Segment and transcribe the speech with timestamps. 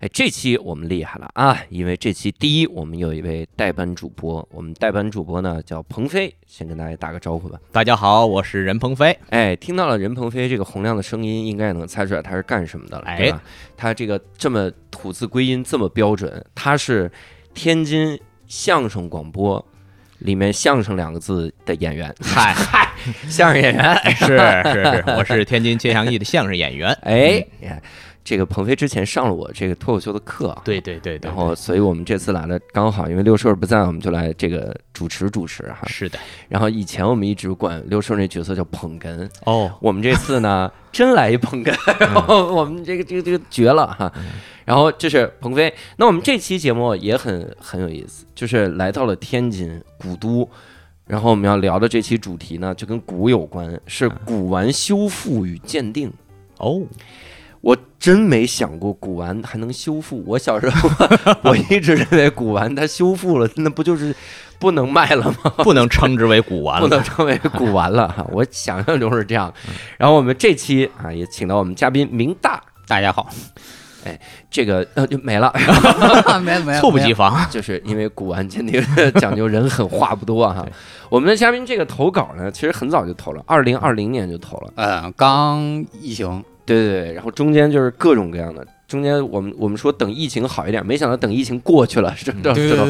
[0.00, 1.62] 哎，这期我们厉害了啊！
[1.68, 7.60] 因为这期第一，我们有一位代班主播，我们代班主播呢叫鹏飞，先跟大家打个招呼吧。
[7.70, 9.14] 大家好，我是任鹏飞。
[9.28, 13.42] 哎，听到了任鹏飞这个洪亮的声音，应该也能猜出来他是干什么的了，对吧？
[13.76, 17.12] 他这个这么吐字归音这么标准，他是
[17.52, 19.62] 天津相声广播
[20.20, 22.90] 里面“相声”两个字的演员， 嗨嗨，
[23.28, 23.94] 相声演员。
[24.14, 26.90] 是是是， 我是天津街祥义的相声演员。
[27.02, 27.46] 哎，
[28.30, 35.80] 这个鹏飞之前上了我这个脱口秀的课啊，对对对对，然后所以我们这次来了刚好，因为六兽不在，我们就来这个主持主持哈。
[35.88, 36.16] 是的，
[36.48, 44.12] 然后以前我们一直管六兽那角色叫捧哏，哦，我们这次呢 真来一捧哏，然后我们这个这个这个绝了哈。
[44.64, 50.48] 然后这是鹏飞，那我们这期节目也很很有意思，就是来到了天津古都。
[51.08, 56.12] 然后我们要聊的这期主题呢，就跟古有关，是古玩修复与鉴定。
[56.58, 56.82] 哦，
[57.60, 60.22] 我真没想过古玩还能修复。
[60.26, 60.88] 我小时候
[61.42, 64.14] 我一直认为古玩它修复了，那不就是
[64.58, 65.52] 不能卖了吗？
[65.62, 67.04] 不能称之为古玩了不能了。
[67.04, 68.26] 称为古玩了哈。
[68.32, 69.52] 我想象中是这样。
[69.98, 73.28] 然后我们这期啊也请到我们嘉宾明大，大家好，
[74.04, 74.18] 哎
[74.50, 75.52] 这个呃就没了，
[76.42, 77.46] 没有没有，猝不及防。
[77.50, 78.82] 就是因为古玩鉴定
[79.20, 80.66] 讲究人狠话不多哈。
[81.10, 84.72] 我们的嘉宾这个投稿呢，其实很早就投了，二零二零年就投了。
[84.76, 85.60] 呃，刚
[86.00, 92.86] 疫情，对对对，然后中间就是各种各样的，中间我们我们说等疫情好一点，没想到等疫情过去了，这这这都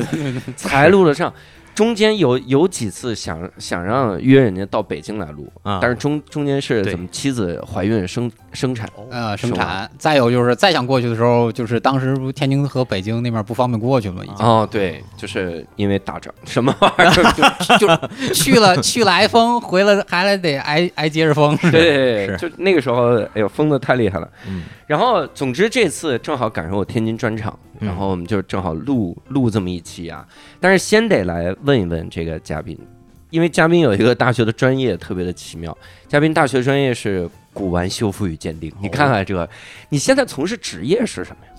[0.56, 1.32] 才录得上。
[1.80, 9.90] 中间有有几次想想让约人家到北京来录，啊但是中中间是怎么妻子怀孕生生产，呃，生产。
[9.96, 17.32] 再有就是再想过去的时候，就是当时不天津和北京那边不方便过去嘛，已经哦，对，就是因为打仗什么玩意儿，
[17.78, 21.56] 就就去了去了挨封，回来还得挨挨接着封。
[21.70, 24.28] 对对对，就那个时候，哎呦，疯的太厉害了。
[24.46, 30.26] 嗯，然后总之这次正好赶上我天津专场，嗯然后我们就正好录录这么一期啊。
[30.60, 32.78] 但是先得来问一问这个嘉宾，
[33.30, 35.76] 因为嘉宾有一个大学的专业特别的奇妙，
[36.08, 38.72] 嘉宾大学专业是古玩修复与鉴定。
[38.80, 39.48] 你看看这个，
[39.88, 41.52] 你现在从事职业是什么呀？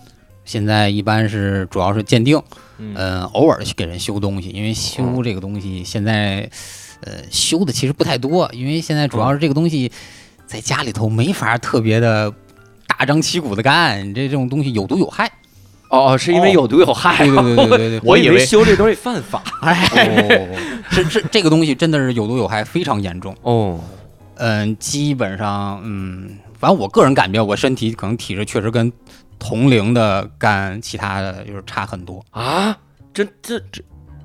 [0.43, 2.35] 现在一般是主要是鉴定，
[2.79, 6.49] 嗯嗯，偶尔去给人修东西，因为修这个东西现在，
[7.01, 9.91] 呃，修的其实不太多，因为现在主要是这个东西
[10.47, 12.33] 在家里头没法特别的
[12.87, 15.31] 大张旗鼓的干，你这这种东西有毒有害。
[15.91, 17.17] 哦，是因为有毒有害。
[17.17, 19.43] 对对对对对对， 我以为修这东西犯法。
[19.61, 20.57] 哦，
[20.89, 23.35] 是是这个东西真的是有毒有害，非常严重。
[23.43, 23.79] 哦，
[24.35, 28.91] 嗯，基本上，嗯，反正我个人感觉，我身体可能体质确实跟
[29.37, 32.23] 同龄的干其他的就是差很多。
[32.31, 32.75] 啊，
[33.13, 33.81] 这这这，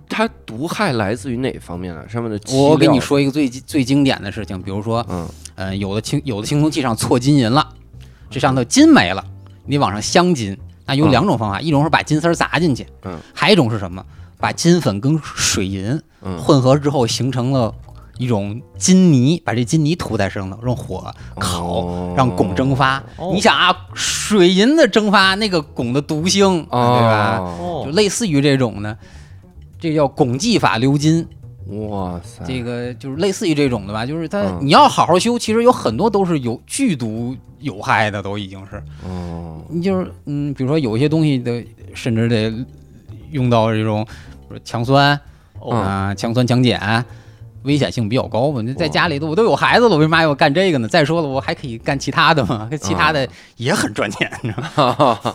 [0.08, 2.04] 它毒害来自于哪方面啊？
[2.08, 7.66] 上面的漆我给你，说一个最最经典的事情，比如说，嗯，嗯，有的青有的青铜器上错金银了，
[8.30, 9.24] 这上头金没了，
[9.64, 14.04] 你往上镶金，那有嗯两种方法，一种是把金丝儿砸进去，嗯，还有一种是什么？
[14.38, 17.74] 把金粉跟水银嗯混合之后形成了
[18.18, 23.02] 一种金泥，把这金泥涂在身上，用火烤，哦让汞蒸发。
[23.16, 27.38] 哦你想啊，水银的蒸发，那个汞的毒性，对吧？
[27.38, 28.96] 哦，就类似于这种呢，
[29.80, 31.26] 这叫汞技法鎏金。
[31.68, 42.52] 哇塞，这个就是类似于这种的吧，就是它嗯你要好好修，其实有很多都是有剧毒有害的，都已经是哦，你就是嗯，比如说有一些东西的，甚至得
[43.32, 44.06] 用到这种
[44.48, 45.18] 比如强酸
[45.58, 47.04] 哦啊、强酸强碱，
[47.64, 48.62] 危险性比较高嘛。
[48.62, 50.86] 那在家里头我都有孩子了，我为嘛要干这个呢？
[50.86, 55.34] 再说了，我还可以干其他的嘛，跟其他的也很赚钱，你知道吗？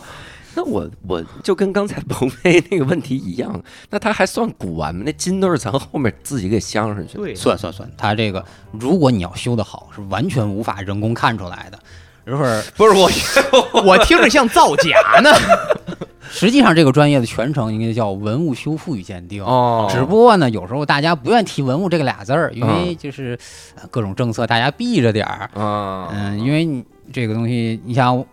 [0.56, 5.02] 那我我就跟刚才鹏飞那个问题一样，那他还算古玩吗？
[5.04, 7.24] 那金都是咱后面自己给镶上去的。
[7.24, 11.78] 对，算算算，他这个如果你要修得好，是完全无法人工看出来的。
[12.24, 13.10] 一会儿不是我，
[13.82, 15.30] 我听着像造假呢。
[16.30, 19.44] 实际上，这个专业的全称应该叫文物修复与鉴定。
[19.44, 23.38] 哦，只不过呢，有时候大家不愿提“文物”这个俩字儿，因为就是
[23.74, 25.50] 呃各种政策，大家避着点儿。
[25.60, 26.82] 啊，嗯，因为你
[27.12, 28.24] 这个东西，你像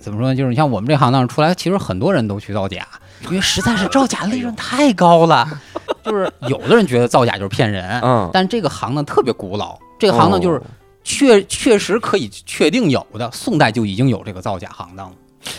[0.00, 0.34] 怎么说呢？
[0.34, 2.86] 就是你像我们这行当出来，其实很多人都去造假，
[3.22, 5.48] 因为实在是造假利润太高了。
[6.04, 10.62] 就是有的人觉得造假就是骗人，嗯，但这个行当特别古老，这个行当就是哦
[11.02, 15.16] 确确实可以确定有的，宋代就已经有这个造假行当了。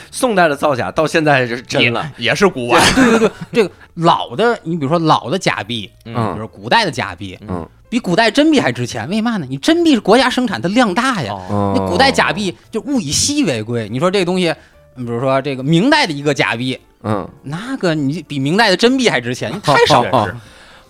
[0.09, 2.11] 宋代的造假到现在是真了。
[2.17, 2.81] 也也是古玩。
[2.95, 9.07] 对对对，这个老的，你比如说老的假币，嗯比如古代的假币，嗯，比古代真币还值钱。
[9.09, 9.45] 为嘛呢？
[9.49, 11.33] 你真币是国家生产，它量大呀。
[11.33, 13.87] 哦那古代假币就物以稀为贵。
[13.89, 14.53] 你说这个东西，
[14.95, 20.35] 比如说这个明代的一个假币，嗯那个你比明代的真币还值钱，你太少了。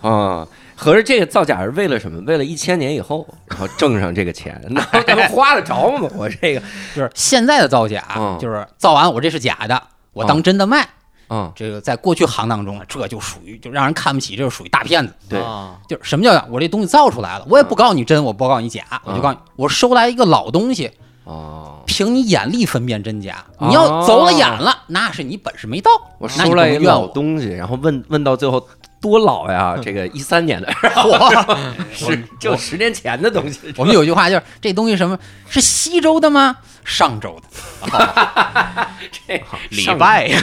[0.02, 0.46] 啊，
[0.76, 2.20] 合着这个造假是为了什么？
[2.26, 6.08] 为了一千年以后，然后挣上这个钱，那咱们花得着吗？
[6.14, 6.62] 我这个，
[6.94, 9.82] 就是现在的造假嗯，就是造完我这是假的，
[10.12, 10.86] 我当真的卖。
[11.28, 15.12] 嗯，这个在过去行当中，这就属于就让人看不起，这就属于大骗子。
[15.28, 20.90] 对，啊就是什么叫我这东西造出来了，我也不告诉你真，我不告诉你假，我就告诉你，我收来一个老东西，
[21.24, 23.44] 哦，凭你眼力分辨真假。
[23.58, 26.84] 哦你要走了眼了，那是你本事没到，我收来一个。
[26.84, 28.64] 老东西，然后问问到最后
[29.00, 29.76] 多老呀？
[29.82, 30.72] 这个一三年的，
[31.92, 33.74] 是就十年前的东西。
[33.76, 35.18] 我们有句话就是这东西什么
[35.48, 36.56] 是西周的吗？
[36.86, 37.48] 上周的。
[39.10, 40.40] 这礼拜呀，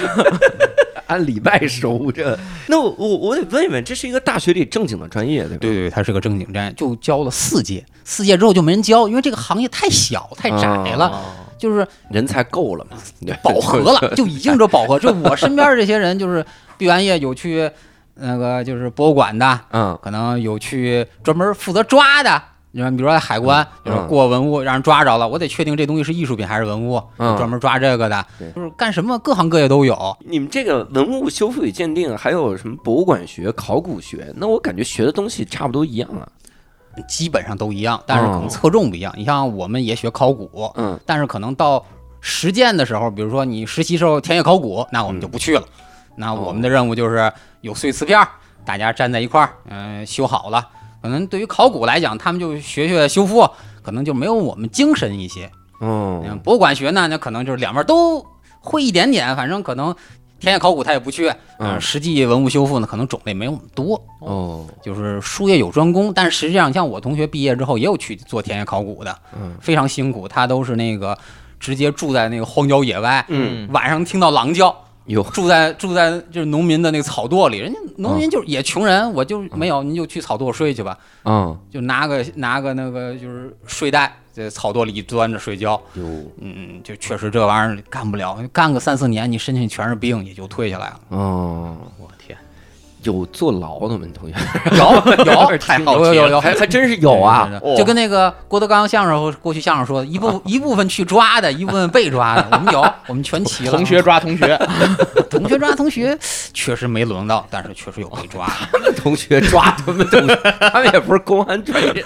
[1.08, 2.38] 按 礼拜收这，
[2.68, 5.58] 那我我我得问一问，这是一个大学里正经的专业，对吧？
[5.62, 11.22] 对对，它是个正经专业，就教了四届，四届之后就没人教，因为这个行业太小太窄了，哦
[11.58, 12.98] 就是人才够了嘛，
[13.42, 15.00] 饱和了， 就已经这饱和。
[15.00, 16.46] 就我身边这些人，就是
[16.78, 17.72] 毕完业有去
[18.16, 22.42] 那个就是博物馆的，嗯可能有去专门负责抓的。
[22.76, 28.26] 你说，比如说海关，嗯就是过文物让人抓着了，我得确定这东西是艺术品还是文物，嗯专门抓这个的，
[28.56, 30.18] 就是干什么各行各业都有。
[30.22, 34.34] 你们这个文物修复与鉴定，还有什么博物馆学、考古学？
[34.36, 36.28] 那我感觉学的东西差不多一样啊。
[37.08, 39.14] 基本上都一样，但是可能侧重不一样。
[39.16, 41.86] 你像我们也学考古，嗯但是可能到
[42.22, 45.64] 实践的时候，比如说你实习时候田野考古，那我们就不去了。
[46.16, 47.32] 那我们的任务就是
[47.62, 48.20] 有碎瓷片，
[48.66, 50.68] 大家站在一块儿，嗯、修好了。
[51.04, 53.46] 可能对于考古来讲，他们就学学修复，
[53.82, 55.52] 可能就没有我们精神一些。
[55.82, 58.26] 嗯，哦，博物馆学呢，那可能就是两边都
[58.62, 59.94] 会一点点，反正可能
[60.40, 61.28] 田野考古他也不去，
[61.60, 64.02] 嗯呃，实际文物修复呢，可能种类没有我们多。
[64.20, 71.18] 哦，就是术业有专攻，但实际上像我同学毕业之后也有去做田野考古的，嗯非常辛苦，他都是那个
[71.60, 74.74] 直接住在那个荒郊野外，嗯，晚上听到狼叫，
[75.06, 81.58] 有住在住在就是农民的那个草垛里，人家农民就是也穷人，我就没有，您就去草垛睡去吧，嗯。
[81.70, 86.04] 就拿个拿个那个就是睡袋在草垛里钻着睡觉，有
[86.40, 91.00] 嗯，就确实这玩意儿干不了，干个三四年，你身体全是病，也就退下来了。
[91.10, 92.38] 哦，我天，
[93.04, 94.06] 有坐牢的吗？
[94.14, 94.36] 同学，
[94.78, 97.50] 有有 太好奇了有有还还真是有啊。
[97.78, 103.72] 就跟那个郭德纲相声过去相声说的，一部 一部分去抓的，一部分被抓的， 我们有，我们全齐了。
[103.72, 104.58] 同学抓同学，
[105.30, 106.18] 同学抓同学，
[106.54, 108.92] 确实没轮到，但是确实有被抓的。
[108.94, 110.36] 同学抓他们同学，
[110.72, 112.06] 他们也不是公安专业，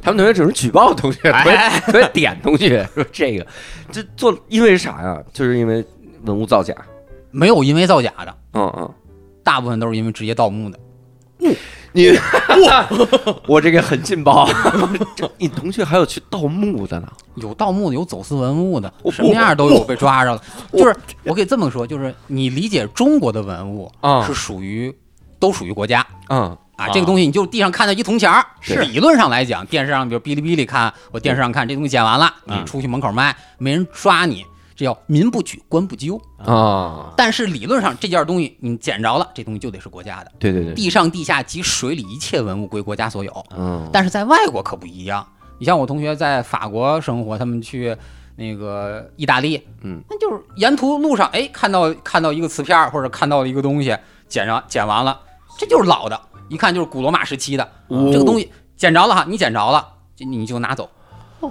[0.00, 1.58] 他们同学只是举报同学，同学
[1.92, 3.46] 同学点同学说这个，
[3.90, 5.18] 这做因为啥呀？
[5.32, 5.84] 就是因为
[6.24, 6.74] 文物造假。
[7.30, 8.90] 没有因为造假的，嗯嗯，
[9.48, 10.78] 大部分都是因为直接盗墓的。
[11.92, 12.12] 你
[13.48, 14.46] 我这个很劲爆，
[15.16, 17.08] 这你同学还有去盗墓的呢？
[17.36, 20.42] 有盗墓的，有走私文物的，什么样都有被抓着的。
[20.74, 24.94] 就是我可以这么说，就是你理解中国的文物啊是属于
[25.38, 26.06] 都属于国家。
[26.28, 34.44] 嗯啊，啊这个东西你就地上看到一铜钱儿，是理论上来讲，电视上比如哔哩哔哩看，我电视上看这东西捡完了，你嗯出去门口卖，没人抓你，
[34.78, 36.20] 这叫民不举，官不究。
[36.36, 43.44] 啊，但是理论上这件东西你捡着了，这东西就得是国家的，对对对，地上、地下及水里一切文物归国家所有。
[43.56, 45.26] 嗯，但是在外国可不一样，
[45.58, 47.96] 你像我同学在法国生活，他们去
[48.36, 53.96] 那个意大利，嗯，那就是沿途路上，哎，看到看到一个瓷片儿或者看到了一个东西，
[54.28, 55.20] 捡上捡完了，
[55.58, 60.88] 这就是老的，一看就是古罗马时期的，哦这个东西捡着了哈，你捡着了，就你就拿走。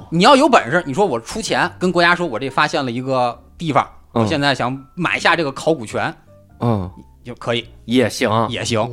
[0.10, 4.28] 你要有本事，你说我出钱跟国家说，我这发现了一个地方，我嗯。
[4.28, 6.14] 现在想买下这个考古权，
[6.60, 6.90] 嗯。
[7.24, 7.68] 就可以。
[7.86, 8.90] 也行，也行。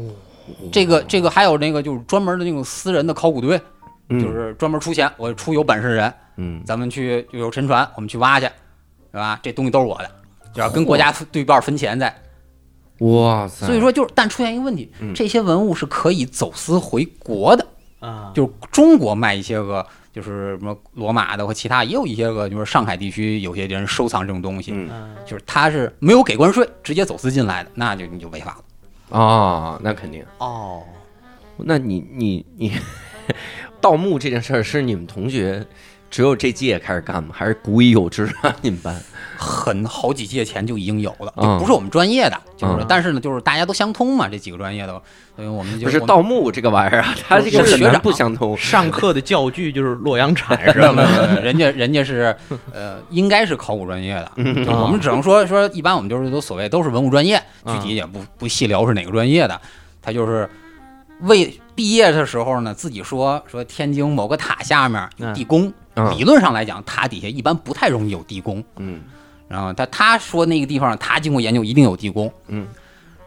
[0.71, 3.61] 这个这个还有那个就是专门的那种私人的考古队，
[4.09, 4.21] 嗯。
[4.21, 6.63] 就是专门出钱，我出有本事的人，嗯。
[6.65, 8.47] 咱们去就有沉船，我们去挖去，
[9.11, 9.39] 对吧？
[9.43, 10.11] 这东西都是我的，
[10.53, 12.15] 就要跟国家对半分钱在。
[12.99, 17.67] 哇塞，所以说就是，但出现一个问题嗯，这些文物是可以走私回国的，
[17.99, 19.85] 啊，就是中国卖一些个。
[20.15, 29.19] 就是什么罗马的和其他也有一些个，就是上海地区有些人收藏这种东西，嗯就是他是没有给关税，直接走私进来的，那就你就违法了。
[29.19, 30.25] 哦，那肯定。
[30.39, 30.83] 哦，
[31.57, 32.73] 那你你你，
[33.81, 35.67] 盗墓这件事儿是你们同学
[36.15, 37.31] 只有这届开始干吗？
[37.33, 38.55] 还是古已有之啊？
[38.63, 38.97] 你们班？
[39.37, 44.93] 很好几届前就已经有了，不是我们专业的，就是嗯但是呢，就是大家都相通嘛，这几个专业的，
[45.35, 48.57] 所以我们就不是盗墓这个玩意儿啊，他这个学长不相通。
[48.57, 51.11] 上课的教具就是洛阳铲是没有没吧？
[51.17, 52.37] 有没有，人家人家是
[52.73, 59.61] 呃，应该是考古专业的，我们只能说说，一般我们就是都所谓都是文物专业，具嗯体也不不细聊是哪个专业的，
[60.01, 60.49] 他就是
[61.23, 68.63] 为毕业的时候呢，自己说说天津某个塔下面有地宫，嗯理论上来讲，塔底下一般不太容易有地宫。
[68.77, 69.01] 嗯。
[69.47, 72.33] 然后他他说那个地方，他经过研究一定有地宫。
[72.49, 72.67] 嗯，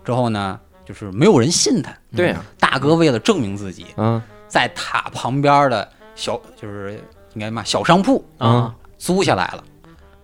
[0.03, 1.95] 之后呢，就是没有人信他。
[2.15, 4.21] 对呀，大哥为了证明自己，嗯。
[4.47, 6.99] 在塔旁边的小就是
[7.33, 9.63] 应该嘛小商铺啊租下来了。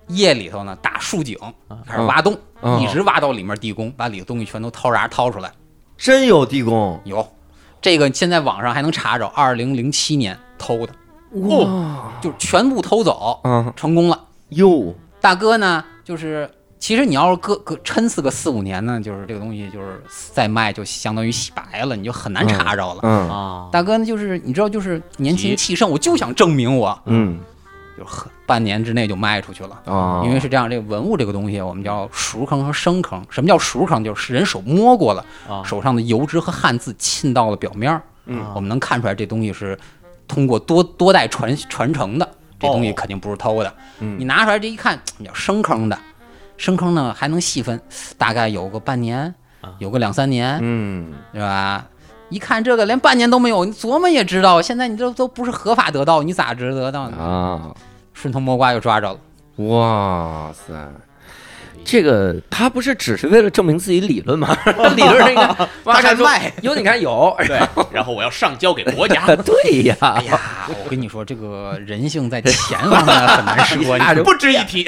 [0.08, 1.38] 夜里头呢，打竖井，
[1.86, 2.82] 开始挖洞，嗯。
[2.82, 5.52] 一直挖到里面地宫，把里头东西全都掏啥掏出来。
[5.96, 7.00] 真有地宫。
[7.06, 7.26] 有，
[7.82, 10.94] 这个现在网上还能查着，二零零七年偷的，
[11.34, 14.20] 哇就全部偷走，嗯成功了。
[14.50, 16.50] 哟大哥呢，就是
[16.80, 23.00] 其实你要是搁搁抻死个四五年呢，就是这个东西就是再卖就相当于洗白了，你就很难查着了。
[23.04, 27.40] 嗯啊，大哥呢，就是你知道，就是年轻气盛，我就想证明我，嗯
[27.98, 29.80] 就很半年之内就卖出去了。
[29.86, 33.24] 啊，因为是这样，这个文物这个东西，我们叫熟坑和生坑。
[33.30, 34.04] 什么叫熟坑？
[34.04, 39.78] 就是人手摸过了，啊手上的油脂和汗渍沁到了表面儿，嗯我们能看出来这东西是
[40.28, 42.28] 通过多多代传传承的，
[42.60, 43.74] 这东西哦肯定不是偷的。
[44.00, 45.98] 嗯你拿出来这一看，叫生坑的，
[46.58, 47.80] 生坑呢还能细分，
[48.18, 49.34] 大概有个半年，
[49.80, 51.86] 有个两三年，嗯是吧？
[52.30, 57.18] 一看这个连半年都没有，你琢磨也知道，现在你这都不是合法得到，你咋知得到呢？
[57.18, 57.76] 啊，
[58.14, 59.20] 顺藤摸瓜又抓着了。
[59.68, 60.74] 哇塞！
[61.86, 64.58] 这个他不是只是为了证明自己理论吗？
[64.96, 66.52] 理论 上应该挖出来说卖。
[66.62, 67.60] 有，你看有，对，
[67.92, 70.40] 然后我要上交给国家， 对呀，哎呀，
[70.84, 74.88] 我跟你说，这个人性在钱方面很难说，不值一提。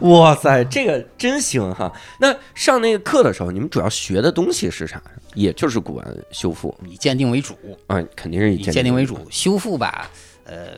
[0.00, 1.92] 哇塞，这个真行哈！
[2.20, 5.02] 那上那个课的时候，你们主要学的东西是啥？
[5.34, 6.72] 也就是古玩修复。
[6.88, 7.54] 以鉴定为主，
[7.88, 10.08] 啊，肯定是以以鉴定为为主，修复吧，
[10.44, 10.68] 呃，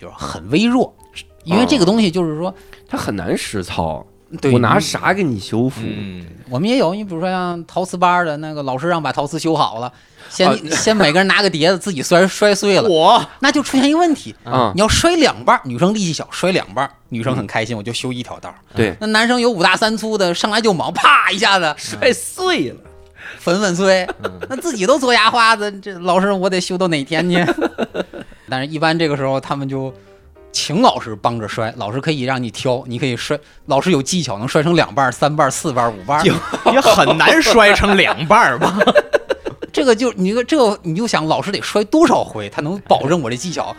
[0.00, 0.94] 就是很微弱，
[1.42, 2.54] 因为这个东西就是说，
[2.88, 4.04] 它很难实操。
[4.42, 5.80] 对我拿啥给你修复？
[5.84, 9.90] 嗯，我们也有，你比如说像陶瓷班的那个老师让把陶瓷修好了，
[10.28, 18.56] 先、啊先每个人拿个碟子自己摔摔碎了，我那就出现一个问题，啊你要摔两半，女生力气小，摔两半，女生很开心，我就修一条道儿。
[18.76, 22.76] 对，那男生有五大三粗的，上来就猛，啪一下子摔碎了。
[23.38, 24.06] 粉粉碎，
[24.50, 27.42] 那自己都做牙花子，这老师我得修到哪天去？
[28.50, 29.92] 但是，一般这个时候他们就
[30.52, 36.24] 请老师帮着摔，老师可以让你挑，你可以摔，老师有技巧，能摔成两半、三半、四半、五半。
[36.24, 38.78] 也很难摔成两半吧？
[39.72, 43.74] 这个就你这个这个你就想，老师得摔多少回，他能保证我这技巧？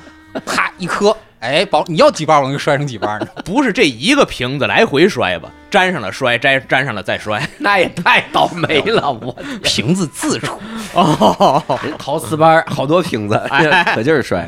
[0.46, 3.28] 啪一磕，哎，保你要几瓣，我能给摔成几瓣呢？
[3.44, 5.50] 不是这一个瓶子来回摔吧？
[5.72, 7.42] 粘上了摔，粘粘上了再摔。
[7.58, 10.54] 那也太倒霉了，我瓶子自出，
[10.94, 14.48] 哦，人陶瓷班好多瓶子，哎可劲儿摔。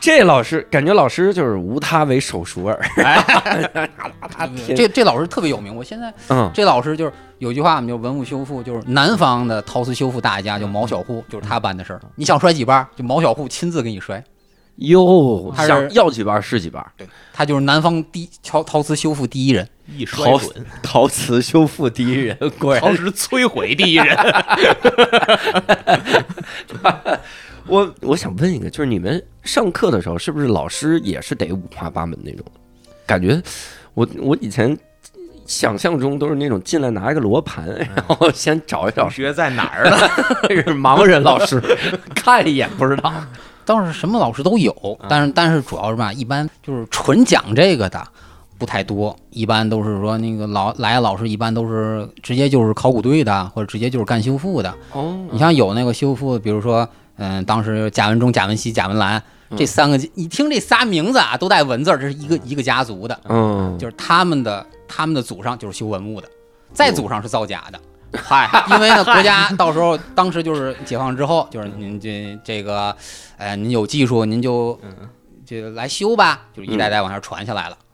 [0.00, 2.80] 这老师感觉老师就是无他为手熟耳，
[4.74, 5.74] 这这老师特别有名。
[5.74, 12.00] 我现在嗯这老师就是有句话，我们就文物修复，就是南方的陶瓷修复大家，就毛小户，就是他办的事儿。
[12.14, 14.22] 你想摔几瓣儿，就毛小户亲自给你摔。
[14.76, 19.68] 哟，他是想要几瓣是几瓣，对，他就是南方第陶陶瓷修复第一人。
[19.96, 20.40] 一摔陶，
[20.82, 24.16] 陶瓷修复第一人， 果然陶瓷摧毁第一人。
[27.66, 32.44] 我我想问一个，就是你们上课的时候，是不是老师也是得五花八门那种？
[33.04, 33.40] 感觉
[33.94, 34.76] 我我以前
[35.46, 39.98] 想象中都是那种进来拿一个罗盘，然后先找一找，学在哪儿了？
[40.48, 41.60] 是盲人老师，
[42.14, 43.12] 看一眼不知道。
[43.64, 48.02] 倒是什么老师都有，但是但是主要是吧，一般就是纯讲这个的
[48.58, 54.74] 不太多，一般都是说那个老来的老师一般都是直接就是考古队的，或者直接就是干修复的。
[54.92, 55.26] 哦。
[55.30, 56.86] 你像有那个修复，比如说，
[57.16, 59.22] 嗯，当时贾文忠、贾文熙、贾文兰
[59.56, 66.28] 这三个，一听这仨名字啊，都带文字，这是一个一个家族的，嗯，就是他们的他们的祖上就是修文物的，
[66.72, 67.80] 再祖上是造假的。
[68.24, 72.96] 嗨，因为呢，国家到时候当时就是解放之后，就是您这这个，
[73.36, 74.78] 呃，您有技术，您就
[75.44, 77.76] 就来修吧，就是一代代往下传下来了。
[77.80, 77.84] 嗯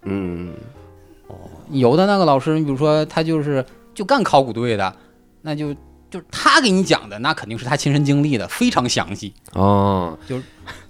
[1.70, 4.94] 有的那个老师，你比如说他就是就干考古队的，
[5.42, 5.74] 那就
[6.10, 9.32] 就是他给你讲的，那肯定是他亲身经历的，非常详细。
[9.54, 10.38] 哦，就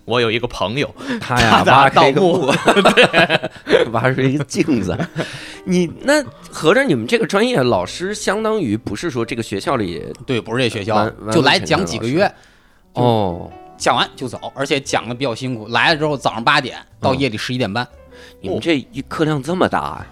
[0.04, 2.52] 我有一个朋友，他呀他挖盗墓
[3.92, 4.98] 挖出一个镜子。
[5.64, 12.30] 你那合着你们这个专业老师，相当于不是说这个学校里对，不是这学校就来讲几个月，
[12.94, 15.68] 哦，讲完就走，而且讲的比较辛苦。
[15.68, 17.86] 来了之后，早上八点到嗯夜里十一点半。
[18.44, 20.06] 你们这一课量这么大呀？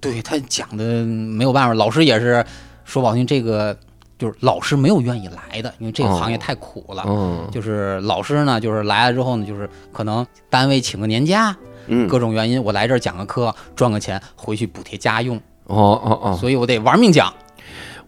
[0.00, 2.44] 对他讲的没有办法，老师也是
[2.84, 3.76] 说不好听，这个
[4.16, 7.02] 就是老师没有愿意来的，因为这个行业太苦了。
[7.06, 11.54] 嗯就是老师呢，就是来了之后呢，就是可能单位请个年假，
[11.88, 15.36] 嗯，各种原因，我来这儿讲个课，赚个钱，回去补贴家用，
[15.66, 17.32] 哦哦哦，所以我得玩命讲。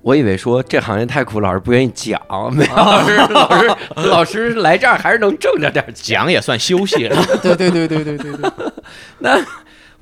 [0.03, 2.21] 我以为说这行业太苦，老师不愿意讲，
[2.55, 3.77] 没有，老师老师
[4.09, 6.15] 老师来这儿还是能挣着点钱。
[6.17, 7.25] 讲也算休息了。
[7.41, 8.51] 对对对对对对对，
[9.19, 9.41] 那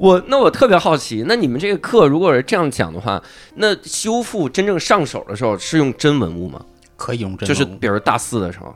[0.03, 3.23] 我那我特别好奇，那你们这个课如果是这样讲的话，
[3.55, 6.61] 那修复真正上手的时候是用真文物吗？
[6.97, 8.75] 可以用真就是比如大四的时候，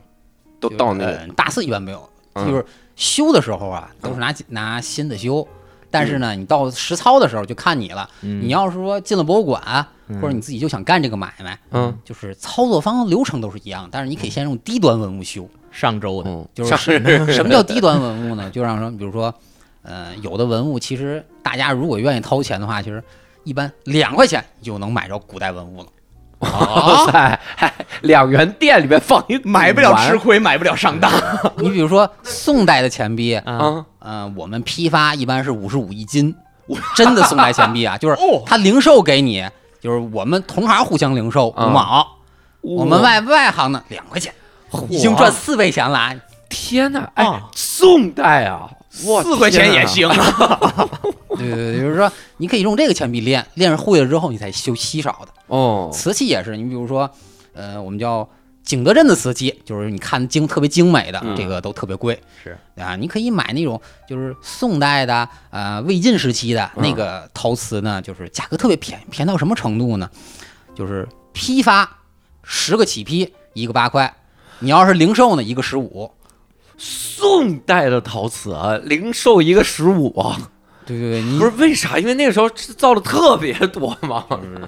[0.60, 2.64] 都到那个呃大四一般没有，嗯就是
[2.94, 5.44] 修的时候啊，都是拿拿新的修。
[5.90, 8.08] 但是呢，你到实操的时候就看你了。
[8.20, 9.84] 你要是说进了博物馆，
[10.20, 15.48] 或者你自己就想干这个买卖，嗯就是操作方流程都是一样，但是你可以先用低端文物修。
[15.72, 18.48] 上周的，嗯，就是什 什么叫 低端文物呢？
[18.50, 19.34] 就让说，比如说，
[19.86, 23.02] 呃，有的文物其实大家如果愿意掏钱的话，其实
[23.44, 25.86] 一般两块钱就能买着古代文物了。
[26.40, 27.40] 哇塞，
[28.02, 31.10] 两元店里面放一买不了吃吃亏，买不了上当。
[31.56, 36.34] 你比如说宋代的钱币，啊，呃，我们批发一般是五十五一斤，
[36.94, 38.42] 真的宋代钱币啊， 就是哦。
[38.44, 39.48] 他零售给你，
[39.80, 42.06] 就是我们同行互相零售五啊毛，
[42.60, 44.34] 我们外外行呢两块钱，
[44.90, 46.12] 已经赚四倍钱了啊。
[46.50, 50.08] 天哪，哎啊，宋代啊，哇，四块钱也行。
[51.36, 55.28] 对对对，就是说你可以用这个钱币练，练会了之后你才修稀少的。
[55.48, 57.10] 哦，瓷器也是，你比如说，
[57.52, 58.26] 呃，我们叫
[58.64, 62.18] 景德镇的瓷器，就是你看精特别精美的，嗯这个都特别贵。
[62.42, 70.08] 是啊，你可以买那种就是宋代的，呃，魏晋时期的嗯那个陶瓷呢，就是价格特别便宜，便宜到什么程度呢？
[70.74, 71.98] 就是批发
[72.42, 74.14] 十个起批，一个八块。
[74.60, 76.10] 你要是零售呢，一个十五。
[76.76, 80.50] 宋代的陶瓷啊，零售一个十五啊，
[80.84, 81.98] 对对对，你不是为啥？
[81.98, 84.24] 因为那个时候造的特别多嘛。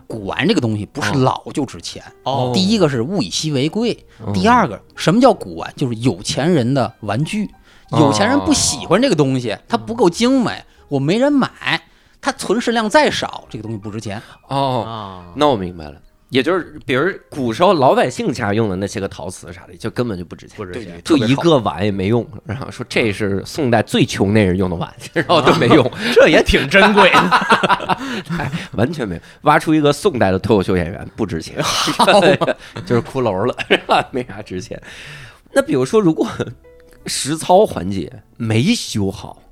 [0.06, 2.02] 古玩这个东西不是老就值钱。
[2.24, 5.72] 哦第一个是物以稀为贵，嗯第二个什么叫古玩？
[5.76, 7.46] 就是有钱人的玩具。
[7.90, 11.82] 哦有钱人不喜欢这个东西，它不够精美，我没人买，
[12.20, 14.20] 它存世量再少，这个东西不值钱。
[14.48, 15.94] 哦，啊，那我明白了。
[16.30, 22.26] 也就是，比如古时候老百姓家用的那些个陶瓷啥的，就根本就不值钱，不值钱就一个碗也没用。
[22.44, 27.18] 然后说这是宋代最穷那人用的碗，然后都没用， 这也挺珍贵的
[28.38, 28.50] 哎。
[28.72, 29.20] 完全没有。
[29.42, 31.56] 挖出一个宋代的脱口秀演员不值钱，
[32.86, 34.06] 就是骷髅了，是吧？
[34.12, 34.80] 没啥值钱。
[35.52, 36.28] 那比如说，如果
[37.06, 39.42] 实操环节没修好，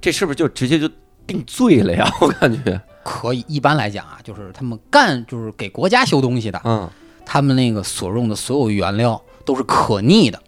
[0.00, 0.88] 这是不是就直接就
[1.26, 2.08] 定罪了呀？
[2.20, 6.86] 我感觉，可以，一般来讲啊，就是他们干就是给国家修东西的，嗯，
[7.24, 10.38] 他们那个所用的所有原料都是可逆的，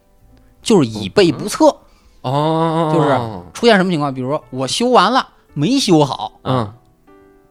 [0.63, 1.75] 就是以备不测。
[2.21, 3.09] 哦，就是
[3.55, 4.13] 出现什么情况？
[4.13, 6.71] 比如说我修完了没修好，嗯，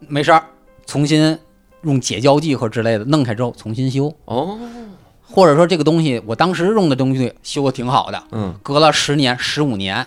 [0.08, 0.44] 没事儿，
[0.86, 1.40] 重新
[1.82, 4.60] 用解胶剂或之类的弄开之后重新修，哦，
[5.24, 8.54] 或者说这个东西我当时用的东西修的挺好的，嗯。
[8.62, 10.06] 隔了十年、十五年，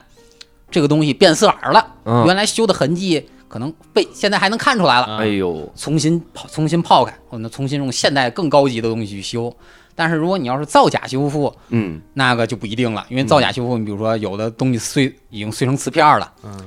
[0.70, 9.54] 这个东西变色儿了，嗯，原来修的痕迹可能被现在还能看出来了，哎呦，重新泡重新泡开，或者重新用现代更高级的东西去修。
[9.94, 12.00] 但是如果你要是造假修复，嗯。
[12.14, 16.58] 那个就不一定了，因为造假修复，你比如说有的东西碎已经碎成瓷片了，嗯，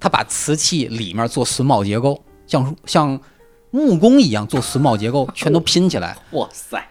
[0.00, 3.20] 他把瓷器里面做榫卯结构，像像
[3.70, 6.82] 木工一样做榫卯结构，全都拼起来， 哇塞，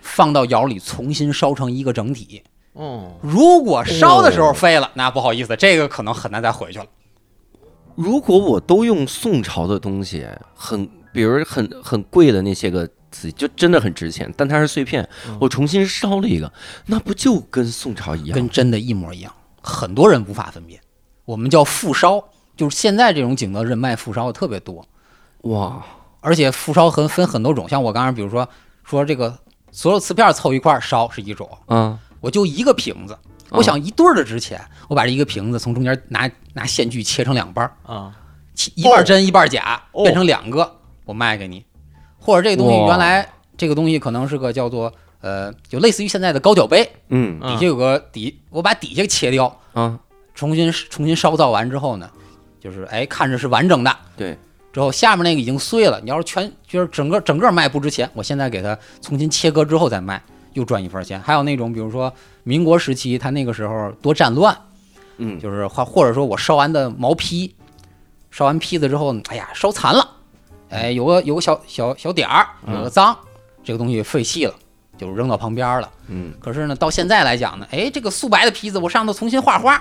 [0.00, 2.40] 放到窑里重新烧成一个整体。
[2.74, 6.86] 哦，如果烧的时候废了，那不好意思，这个可能很难再回去了。
[8.00, 15.06] 如果我都用宋朝的东西，很，比如很很贵的那些个瓷，就真的很值钱，但它是碎片，
[15.38, 16.50] 我重新烧了一个，
[16.86, 18.34] 那不就跟宋朝一样？
[18.34, 20.80] 跟真的一模一样，很多人无法分辨。
[21.26, 22.24] 我们叫复烧，
[22.56, 24.82] 就是现在这种景德镇卖复烧的特别多，
[25.42, 25.84] 哇，
[26.20, 28.48] 而且复烧很分很多种，像我刚才比如说
[28.82, 29.38] 说这个
[29.70, 33.18] 所有瓷片凑一块烧是一种，嗯，我就一个瓶子，
[33.50, 38.12] 我想一对儿的值钱，我把这一个瓶子从中间拿拿线锯切成两半儿，啊，
[38.54, 41.64] 切一半真一半假，哦变成两个，我卖给你。
[42.18, 49.98] 或者这个东西原来这个东西可能是个叫做呃，就类似于现在的高脚杯，嗯嗯底下有个底，我把底下切掉，啊，
[50.34, 52.10] 重新重新烧造完之后呢，
[52.60, 54.36] 就是哎看着是完整的，对，
[54.72, 61.20] 之后下面那个已经碎了，你要是全就是整个整个卖不值钱，我现在给它重新切割之后再卖，又赚一份钱。
[61.20, 62.12] 还有那种比如说
[62.50, 64.56] 民国时期，他那个时候多战乱，
[65.18, 67.54] 嗯，就是或或者说我烧完的毛坯，
[68.32, 70.04] 烧完坯子之后，哎呀烧残了，
[70.68, 73.16] 哎有个有个小小小点儿，有个脏，
[73.62, 74.54] 这个东西废弃了，
[74.98, 75.88] 就扔到旁边了。
[76.08, 79.80] 嗯，可是呢，到现在来讲呢，哎，这个素白的坯子我上头重新画花，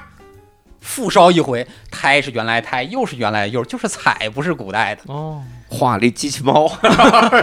[0.81, 5.01] 复烧一回，胎是原来胎，又是原来釉，就是彩，不是古代的。
[5.07, 6.71] 哦，画了一机器猫，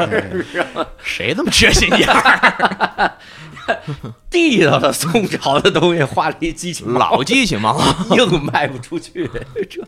[1.02, 3.12] 谁这么缺心眼儿？
[4.30, 7.80] 地道的宋朝的东西画了一机器猫，老机器猫，
[8.16, 9.28] 硬卖不出去，
[9.68, 9.82] 这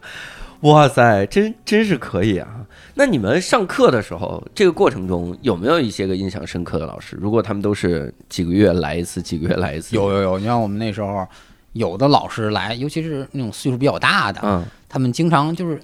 [0.62, 2.48] 哇塞，真真是可以啊！
[2.94, 7.16] 那你们上课的时候，这个过程中有没有一些个印象深刻的老师？
[7.20, 11.24] 如果他们都是几个月来一次，几个月来一次，有有有，你像我们那时候
[11.72, 15.80] 有的老师来，尤其是那种岁数比较大的，嗯他们经常就是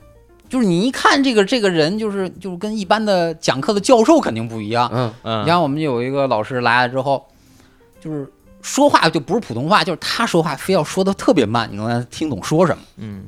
[0.48, 4.90] 就是你一看这个这个人，就是就是跟一般的讲课的教授肯定不一样。
[4.92, 7.26] 嗯你嗯，像我们有一个老师来了之后，
[8.00, 8.26] 就是
[8.62, 12.82] 说话就不是普通话，就是他说话非要说的特别慢，你能让他听懂说什么。
[12.96, 13.24] 嗯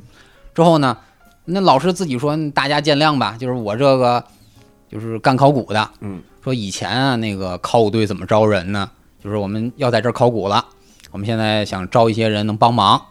[0.55, 0.97] 之后呢，
[1.45, 4.25] 那老师自己说大家见谅吧，就是我这个
[4.91, 8.91] 就是干考古的，嗯，说以前啊那个考古队怎么招人呢？
[9.23, 10.65] 就是我们要在这儿考古了，
[11.17, 13.03] 我们现在想招一些人能帮忙，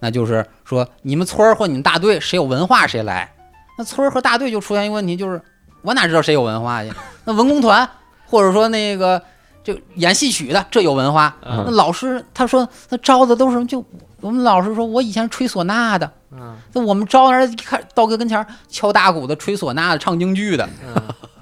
[0.00, 3.32] 那就是说你们村儿或你们大队谁有文化谁来。
[3.78, 5.40] 那村儿和大队就出现一个问题，就是
[5.80, 6.92] 我哪知道谁有文化去？
[7.24, 7.88] 那文工团
[8.26, 9.22] 或者说那个
[9.64, 11.34] 就演戏曲的，这有文化。
[11.46, 13.82] 嗯那老师他说那招的都是就
[14.20, 20.68] 我们老师说我以前吹唢呐的，嗯那我们招人一看到哥跟前敲大鼓的、吹唢呐的、唱京剧的，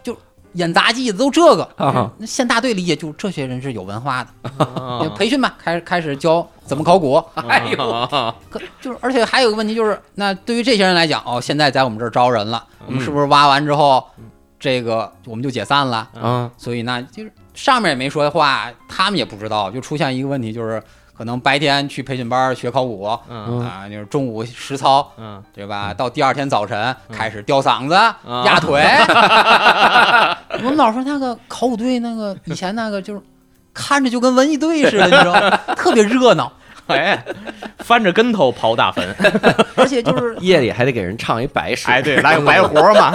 [0.04, 0.16] 就
[0.54, 1.62] 演杂技的都这个。
[1.76, 7.22] 啊那县大队理解就这些人是有文化的，嗯培训吧，开始开始教怎么考古。
[7.46, 14.04] 哎呦，呦，可就是，而且还有个问题就是，那对于这些人来讲，哦，现在在我们这儿招人了，我们是不是挖完之后，
[14.58, 16.08] 这个我们就解散了？
[16.20, 20.82] 啊所以那，就是上面也没说话，他们也不知道，就出现一个问题，就是
[21.16, 25.94] 可能白天去培训班学考古啊、嗯就是中午实操，嗯对吧？
[25.94, 27.96] 到第二天早晨开始吊嗓子、
[28.26, 28.82] 嗯压腿。
[30.58, 33.20] 我们老说那个考古队那个以前那个就是
[33.72, 35.50] 看着就跟文艺队似的，你知道吗？
[35.76, 36.52] 特别热闹，
[36.88, 37.24] 哎，
[37.78, 39.14] 翻着跟头刨大坟，
[39.76, 43.12] 而且就是夜里还得给人唱一白诗，哎，对，来个白活嘛，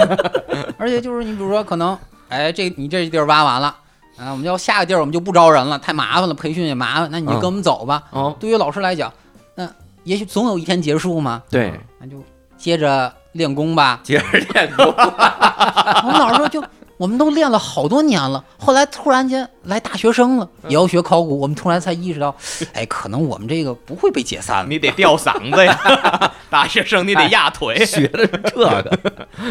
[0.78, 1.96] 而且就是你比如说可能
[2.28, 3.74] 哎这你这地儿挖完了。
[4.20, 7.08] 啊，我们要下个地儿，我们就不招人了，太麻烦了，培训也麻烦。
[7.10, 8.02] 那你就跟我们走吧。
[8.10, 9.10] 哦，对于老师来讲，
[9.54, 9.66] 那
[10.04, 12.22] 也许总有一天结束嘛，对，那就
[12.58, 14.00] 接着练功吧。
[14.02, 16.62] 接着练功， 我们老师说就
[16.98, 22.36] 我们都练了好多年了，后来突然间来大学生了，也要学考古，我们突然才意识到，
[22.74, 24.66] 哎，可能我们这个不会被解散了。
[24.68, 25.78] 你得吊嗓子呀，
[26.50, 28.50] 大学生你得压腿，学的是这
[28.82, 28.98] 个，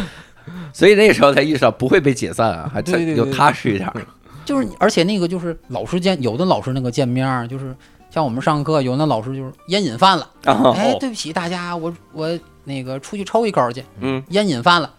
[0.71, 3.91] 所以那时候才意识到不会被解散啊，还对对对有踏实一点。
[4.49, 7.75] 就是，而且那个就是老师见有的老师那个见面儿，就是
[8.09, 12.27] 像我们上课，有那老师就是烟瘾犯了， 啊哎，对不起大家，我我
[12.63, 14.91] 那个出去抽一口去，嗯烟瘾犯了，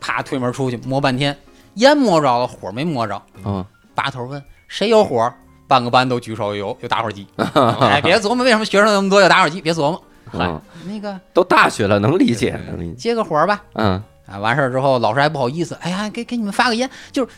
[0.00, 1.36] 啪推门出去摸半天，
[1.74, 5.32] 烟摸着了，火没摸着，嗯拔头问谁有火，
[5.66, 10.02] 半个班都举手有有打火机，哎，别琢磨为什么学生那么多有打火机，别琢磨，
[10.34, 12.94] 嗯，那个都大学了，能理解，能理解。
[12.96, 13.62] 接个活儿吧。
[13.74, 17.30] 嗯啊，完事儿之后，老师还不好意思，哎呀，给给你们发个烟，就是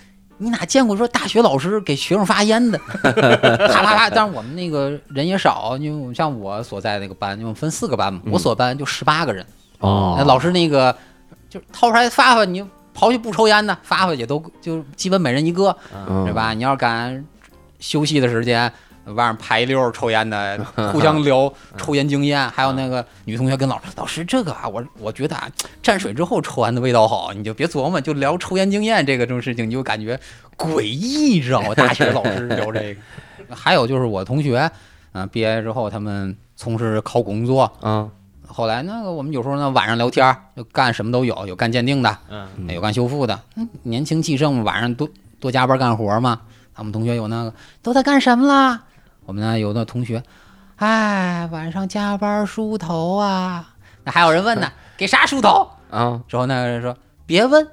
[0.42, 2.78] 你哪见过说大学老师给学生发烟的？
[3.04, 4.08] 啪啪啪！
[4.08, 9.44] 但是我们那个人也少，因为我们像我所在那个班，因为我们分四个班嘛，我所班就十八个人，
[9.80, 10.96] 哦那老师那个
[11.50, 12.62] 就掏出来发发，你
[12.96, 16.32] 刨去不抽烟的发发也都就基本每人一个，嗯对？
[16.32, 16.54] 吧？
[16.54, 17.22] 你要是赶
[17.78, 18.72] 休息的时间。
[19.06, 20.58] 晚上排溜儿抽烟的，
[20.92, 25.48] 互相聊抽烟经验，还有那个女同学跟老师，老师这个啊，我我觉得啊，
[25.82, 30.18] 蘸水之后抽完的味道好，你就别琢磨，就聊抽烟经验这个这种事情，你就感觉
[30.56, 31.74] 诡异，你知道吗？
[31.74, 33.00] 大学老师聊这个，
[33.56, 34.70] 还有就是我同学，
[35.12, 38.10] 嗯、毕业之后他们从事考古工作，嗯
[38.52, 45.08] 后来那个我们有时候呢晚上聊天儿，就干什么都有，有干鉴定的，嗯有干修复的，嗯，年轻气盛，晚上多
[45.38, 46.40] 多加班干活嘛。
[46.72, 48.84] 他们同学有那个都在干什么啦？
[49.24, 50.22] 我们呢有的同学，
[50.76, 53.74] 哎，晚上加班梳头啊。
[54.04, 55.68] 那还有人问呢，给啥梳头？
[55.90, 57.66] 啊之后那个人说别问，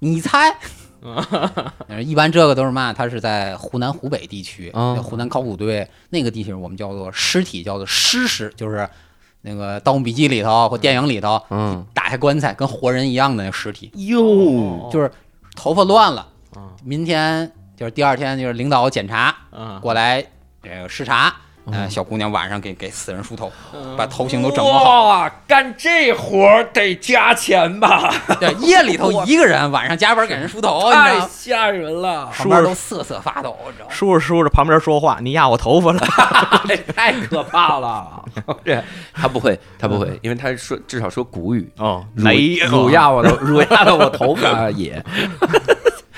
[0.00, 0.56] 你猜。
[1.86, 2.92] 呃 一般这个都是嘛？
[2.92, 8.88] 他是在湖南、湖北地区，哦湖南考古队那个地区，我们叫做尸体，叫做尸尸，就是
[9.42, 15.08] 那个《盗墓笔记》里头或电影里头嗯，打开棺材跟活人一样的那尸体，哟，就是
[15.54, 20.24] 头发乱了嗯，明天就是第二天就是领导检查嗯，过来
[20.62, 21.32] 这个视察，
[21.66, 23.50] 嗯呃，小姑娘晚上给给死人梳头，
[23.96, 25.06] 把头型都整不好。
[25.08, 28.12] 哇，干这活儿得加钱吧？
[28.40, 31.20] 对，夜里头一个人，晚上加班给人梳头， 太？
[31.28, 33.90] 吓人了，旁边都瑟瑟发抖，你知道吗？
[33.94, 36.00] 梳着梳着，旁边说话，你压我头发了，
[36.96, 38.24] 太可怕了。
[38.64, 38.82] 这
[39.14, 45.02] 他不会，他不会，因为他说至少说古语，哦，辱雷辱压我的，乳压了我头发也。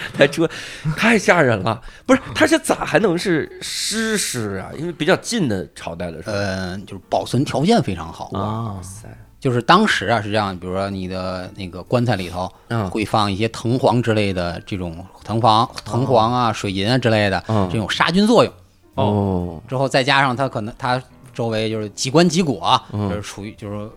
[0.16, 0.48] 他说
[0.96, 2.20] 太吓人了，不是？
[2.34, 4.70] 他是咋还能是湿尸啊？
[4.78, 9.08] 因为比较近的朝代的时候，呃，就是保存条件非常好，啊哇，塞，
[9.38, 18.52] 就是当时啊是这样，比如说你的那个棺材里头嗯会放一些藤黄之类的这种藤黄、藤黄啊、水银啊之类的嗯这种杀菌作用。
[18.94, 21.00] 哦，之后再加上它可能它
[21.32, 23.88] 周围就是几棺几椁啊，嗯就是属于就是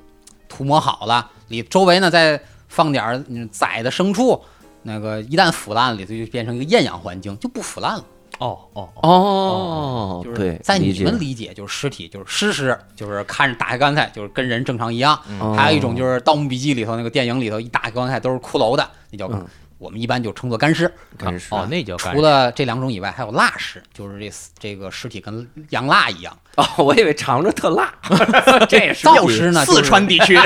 [0.48, 2.40] 涂抹好了，你周围呢再
[2.70, 4.40] 放点儿嗯宰的牲畜，
[4.84, 8.06] 那个一旦腐烂了，里头就变成一个厌氧环境，就不腐烂了。
[8.40, 15.18] 哦哦哦，哦，就是对，在你们理解，就是尸体就是尸尸，就是看着打开棺材就是跟人正常一样。
[15.40, 19.46] 哦还有一种就是《盗墓笔记》里头那个电影里头一打开棺材都是骷髅的，那叫、嗯
[19.80, 20.90] 我们一般就称作干尸。
[21.18, 26.34] 干尸哦，那叫除了这两种以外，还有蜡尸，就是这这个尸体跟羊蜡一样。
[26.56, 27.94] 哦，我以为尝着特辣，
[28.70, 30.42] 这也是 皂尸呢，四川地区就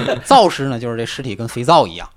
[0.00, 2.08] 是皂尸呢，就是这尸体跟肥皂一样。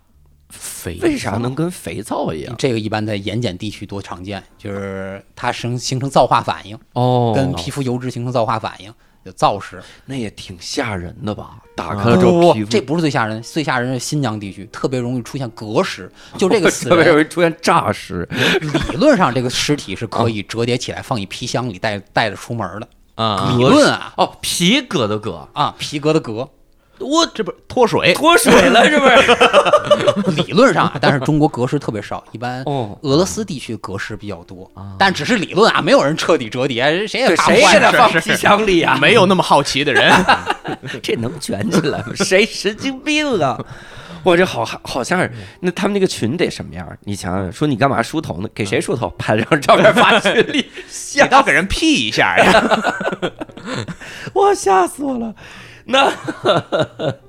[0.57, 2.55] 肥为啥能跟肥皂一样？
[2.57, 9.81] 这个一般在盐碱地区多常见，就是它生形成皂化反应，哦，跟皮肤油脂形成皂化反应，就皂石。
[10.05, 11.57] 那也挺吓人的吧？
[11.75, 16.11] 打开了之后皮肤这不是最吓人，最吓人是新疆地区，特别容易出现隔石。
[16.37, 18.27] 就这个词特别容，易出现诈尸
[18.61, 22.87] 理论上这个尸体是可以折叠起来放一皮箱里带带着出门的。
[23.15, 26.49] 啊，理论啊哦，皮革的革，啊，皮革的革，
[26.99, 29.05] 我这不脱水脱水了是不
[30.25, 30.35] 是？
[30.41, 38.97] 理论上啊，但是中国格式特别少，一般哦，俄罗斯地区格式比较多，但只是理论啊，没有人彻底折叠，谁也谁给惯他放皮是是箱里啊？
[39.01, 40.11] 没有那么好奇的人
[41.03, 42.05] 这能卷起来吗？
[42.15, 43.57] 谁神经病啊！
[44.23, 46.87] 我这好好像是那他们那个群得什么样？
[47.01, 48.49] 你想想，说你干嘛梳头呢？
[48.55, 49.07] 给谁梳头？
[49.19, 52.83] 拍了张照片发群里，你吓倒给人 P 一下呀！
[54.33, 55.35] 我吓死我了。
[55.87, 56.11] 那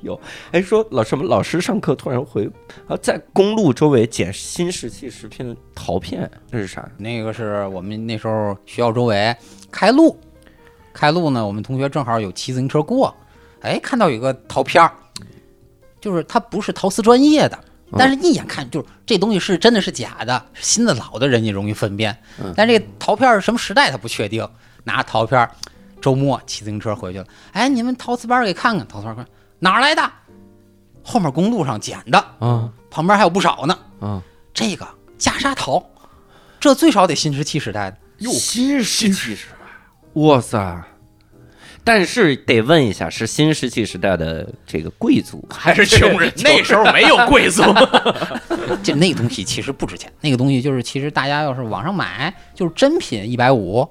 [0.00, 0.18] 有
[0.50, 2.50] 哎，说老什么老师上课突然回
[2.88, 6.88] 啊，在公路周围捡新石器时片的陶片，那是啥？
[6.96, 9.36] 那个是我们那时候学校周围
[9.70, 10.18] 开路，
[10.94, 13.14] 开路呢，我们同学正好有骑自行车过，
[13.60, 14.90] 哎，看到有个陶片儿，
[16.00, 17.58] 就是它不是陶瓷专业的，
[17.92, 24.48] 但是一眼看就是这东西是真的是假的，是新的老的人家容易分辨嗯，但这个陶片儿什么时代他不确定，
[24.84, 25.50] 拿陶片儿，
[26.00, 29.26] 周末骑自行车回去了，哎，你们陶瓷班给看看，陶瓷班看
[29.58, 30.02] 哪儿来的？
[31.02, 33.78] 后面公路上捡的，嗯旁边还有不少呢。
[34.00, 34.20] 嗯！
[34.52, 34.86] 这个
[35.18, 35.84] 袈裟陶，
[36.58, 37.96] 这最少得新石器时代的。
[38.18, 40.82] 哟，新石器时代，哇塞！
[41.84, 47.62] 但是得问一下，是新石器时代的这个贵族还是穷人， 那时候没有贵族，
[48.82, 53.88] 这那个东西其实不值钱，那个东西就是其实大家要是网上买，就是真品一百五，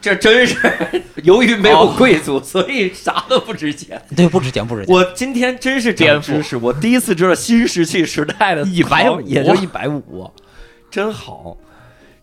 [0.00, 4.00] 这真是由于没有贵族，所以啥都不值钱。
[4.16, 4.94] 对，不值钱，不值钱。
[4.94, 10.30] 我今天真是长颠覆知识，我第一次知道新石器时代的一百五也就一百五，
[10.90, 11.56] 真好，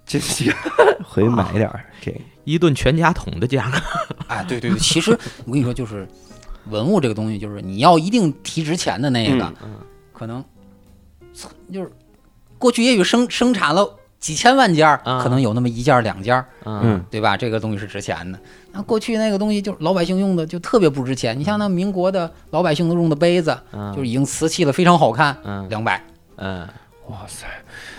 [0.05, 0.53] 真行，
[1.03, 2.17] 回去买点儿这个。
[2.45, 3.77] 一顿全家桶的价格。
[4.27, 5.11] 哎，对对对，其实
[5.45, 6.07] 我跟你说，就是
[6.69, 9.75] 文物这个东西，就是你要一定提值钱的那个，嗯
[10.11, 10.43] 可能
[11.71, 11.91] 就是
[12.57, 17.37] 过去也许生生产了几千万件儿，啊可能有那么一件儿两件儿，嗯，对吧？
[17.37, 18.37] 这个东西是值钱的。
[18.71, 21.37] 那过去那个东西就是老百姓用的，就特别不值钱。
[21.39, 26.01] 你像那民国的老百姓都用的杯子，嗯就是已经瓷器了，非常好看，嗯两百。
[26.35, 26.67] 嗯，
[27.07, 27.47] 哇塞，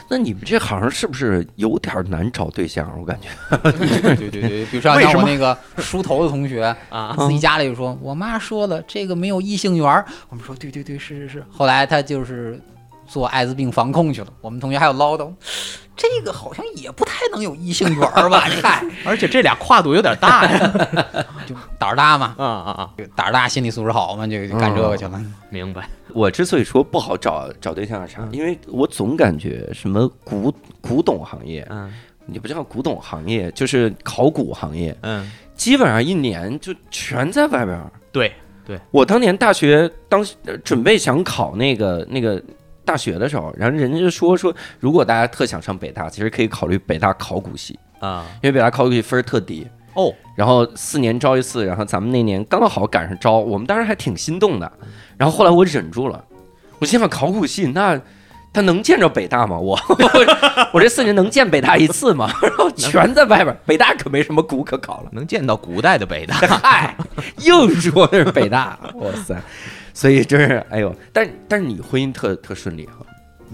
[0.09, 2.90] 那你们这行是不是有点难找对象？
[2.98, 3.28] 我感觉
[3.72, 10.04] 对对对对，比如说像我那个梳头的同学啊，自己家里就说，我妈说了，这个没有异性缘儿。
[10.28, 11.44] 我们说对对对，是是是。
[11.50, 12.61] 后来他就是
[13.11, 14.29] 做艾滋病防控去了。
[14.40, 15.33] 我们同学还有唠叨，
[15.96, 18.40] 这个好像也不太能有异性缘吧？
[18.62, 20.73] 嗨， 而且这俩跨度有点大呀。
[21.46, 22.90] 就胆儿大嘛，啊啊啊！
[22.96, 25.20] 就胆儿大，心理素质好嘛，就就干这个去了。
[25.49, 25.88] 明白。
[26.12, 28.29] 我之所以说不好找找对象是啥？
[28.31, 31.92] 因为我总感觉什么古古董行业，嗯
[32.27, 38.33] 你不叫古董行业，就是考古行业，嗯，基本上一年就全在外边对。
[38.66, 42.40] 对，我当年大学当呃准备想考那个那个
[42.90, 49.66] 大学的时候，然后人家就说说，如果大家特想上北大，其实可以考虑北大考古系，啊因为北大考古系分儿特低。
[49.94, 54.72] 哦，然后四年招一次，然后咱们那年刚好赶上招，我们当时还挺心动的。
[55.16, 56.24] 然后后来我忍住了，
[56.81, 58.00] 我心想考古系那
[58.53, 59.59] 他能见着北大吗？
[59.59, 62.29] 我我 我这四年能见北大一次吗？
[62.42, 65.11] 然后全在外边，北大可没什么古可考了。
[65.12, 66.35] 能见到古代的北大。
[66.37, 66.96] 嗨，
[67.38, 69.37] 硬说那是北大，哇塞！
[69.92, 72.94] 所以就是，哎呦，但但是你婚姻特特顺利哈，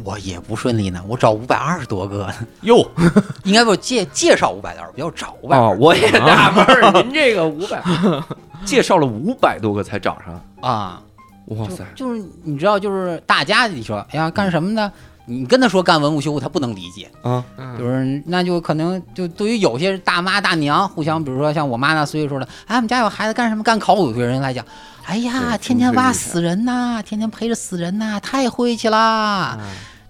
[0.05, 2.89] 我也不顺利呢，我找五百二十多个呢，哟，
[3.45, 7.83] 应该不介介绍五百多，不要找五百哦，我也纳 闷儿，您这个五百
[8.65, 11.03] 介绍了五百多个才找上，啊。
[11.47, 11.85] 哇塞！
[11.95, 14.93] 就就是你知道，就是大家你说，哎呀，干什么呢？
[15.27, 17.45] 你跟他说干文物修复，他不能理解，啊，
[17.79, 24.65] 就是那就可能就对于有些大妈大娘互相，比如说像我妈那岁数的，哎，我们家有孩子干什么干考古，对人来讲，
[25.05, 29.59] 哎呀，天天挖死人呐，天天陪着死人呐，太晦气啦。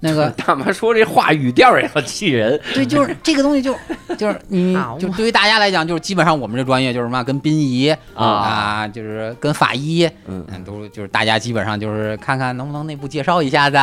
[0.00, 2.60] 那个 大妈说这话语调也要气人。
[2.74, 3.74] 对，就是这个东西就
[4.18, 8.26] 就是你 就对于大家来讲，就是基本上我们这专业就是什么跟殡仪啊。
[8.26, 10.44] 啊，就是跟法医，嗯。
[10.48, 13.78] 嗯，都就是大家基本上就是看看能不能内部介绍一下子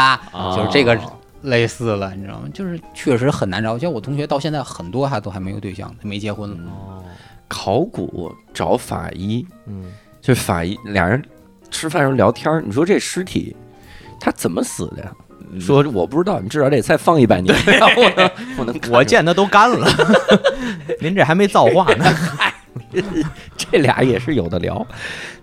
[0.55, 0.95] 就是这个
[1.43, 2.49] 类似了，你知道吗？
[2.53, 7.03] 就是确实很难找，像我同学到现在很多还都还没有对象，没结婚了。
[7.47, 11.21] 考古找法医，嗯，就是法医俩人
[11.69, 13.55] 吃饭时候聊天儿，你说这尸体
[14.19, 15.11] 他怎么死的呀？
[15.59, 19.87] 说我不知道，你至少得再放一百年，然后我能我能我见的都干了，
[20.99, 22.05] 您这还没造化呢。
[23.55, 24.85] 这俩也是有的聊。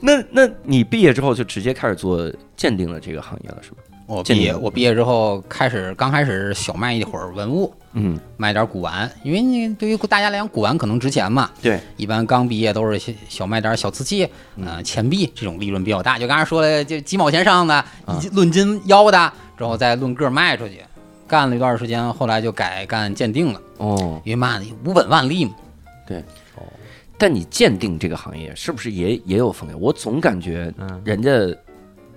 [0.01, 3.77] 那那你毕业之后就直接开始做鉴定了这个行业了，是吧？
[4.11, 11.49] 我毕业，我毕业之后开始刚开始小卖一会儿文物，嗯，卖点古玩，因为你对于大家来讲，古玩可能值钱嘛。
[11.63, 16.19] 对，一般刚毕业都是小小卖点小瓷器，嗯、钱币这种利润比较大。
[16.19, 17.85] 就刚才说的，就几毛钱上的，
[18.21, 20.81] 一论斤腰的，之后再论个卖出去。
[21.29, 25.53] 干了一段时间，后来就改干鉴定了，哦，因为嘛呢，无本万利嘛。
[26.05, 26.25] 对
[27.17, 29.79] 但你鉴定这个行业是不是也也有风险？
[29.79, 31.31] 我总感觉嗯，人家，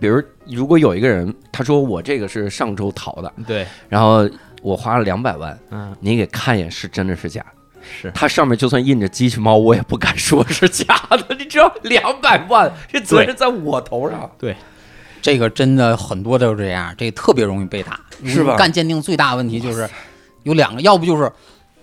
[0.03, 4.29] 比如如果有一个人他说我这个是上周淘的，对，然后
[4.61, 7.41] 我花了两百万，嗯，你给看一眼是真的是假。
[7.41, 7.81] 的？
[8.01, 8.11] 是。
[8.13, 11.25] 它上面就算印着机器猫，我也不敢说是假的。
[11.39, 14.29] 你知道，两百万，这责任在我头上。
[14.37, 14.53] 对。
[15.21, 18.57] 这个真的很多都是这样，这个特别容易被打，是吧？
[18.57, 19.89] 干鉴定最大的问题就是
[20.43, 21.31] 有两个，要不就是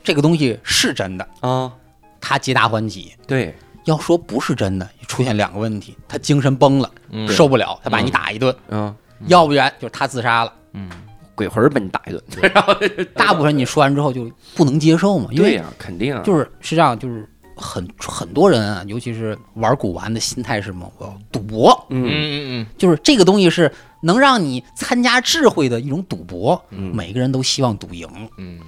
[0.04, 1.72] 这个东西是真的，啊，
[2.20, 7.28] 他皆大欢喜；对，要说不是真的，出现两个问题，他精神崩了，嗯。
[7.28, 8.94] 受不了，他把你打一顿；嗯，
[9.26, 10.52] 要不然就是他自杀了。
[10.72, 10.88] 嗯，
[11.34, 12.22] 鬼魂儿把你打一顿。
[12.54, 12.74] 然后
[13.14, 20.90] 大部分你说完之后就不能接受嘛，因为对呀，肯定啊，就是是这样，就是很很多人啊，尤其是玩古玩的心态是什么？
[20.98, 22.04] 我要赌博，嗯。
[22.06, 23.70] 嗯嗯就是这个东西是
[24.02, 26.94] 能让你参加智慧的一种赌博，嗯。
[26.94, 28.06] 每个人都希望赌赢。
[28.36, 28.60] 嗯嗯，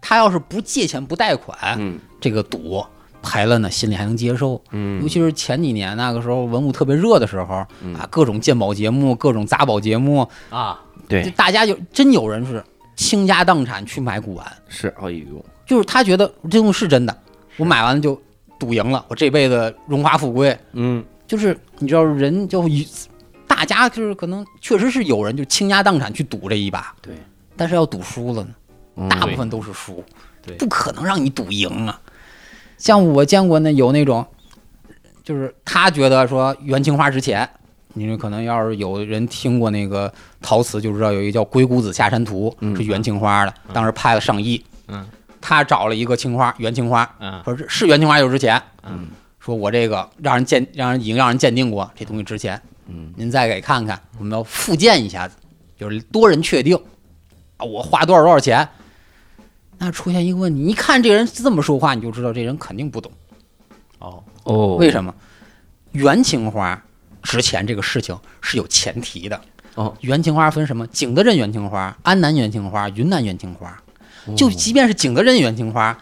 [0.00, 1.98] 他要是不借钱不贷款，嗯。
[2.20, 2.84] 这个赌
[3.26, 4.62] 赔了呢，心里还能接受。
[4.70, 7.92] 嗯，尤其是前几年那个时候文物特别热的时候嗯。
[7.96, 11.28] 啊，各种鉴宝节目、各种砸宝节目，啊，对。
[11.32, 12.62] 大家就真有人是
[12.94, 17.18] 倾家荡产去买古玩，是，哎呦，就是他觉得这东西是真的，
[17.56, 18.18] 我买完了就
[18.58, 20.56] 赌赢了，我这辈子荣华富贵。
[20.72, 21.04] 嗯。
[21.26, 22.86] 就是你知道人就一
[23.48, 27.16] 大家就是可能确实是有人就倾家荡产去赌这一把，对，
[27.56, 28.50] 但是要赌输了呢，
[28.94, 29.08] 嗯。
[29.08, 30.04] 大部分都是输，
[30.40, 30.56] 对。
[30.56, 32.00] 不可能让你赌赢啊。
[32.78, 34.24] 像我见过那有那种，
[35.24, 37.48] 就是他觉得说元青花值钱，
[37.94, 44.62] 你说可能要是有人听过那个陶瓷，就知道有一个叫《鬼谷子下山图》，嗯是元青花的，当时拍了上亿。
[44.88, 45.04] 嗯，
[45.40, 48.60] 他找了一个青花，元青花，嗯说是是元青花就值钱。
[48.84, 49.08] 嗯
[49.38, 52.60] 说我这个让人鉴，让人已经让人鉴定过，这东西值钱。
[52.88, 55.36] 嗯您再给看看，我们要复鉴一下子，
[55.78, 56.76] 就是多人确定
[57.56, 58.68] 啊，我花多少多少钱。
[59.78, 63.10] 那出现一个问题，一看这人这么说话，你就知道这人肯定不懂。
[63.98, 65.14] 哦，哦，为什么？
[65.92, 66.82] 元青花
[67.22, 69.40] 值钱这个事情是有前提的。
[69.74, 70.86] 哦，元青花分什么？
[70.86, 73.76] 景德镇元青花、安南元青花、云南元青花。
[74.36, 75.96] 就即便是景德镇元青花，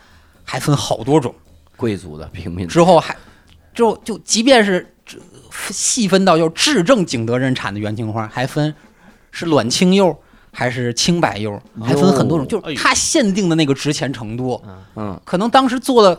[0.44, 1.34] 还分好多种。
[1.76, 3.16] 贵族的平民的之后还，
[3.74, 5.18] 之后就即便是这
[5.72, 8.72] 细分到要至正景德镇产的元青花，还分
[9.32, 10.16] 是卵青釉
[10.54, 14.62] 还是清白釉，还分很多种，就是它限定的那个值钱程度，
[14.94, 16.18] 嗯，可能当时做了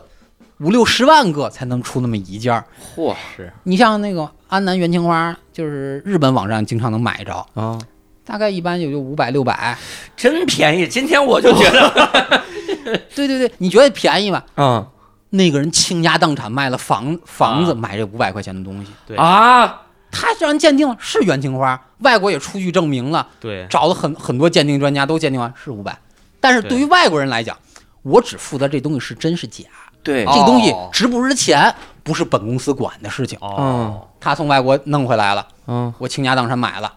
[0.59, 2.65] 五六十万个才能出那么一件儿。
[2.95, 3.15] 嚯。
[3.35, 3.51] 是。
[3.63, 7.79] 你像那个安南元青花，就是日本网站经常能买着，啊，
[8.25, 9.77] 大概一般也就五百六百。
[10.17, 10.87] 真便宜！
[10.87, 12.43] 今天我就觉得。
[13.15, 14.45] 对对对，你觉得便宜吧？
[14.57, 14.85] 嗯。
[15.31, 18.91] 那个人倾家荡产卖了房房子买这五百块钱的东西。
[19.05, 19.17] 对。
[19.17, 25.97] 啊，他让人鉴定了是元青花，外国也出具证明了，对，找了很很多鉴定专家都鉴定完是五百，
[26.39, 26.77] 但是对。
[26.77, 27.57] 于外国人来讲，
[28.01, 29.63] 我只负责这东西是真是假，
[30.03, 30.25] 对。
[30.25, 30.89] 这个东西哦。
[30.91, 33.37] 值不值钱不是本公司管的事情。
[33.41, 35.93] 哦，他从外国弄回来了，嗯。
[35.97, 36.93] 我倾家荡产买了，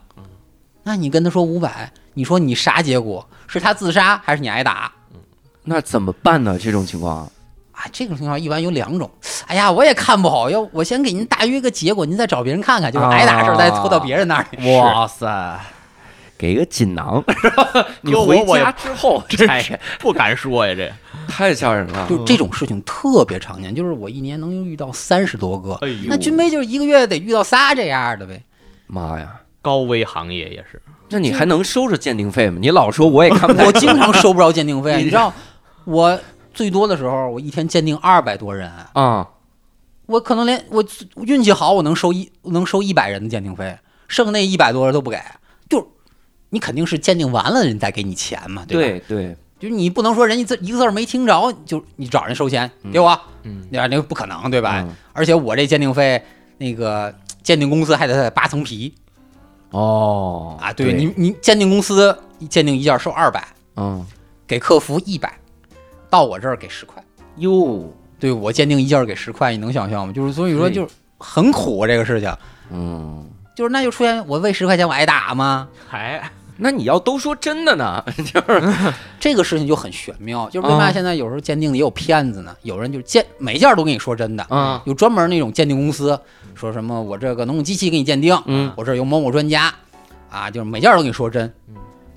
[0.82, 3.28] 那你跟他说五百，你说你啥结果？
[3.46, 4.92] 是他自杀还是你挨打？
[5.64, 6.58] 那怎么办呢？
[6.58, 7.30] 这种情况
[7.78, 9.08] 啊，这种情况一般有两种。
[9.46, 14.72] 哎呀，我也看不好，要我先给您大约个结果，您再找别人看看，就是挨打的事儿再拖到别人那里。
[14.76, 15.60] 哇塞，
[16.36, 17.22] 给个锦囊？
[18.02, 20.92] 你回家之后真拆是 不敢说呀，这，
[21.32, 22.06] 太吓人了。
[22.08, 25.74] 就这种事情特别常见，就是我一年能遇到三十多个。
[25.82, 28.42] 哎，那军威就是一个月得遇到仨这样的呗。
[28.88, 29.28] 妈呀！
[29.60, 32.58] 高危行业也是，那你还能收着鉴定费吗？
[32.60, 35.32] 你老说我也看不太我经常收不着鉴定费，你你知道，
[35.84, 36.18] 我
[36.58, 39.28] 最多的时候，我一天鉴定二百多人，啊，
[40.06, 40.84] 我可能连我
[41.22, 43.78] 运气好，我能收一能收一百人的鉴定费，
[44.08, 45.22] 剩那一百多人都不给，
[45.68, 45.88] 就
[46.50, 49.04] 你肯定是鉴定完了人再给你钱嘛，对吧？
[49.06, 53.86] 对对，就是你不能说人家字一个字儿没听着，就你找人收钱给我，嗯对吧？
[53.86, 54.80] 那不可能，对吧？
[54.80, 54.92] 嗯。
[55.12, 56.20] 而且我这鉴定费，
[56.56, 58.92] 那个鉴定公司还得扒层皮。
[59.70, 62.18] 哦啊，对你你鉴定公司
[62.50, 63.46] 鉴定一件收二百，
[63.76, 64.04] 嗯。
[64.44, 65.38] 给客服一百，
[66.10, 67.02] 到我这儿给十块。
[67.36, 70.12] 哟，对我鉴定一件儿给十块，你能想象吗？
[70.12, 70.88] 就是所以说就是
[71.18, 72.34] 很苦啊这个事情，
[72.70, 75.68] 嗯，就是那就出现我为十块钱我挨打吗？
[75.88, 76.30] 还
[76.60, 82.52] 那你要都说真的呢， 就是这个事情就很玄妙，就是为嘛啊现在有时候鉴定也有骗子呢？
[82.62, 86.18] 有人就鉴每件儿都跟你说真的，啊有专门那种鉴定公司
[86.56, 88.72] 说什么我这个能用机器给你鉴定，嗯。
[88.74, 89.72] 我这儿有某某专家，
[90.28, 91.54] 啊，就是每件儿都跟你说真，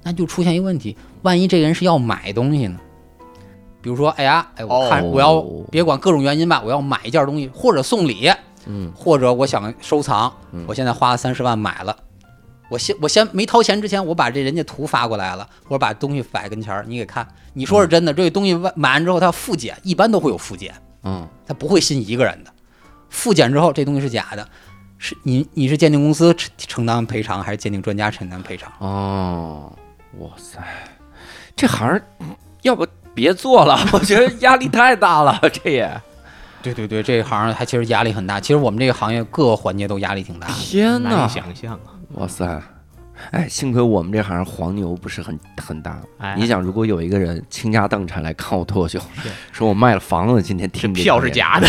[0.02, 2.80] 那就出现一个问题，万一这个人是要买东西呢？
[3.82, 8.32] 比如说，哎呀，哎，我看哦我要别管各种原因吧，我要买一件东西，或者送礼，
[8.66, 8.92] 嗯。
[8.96, 11.96] 或者我想收藏嗯，我现在花了三十万买了，
[12.70, 20.74] 我先我先没掏钱之前，我把这人家图发过来了，我把东西摆跟前儿，你给看，你说是真的，这个东西买买完之后它复检，一般都会有复检，
[21.04, 21.28] 嗯。
[21.48, 22.52] 他不会信一个人的，
[23.10, 24.48] 复检之后这东西是假的，
[24.98, 28.72] 是你你是鉴定公司承承担赔偿，还是鉴定专家承担赔偿？
[28.80, 29.74] 哦，
[30.20, 30.60] 哇塞，
[31.56, 32.02] 这行儿
[32.62, 36.02] 要不别做了， 我觉得压力太大了， 这也
[36.64, 40.54] 对对对，这一行还其实压力很大，其实我们这个行业各个环节都压力挺大的。
[40.54, 41.90] 天难以哪，想象啊！
[42.16, 42.62] 哇塞！
[43.30, 46.02] 哎，幸亏我们这行黄牛不是很很大。
[46.18, 46.36] 哎。
[46.38, 49.00] 你想，如果有一个人倾家荡产来看我脱口秀，
[49.52, 51.68] 说我卖了房子，今天听这个票是假的，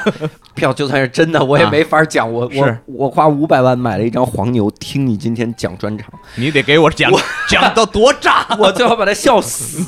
[0.54, 1.70] 票就算是真的，我也啊。
[1.70, 2.30] 没法讲。
[2.32, 7.10] 我我我花五百万买了一张黄牛，听你今天讲专场，你得给我讲
[7.48, 8.46] 讲到多炸。
[8.58, 9.82] 我最好把他笑死，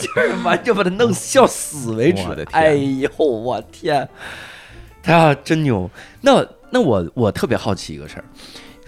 [0.00, 2.22] 就是完就把他弄笑死为止。
[2.34, 4.08] 的哎呦，我天，
[5.02, 5.90] 他真牛。
[6.20, 8.24] 那那我我特别好奇一个事儿，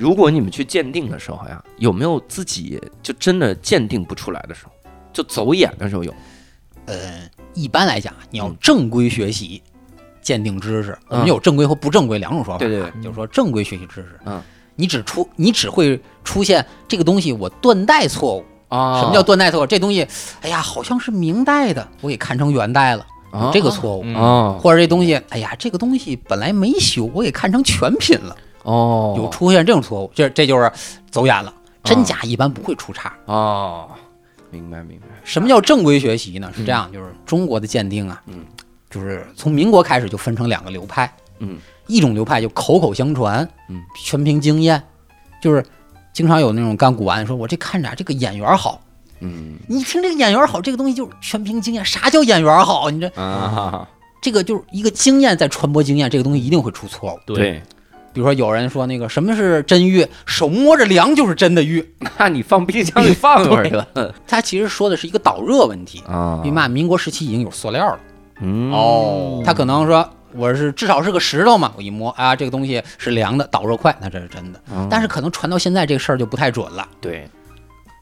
[0.03, 4.73] 如果你们去鉴定的时候呀，有没有自己就真的鉴定不出来的时候，
[5.13, 6.13] 就走眼的时候有？
[6.87, 9.63] 呃，一般来讲，你要嗯正规学习
[10.21, 12.59] 鉴定知识，我嗯们有正规和不正规两种说法啊。
[12.59, 14.43] 对对对就是说正规学习知识，嗯，
[14.75, 18.45] 你只出你只会出现这个东西我断代错误。
[18.67, 19.67] 啊什么叫断代错误？
[19.69, 20.05] 这东西，
[20.41, 24.03] 哎呀，好像是明代的，我给看成元代了，有这个错误。
[24.05, 24.59] 嗯啊？
[24.59, 30.71] 或者这东西，哎呀，这个东西本来没修，我给看成全品了，哦，有出现这种错误，这这就是
[31.11, 31.53] 走眼了。
[31.85, 33.13] 真假一般不会出差。
[33.25, 33.89] 哦，
[34.51, 35.07] 明白明白。
[35.25, 36.53] 什么叫正规学习呢？
[36.55, 38.45] 是这样，就是中国的鉴定啊，嗯，
[38.89, 41.59] 就是从民国开始就分成两个流派，嗯，
[41.89, 44.81] 一种流派就口口相传，嗯，全凭经验，
[45.43, 45.65] 就是
[46.13, 48.81] 经常有那种干古玩说，我这看着这个眼缘好，
[49.19, 51.85] 嗯你听这个眼缘好，这个东西就是全凭经验。
[51.85, 52.89] 啥叫眼缘好？
[52.91, 53.89] 你这啊，
[54.21, 57.19] 这个就是一个经验在传播经验，这个东西一定会出错误。
[57.27, 57.61] 对，
[58.13, 61.83] 比如说有人说那个什么是真玉，手摸着凉就是真的玉，
[62.19, 63.87] 那你放冰箱里放一会儿去了。
[64.27, 66.03] 他其实说的是一个导热问题。
[66.07, 66.41] 啊。
[66.45, 68.01] 因为嘛，民国时期已经有塑料了，
[68.41, 68.71] 嗯。
[68.71, 69.43] 哦。
[69.45, 74.61] 他可能说我是至少是个石头嘛，我一摸啊，这个东西是凉的，导热快，那这是真的。
[74.73, 77.27] 嗯但是可能传到现在这个事儿就不太准了，对，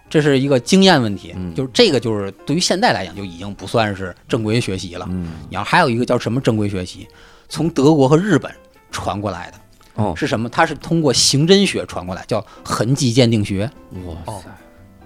[0.08, 1.32] 这是一个经验问题。
[1.36, 1.54] 嗯。
[1.54, 5.06] 就是这个就是对于现在来讲就已经不算是正规学习了。
[5.10, 5.28] 嗯。
[5.48, 7.06] 你要还有一个叫什么正规学习，
[7.48, 8.50] 从德国和日本
[8.90, 9.58] 传过来的
[10.00, 10.48] 哦，是什么？
[10.48, 13.70] 它是通过刑侦学传过来，叫痕迹鉴定学。
[14.06, 14.48] 哇塞，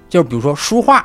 [0.08, 0.98] 就是比如说书画，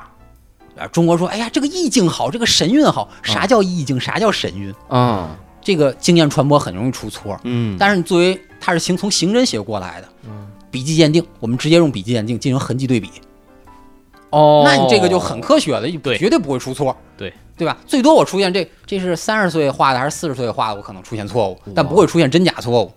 [0.78, 3.10] 啊，中国说，哎呀，这个意境好，这个神韵好。
[3.24, 4.00] 啥叫意境？
[4.00, 4.74] 啥叫神韵？
[4.88, 7.40] 啊，这个经验传播很容易出错。
[7.44, 10.08] 嗯，但是你作为它是行从刑侦学过来的，
[10.70, 13.10] 笔迹鉴定，我们直接用笔迹鉴定进行痕迹对比，
[14.30, 17.76] 哦，那你这个就很科学了，对绝对不会出错，对对吧？
[17.88, 22.92] 最多我出现这这是三十岁画的还是四十岁画的，我可能出现错误，但不会出现真假错误。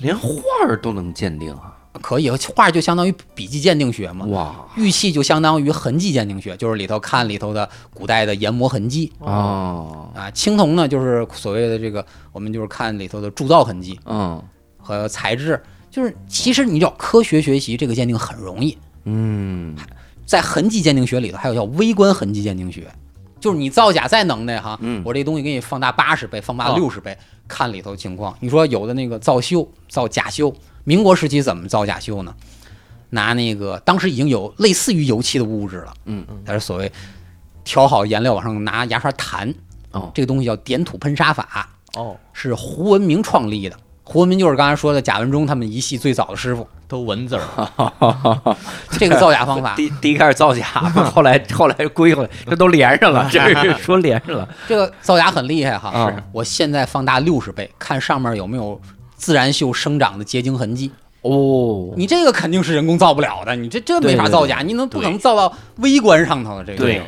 [0.00, 0.32] 连画
[0.62, 4.54] 儿都能鉴定啊，可以，画就相当于笔迹鉴定学嘛，哇。
[4.76, 9.12] 玉器就相当于痕迹鉴定学，就是里头看里头的古代的研磨痕迹。
[9.18, 14.42] 哦，啊，青铜呢，就是所谓的这个，我们就是看里头的铸造痕迹嗯。
[14.82, 19.76] 和材质，就是其实你要科学学习这个鉴定很容易，嗯，
[20.24, 22.90] 在痕迹鉴定学里头还有叫微观痕迹鉴定学，
[23.38, 27.16] 就是你造假再能耐哈，嗯我这东西给你放大八十倍，放大哦六十倍，
[27.50, 28.34] 看里头情况。
[28.40, 32.32] 你说有的那个造锈、造假锈，民国时期怎么造假锈呢？
[33.12, 36.92] 拿那个当时已经有类似于油漆的物质了，嗯嗯，它是所谓
[37.64, 39.52] 调好颜料往上拿牙刷弹，
[39.90, 43.76] 哦这个东西叫点土喷砂法，哦，是胡文明创立的。
[44.10, 47.42] 胡文斌就是刚才说的贾文忠他们一系最早的师傅， 都文字儿，
[48.98, 50.64] 这个造假方法， 第第一开始造假，
[51.14, 56.10] 后来后来归回来，这都连上了，这是说连上了，这个造假很厉害哈。
[56.10, 58.80] 是我现在放大六十倍，看上面有没有
[59.14, 60.90] 自然锈生长的结晶痕迹。
[61.22, 66.78] 哦，你这个肯定是人工造不了的，你这这没法对对造假，你能不可能造到微观上头的这个？
[66.78, 67.00] 对，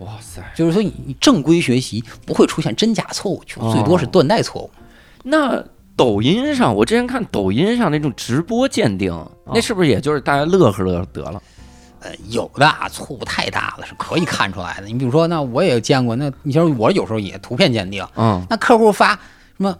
[0.00, 4.70] 哇塞，就是说你你正规学习不会出现真假错误，就最多是断代错误。
[5.22, 5.64] 那
[5.98, 9.12] 抖音上，我之前看抖音上那种直播鉴定，
[9.52, 11.42] 那是不是也就是大家乐呵乐呵得了？
[12.00, 14.86] 呃，有的啊错误太大了，是可以看出来的。
[14.86, 19.18] 你比如说，那我也见过，那你像我有时候也图片鉴定，嗯，那客户发什
[19.56, 19.76] 么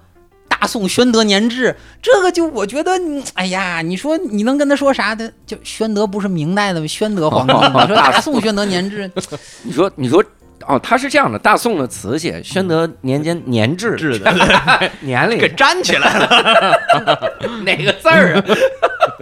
[0.49, 5.33] 大宋宣德年制，这个就我觉得，嗯哎呀，你说你能跟他说啥的？
[5.47, 6.87] 就宣德不是明代的吗？
[6.89, 9.09] 宣德皇帝，你 说大宋宣德年制，
[9.63, 10.21] 你说你说。
[10.67, 14.31] 哦，他是这样的，大宋的瓷器，宣德年间年制制的
[15.01, 16.81] 年龄给粘起来了。
[17.65, 18.45] 哪个字儿啊？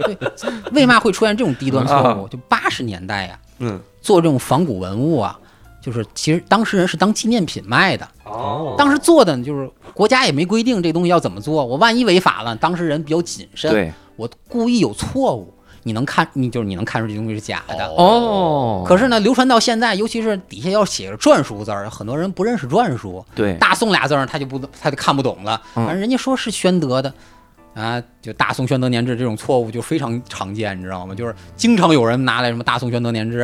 [0.73, 2.23] 为嘛会出现这种低端错误？
[2.23, 5.37] 啊就八十年代呀、嗯，做这种仿古文物啊，
[5.81, 8.07] 就是其实当事人是当纪念品卖的。
[8.23, 15.53] 哦当时做的呢就是国家也没规定这东西要怎么做，我万一违法了，当事人比较谨慎，对，我故意有错误，
[15.87, 17.87] 你能看，你就是你能看出这东西是假的。
[17.95, 25.61] 哦，可是呢，流传到现在，尤其是底下要写着篆书字儿，很多人不认识篆书，对，大宋俩字儿他就不他就看不懂了。
[25.75, 27.13] 嗯反正人家说是宣德的，
[27.73, 31.15] 啊，就大宋宣德年制这种错误就非常常见，你知道吗？
[31.15, 33.43] 就是经常有人拿来什么大宋宣德年制，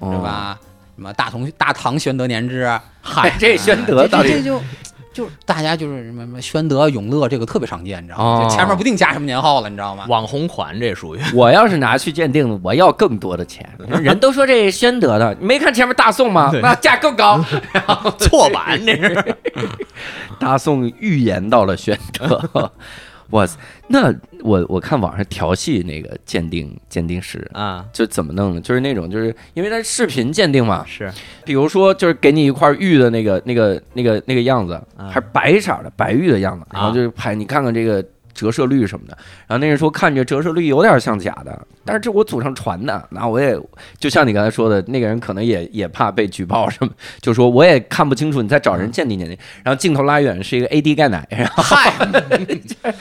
[0.00, 0.18] 哦是？
[0.18, 0.58] 吧？
[0.96, 2.70] 什么大同大唐宣德年制，
[3.02, 4.60] 嗨，这宣德这到底这这
[5.14, 8.24] 就是大家就是什么什么宣德、永乐这个特别常见，你知道吗？
[8.24, 10.04] 哦就前面不定加什么年号了，你知道吗？
[10.08, 13.64] 网红款这属于我要是拿去鉴定，我要更多的钱。
[14.02, 16.50] 人都说这宣德的，你没看前面大宋吗？
[16.60, 17.42] 那价更高。
[18.18, 19.36] 错版，这是
[20.40, 22.70] 大宋预言到了宣德，
[23.34, 23.58] 哇塞！
[23.88, 28.60] 那我我看网上调戏那个鉴定鉴定师，啊，就怎么弄呢？
[28.60, 31.12] 就是那种，就是因为他视频鉴定嘛，是
[31.44, 38.04] 比如说就是给你一块玉的那个那个那个那个样子，啊还是白色的白玉的样子，然后就是拍你看看这个。
[38.34, 39.16] 折射率什么的，
[39.46, 43.58] 然后那人说看着折射率有点像假的，但是这我祖上传的，那我也
[43.98, 49.38] 就像你刚才说的，那个人可能也也怕被举报什么，就说我也看不清楚，你再找人鉴定鉴定。
[49.62, 51.92] 然后镜头拉远是一个 AD 钙奶，然后嗨，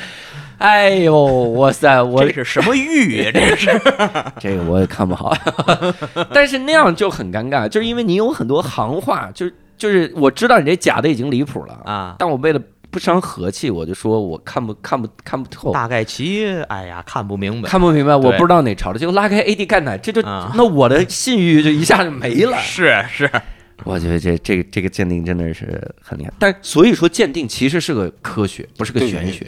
[0.60, 3.32] 哎呦哇塞，我这是什么玉呀？
[3.34, 3.70] 这是
[4.40, 5.36] 这个我也看不好，
[6.32, 12.62] 但是那样就很尴尬，就是因为你有很多行话，就就是我知道你这假的已经离谱了，啊，但我为了
[12.94, 20.54] 不伤和气，我就说我看不看不看不透，大概其哎呀看不明白，看不明白，我不知道哪朝的，就拉开 AD 钙奶，这就、啊。
[20.56, 22.56] 那我的信誉就一下就没了。
[22.62, 23.30] 是是。
[23.86, 29.48] 我觉得这这个这个鉴定真的是很厉害，但所以说鉴定其实是个科学，不是个玄学。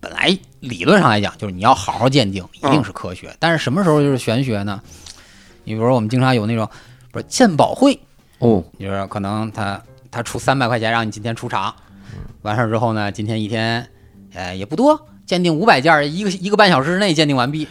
[0.00, 3.30] 本来理论上来讲，就是你要好好鉴定，一定是科学。
[3.38, 4.80] 但是什么时候就是玄学呢？
[5.64, 6.66] 你比如说我们经常有那种
[7.12, 8.00] 不是鉴宝会，
[8.38, 11.72] 哦，就是可能他他出三百块钱让你今天出场，
[12.42, 13.86] 完事儿之后呢，今天一天，
[14.34, 17.66] 呃也不多，鉴定五百件儿，一个一个半小时之内鉴定完毕，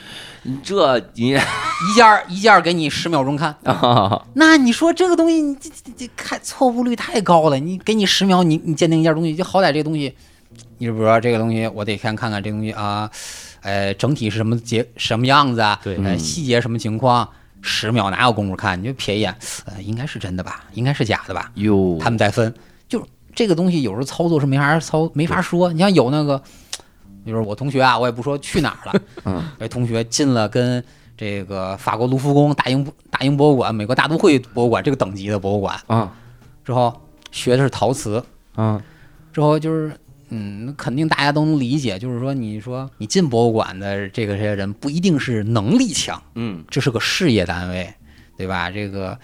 [0.63, 3.55] 这你一件儿一件儿给你十秒钟看。
[3.63, 7.57] 啊， 那你说这个东西，你这这这看错误率太高了。
[7.57, 10.13] 你给你十秒，你你鉴定一件东西，就好歹这个东西，
[10.77, 13.09] 你比如说这个东西，我得先看看这东西啊，
[13.61, 17.27] 呃，整体是什么结什么样子啊，对呃，嗯细节什么情况，
[17.61, 18.79] 十秒哪有功夫看？
[18.79, 19.35] 你就瞥一眼，
[19.65, 21.51] 呃，应该是真的吧，应该是假的吧？
[21.55, 22.59] 哟，他们再分，就
[23.33, 25.71] 这个东西有时候操作是没法操，没法说。
[25.73, 26.41] 你像有那个，
[27.25, 30.83] 比如说我同学啊，我也不说去哪儿了，嗯，这同学进了跟
[31.17, 35.79] 这个法国卢浮宫、大英大英博物馆、美国大都会博物馆这个等级的博物馆。
[35.87, 36.13] 啊
[36.63, 37.01] 之后，
[37.31, 38.23] 学的是陶瓷，
[38.55, 38.81] 啊，
[39.33, 39.95] 之后就是。
[40.31, 47.91] 嗯，肯定大家都能理解，就是说，你说你进博物馆的这个这些人不一定是能力强，嗯，这是个事业单位，
[48.37, 48.69] 对吧？
[48.69, 49.17] 这个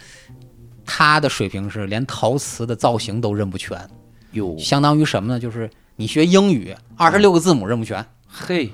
[0.85, 3.89] 他的水平是连陶瓷的造型都认不全，
[4.31, 5.39] 哟，相当于什么呢？
[5.39, 8.05] 就是你学英语，二十六个字母认不全。
[8.27, 8.69] 嘿，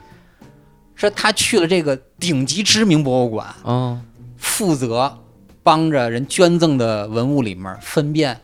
[0.96, 4.02] 说他去了这个顶级知名博物馆，嗯，
[4.38, 5.20] 负责
[5.64, 8.40] 帮着人捐赠的文物里面分辨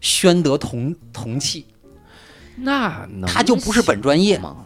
[0.00, 1.66] 宣德铜铜器，
[2.56, 4.38] 那能他就不是本专业。
[4.38, 4.56] 吗？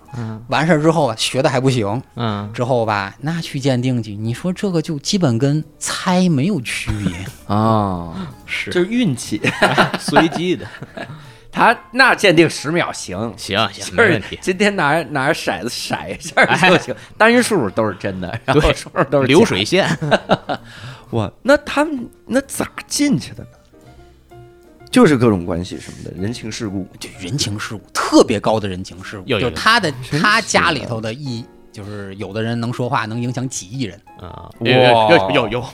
[0.49, 7.15] 完事儿之后啊，学的还不行，嗯之后吧，那去鉴定去，你说这个就基本跟猜没有区别。
[7.55, 9.41] 啊，是就是运气。
[10.01, 10.67] 随机的，
[11.53, 14.39] 他那鉴定十秒行，行行就是没问题。
[14.41, 19.89] 今天拿拿骰子骰一下就行，单数都是真的，然后对数都是流水线，
[21.11, 23.51] 哇，那他们那咋进去的呢？
[24.91, 26.87] 就是各种关系什么的，人情世故。
[26.99, 34.01] 就人情世故特别高的人情世故，有有就是他的他家里头的一就是有的人能说话，能影响几亿人。
[34.19, 35.65] 啊，哇有有有有，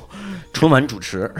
[0.52, 1.32] 春晚主持，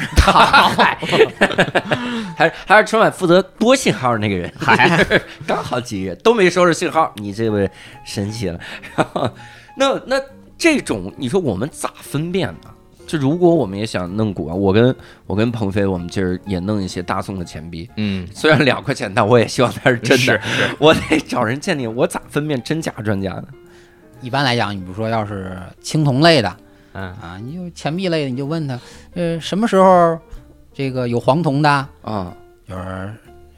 [2.37, 5.05] 还是还是春晚负责多信号那个人，还
[5.47, 7.71] 刚好几亿人都没收着信号，你这位
[8.07, 8.59] 神奇了。
[8.97, 9.31] 然后
[9.77, 10.21] 那那
[10.57, 12.71] 这种你说我们咋分辨呢？
[13.07, 14.95] 就如果我们也想弄古玩，我跟
[15.27, 20.17] 我跟鹏飞，我们今儿也弄一些大宋的钱币，嗯，虽然两块钱，但我也希望它是真的。
[20.17, 20.41] 是是，
[20.79, 23.45] 我得找人鉴定，我咋分辨真假专家呢？
[24.21, 26.57] 一般来讲，你比如说要是青铜类的
[26.95, 27.05] 嗯。
[27.21, 28.81] 啊，你就钱币类的，你就问他，
[29.15, 30.19] 呃，什么时候
[30.73, 31.69] 这个有黄铜的，
[32.03, 32.35] 啊，
[32.67, 33.15] 就是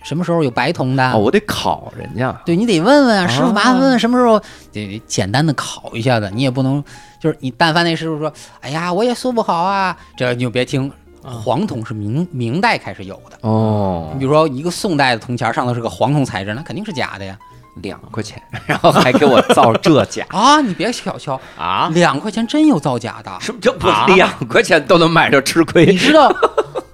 [0.06, 1.12] 什么时候有白铜的。
[1.12, 2.32] 哦，我得考人家。
[2.46, 4.38] 对你得问问啊，师傅，啊麻烦问问什么时候
[4.72, 6.82] 得得简单的考一下子，你也不能
[7.20, 10.90] 就是你但凡那师傅说，哎呀，我也说不好啊，这你就别听。
[11.28, 17.36] 黄铜是明明代开始有的，哦你比如说一个宋代的铜钱上头是个黄铜材质，那肯定是假的呀。
[17.82, 23.30] 两块钱， 然后还给我造这假， 啊，你别小瞧，啊，两块钱真有造假的。
[23.38, 26.32] 什么叫我啊两块钱都能买着吃亏你知道，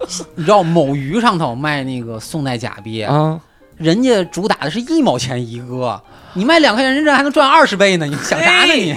[0.37, 3.41] 你知道某鱼上头卖那个宋代假币，啊？
[3.79, 6.01] 人家主打的是一毛钱一个，
[6.35, 8.97] 你卖两块钱，人这还能赚二十倍呢，你想啥呢你？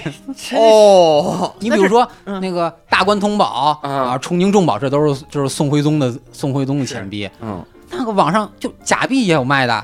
[0.55, 9.83] 哦，你比如说那个大关通宝嗯啊、崇宁重宝，这都是就是宋徽宗的宋徽宗的钱币，嗯，那个网上就假币也有卖的，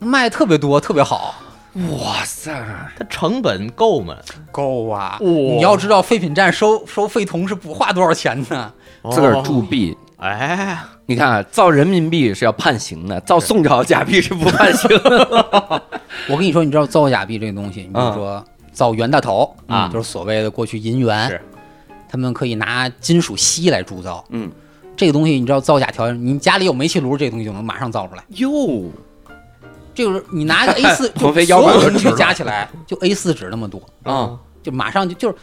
[0.00, 1.34] 卖的特别多，特别好。
[1.74, 2.50] 哇塞，
[2.98, 4.16] 它成本够吗？
[4.50, 5.18] 够啊！
[5.20, 8.72] 哇你要知道废品站收收废铜是不花多少钱的？
[9.12, 9.96] 自个儿铸币。
[10.20, 15.82] 哎，你看啊，造人民币是要判刑的，造宋朝假币是不判刑的。
[16.28, 21.40] 我跟你说，你知道造假币这个东西，你比如说造袁大头啊就是所谓的过去银元是，
[22.06, 24.22] 他们可以拿金属锡来铸造。
[24.28, 24.50] 嗯，
[24.94, 28.22] 这个东西你知道造假条件，你家里有煤气炉，这个东西就能马上造出来。
[28.36, 28.90] 哟，
[29.94, 35.34] 这个你拿个 A 四，就所有东西加起来就 A 四纸那么多，啊，就马上就就是。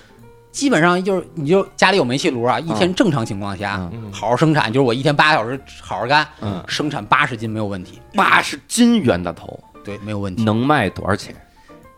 [0.51, 10.43] 基本上就是，你就家里有煤气炉啊，一天正常情况下，嗯好好生产，就是我一天八个小时好好干，嗯生产八十斤没有问题，八十斤袁大头对，没有问题。
[10.43, 11.35] 能卖多少钱？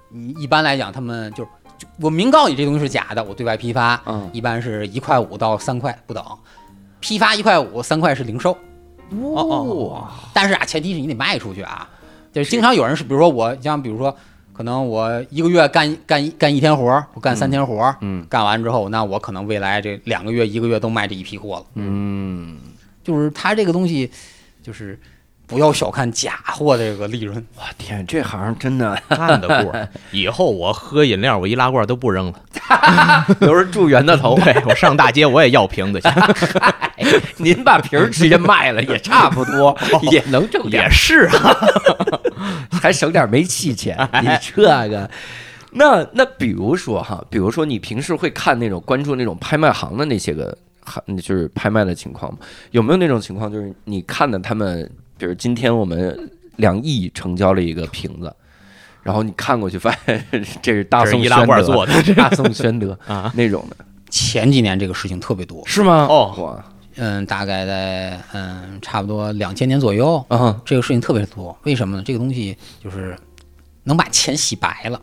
[0.09, 1.49] 你一般来讲，他们就是
[2.01, 6.23] 我明告你这东西是假的，我对外批发，嗯，一般是一块五到三块不等，
[6.99, 8.57] 批发一块五，三块是零售。
[9.21, 11.87] 哇，但是啊，前提是你得卖出去啊。
[12.31, 14.15] 就是经常有人是，比如说我像比如说，
[14.59, 18.25] 可能我一个月干干干一天活儿，我干三天活儿，嗯。
[18.27, 21.65] 干完之后，那我可能未来这两个月、一个月都卖这一批货了。
[21.75, 22.57] 嗯，
[23.01, 24.11] 就是他这个东西，
[24.61, 24.99] 就是
[25.49, 27.43] 不要小看假货这个利润。
[27.55, 29.75] 我天，这行真的 干得过。
[30.11, 32.39] 以后我喝饮料，我易拉罐都不扔了。
[33.41, 34.39] 都是住袁大头。
[34.39, 35.99] 对我上大街我也要瓶子
[36.97, 39.75] 去，您把瓶儿直接卖了也差不多，
[40.11, 41.57] 也能挣点也是啊。
[42.71, 43.97] 还省点煤气钱。
[44.21, 45.09] 你这个，
[45.71, 52.37] 那那比如说哈，比如说你平时会看那种关注那种拍卖行的那些个行，就是拍卖的情况吗？
[52.69, 54.89] 有没有那种情况，就是你看的他们，
[55.19, 58.33] 比如今天我们两亿成交了一个瓶子。
[59.01, 60.23] 然后你看过去，发现
[60.61, 63.77] 这是大宋易拉罐宣德做的 大宋宣德 啊那种的，
[64.09, 66.05] 前几年这个事情特别多，是吗？
[66.09, 66.65] 哦哇，
[66.97, 71.57] 嗯，大概在嗯差不多两千年左右，啊，这个事情特别多。
[71.63, 72.03] 为什么呢？
[72.05, 73.17] 这个东西就是
[73.85, 75.01] 能把钱洗白了。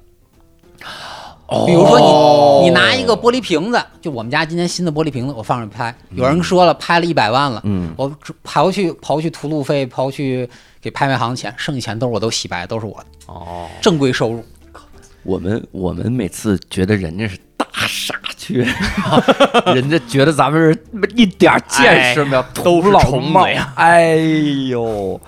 [1.67, 10.49] 比如说你你拿一个玻璃瓶子，就我们家今天新的玻璃瓶子，我放上拍，有人说了拍了一百万了，嗯，我只刨去刨去图录费，刨去
[10.81, 14.45] 给拍卖行钱，剩下钱都是我都洗白，都是我的哦，正规收入。
[15.23, 18.67] 我们我们每次觉得人家是大傻缺，
[19.73, 23.73] 人家觉得咱们是一点见识没有，都是土老帽虫子呀！
[23.77, 24.17] 哎
[24.69, 25.21] 呦，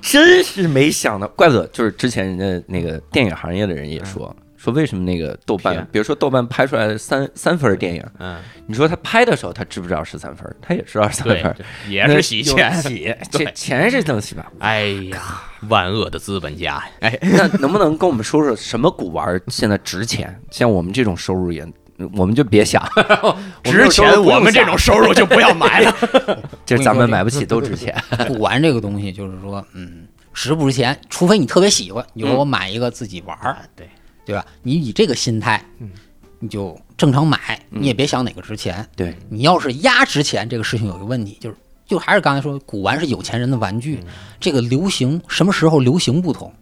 [0.00, 4.34] 真是没想到，怪不得就是之前人家那个电影行业的人也说。
[4.62, 8.36] 说为什么那个豆瓣，比如说豆瓣拍出来的三三分电影，嗯，
[8.66, 10.54] 你说他拍的时候他知不知道是三分？
[10.60, 11.56] 他也知道是三对分，，
[11.88, 12.70] 也是洗钱。
[12.74, 14.52] 洗， 这钱是能洗吧？
[14.58, 16.84] 哎呀，万恶的资本家！
[17.00, 20.38] 哎，那能不能跟我们说说什么古玩现在值钱？
[20.50, 21.66] 像我们这种收入也，
[22.14, 22.86] 我们就别想，
[23.64, 25.96] 值钱，我们这种收入就不要买了。
[26.66, 27.96] 这咱们买不起都值钱。
[28.28, 33.88] 古玩这个东西，就是说，嗯，值不值钱，除非你特别喜欢，你说我买一个自己玩儿，对
[34.30, 34.46] 对吧？
[34.62, 35.90] 你以这个心态，嗯，
[36.38, 38.86] 你就正常买，你也别想哪个值钱。
[38.94, 44.00] 对，你要是压值钱，这个事情有一个问题，就是就还是刚才说，古玩是有钱人的玩具，
[44.38, 46.52] 这个流行什么时候流行不同。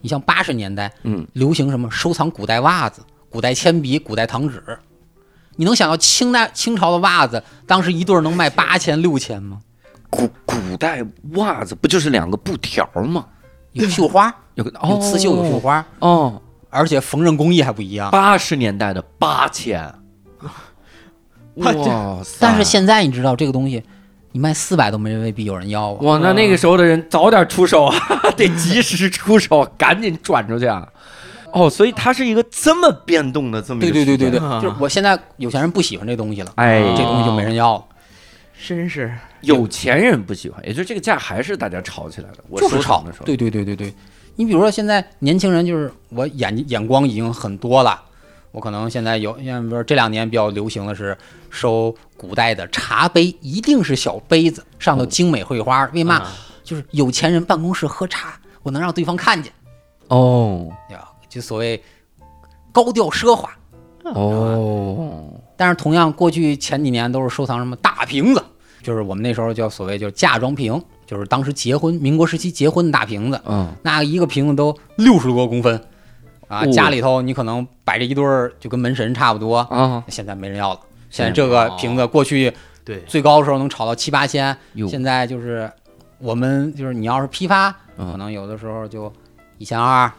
[0.00, 4.62] 你像八十年代，嗯，流行什么收藏古代袜子、古代铅笔、古代糖纸，
[5.56, 9.60] 你能想到清代清朝的袜子当时一对儿能卖八千六千吗？
[10.08, 13.26] 古古代袜子不就是两个布条吗？
[13.72, 18.10] 有绣花，有个有刺绣，有绣花，哦，而且缝纫工艺还不一样。
[18.10, 19.82] 八十年代的八千，
[21.56, 21.72] 哇
[22.22, 22.36] 塞！
[22.40, 23.82] 但是现在你知道这个东西，
[24.32, 25.98] 你卖四百都没人未必有人要啊。
[26.02, 27.96] 哇，那那个时候的人早点出手啊，
[28.36, 30.86] 得及时出手， 赶紧转出去啊！
[31.52, 37.84] 哦，所以它是一个这么变动的这么一个对对对对对，就是我现在有钱人不喜欢这东西了，哎，这东西就没人要了，
[38.66, 39.10] 真是
[39.40, 42.38] 有钱人不喜欢，也就是这个价还是大家炒起来的。
[42.50, 43.24] 我就是炒的时候，。
[43.24, 43.94] 对对对对对，
[44.36, 48.00] 你比如说现在年轻人就是我眼眼光已经很多了，
[48.52, 51.16] 我可能现在有，像比如说这两年比较流行的是
[51.50, 56.16] 收古代的茶杯，一定是小杯子，上头精美绘花，为嘛？
[56.16, 56.32] 啊
[56.62, 59.52] 就是有钱人办公室喝茶，我能让对方看见，
[60.08, 61.12] 哦对吧？
[61.28, 61.80] 就所谓
[62.72, 63.48] 高调奢华。
[64.02, 65.24] 哦，
[65.56, 68.44] 但是同样，过去前几年都是收藏什么大瓶子，
[68.82, 75.76] 就是我们那时候叫所谓就是嫁妆瓶，就是当时结婚，民国时期结婚的大瓶子，嗯，那一个瓶子都六十多公分，
[76.48, 76.72] 啊，哦。
[76.72, 79.58] 家里头你可能摆着一对儿，就跟门神差不多。
[79.58, 82.52] 啊，现在没人要了，现在这个瓶子过去
[82.84, 84.88] 对，最高的时候能炒到七八千，哟。
[84.88, 85.70] 现在就是
[86.18, 88.10] 我们就是你要是批发，嗯。
[88.10, 89.12] 可能有的时候就
[89.58, 90.10] 一千二，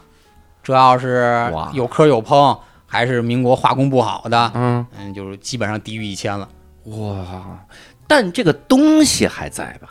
[0.62, 6.48] 这要是哇有磕有碰，还是民国化工不好的，嗯，嗯，就是基本上低于一千了。
[6.84, 7.58] 哇，
[8.06, 9.88] 但这个东西还在吧？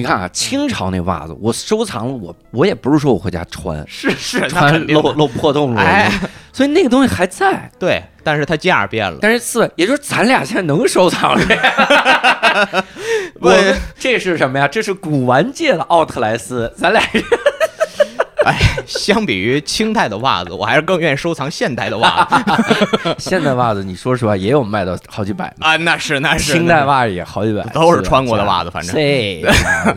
[0.00, 6.10] 你看啊，清朝那袜子，我收藏了，我我也不是说我回家穿， 是是，那穿露露破洞了， 哎，
[6.54, 7.70] 所以那个东西还在。
[7.78, 12.84] 对，但是它价变了，但是四位，也就是咱俩现在能收藏这个，
[13.42, 14.66] 我们这是什么呀？
[14.66, 17.02] 这是古玩界的奥特莱斯，咱俩
[18.46, 29.42] 哎，相比于清代的袜子，我还是更愿意收藏现代的袜子 现代袜子，你说实话也有卖到好几百的，啊，那是那是清代袜子也好几百，都是穿过的袜子，反正这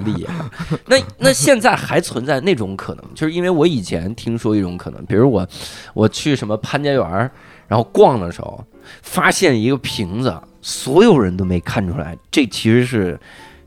[0.04, 0.34] 厉害。
[0.86, 5.48] 那那现在还存在那种可能，就是因为我以前听说一种可能，比如我
[5.94, 7.32] 我去什么潘家园儿，
[7.68, 8.62] 然后逛的时候，
[9.02, 13.18] 发现一个瓶子，所有人都没看出来，这其实是。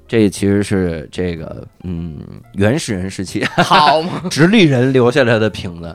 [0.09, 2.19] 这其实是这个嗯
[2.55, 5.87] 原始人时期好嘛， 直立人留下来的瓶子，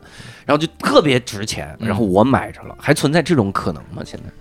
[0.46, 4.02] 然后就特别值钱，然后我买着了，还存在这种可能吗？
[4.06, 4.32] 现在？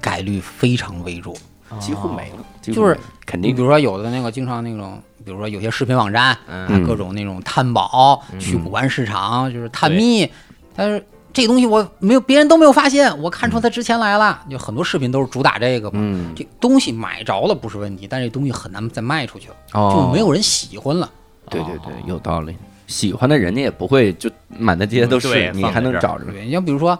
[0.00, 1.34] 概率非常微弱，
[1.80, 3.50] 几乎没了，几乎就是肯定。
[3.50, 6.82] 你比如说有的那个经常那种，比如说有些视频网站，嗯。
[6.86, 10.30] 各种那种探宝、去古玩市场，就是探秘，
[10.74, 11.04] 但是
[11.38, 14.42] 这个东西我没有，别人都没有发现，我看出他之前来了。
[14.48, 16.00] 有很多视频都是主打这个嘛。
[16.02, 21.08] 嗯这东西买着了不是问题，但这东西很难再卖出去了，哦就没有人喜欢了。
[21.48, 22.56] 对对对，有道理。
[22.88, 26.24] 喜欢的人家也不会就满大街都是，嗯你还能找着。
[26.24, 26.98] 对，你像比如说，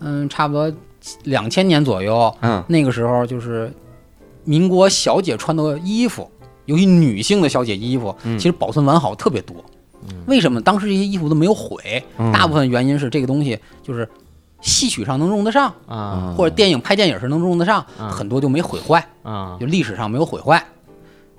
[0.00, 0.72] 嗯，差不多
[1.22, 3.72] 两千年左右，嗯那个时候就是
[4.42, 6.28] 民国小姐穿的衣服，
[6.64, 9.54] 尤其女性的小姐衣服，嗯其实保存完好特别多。
[10.26, 10.60] 为什么？
[10.60, 14.08] 当时这些衣服都没有毁，嗯大部分原因是这个东西就是
[14.60, 20.64] 戏曲上能用得上，啊或者电影拍电影时能用得上，嗯很多就没毁坏，啊就历史上没有毁坏，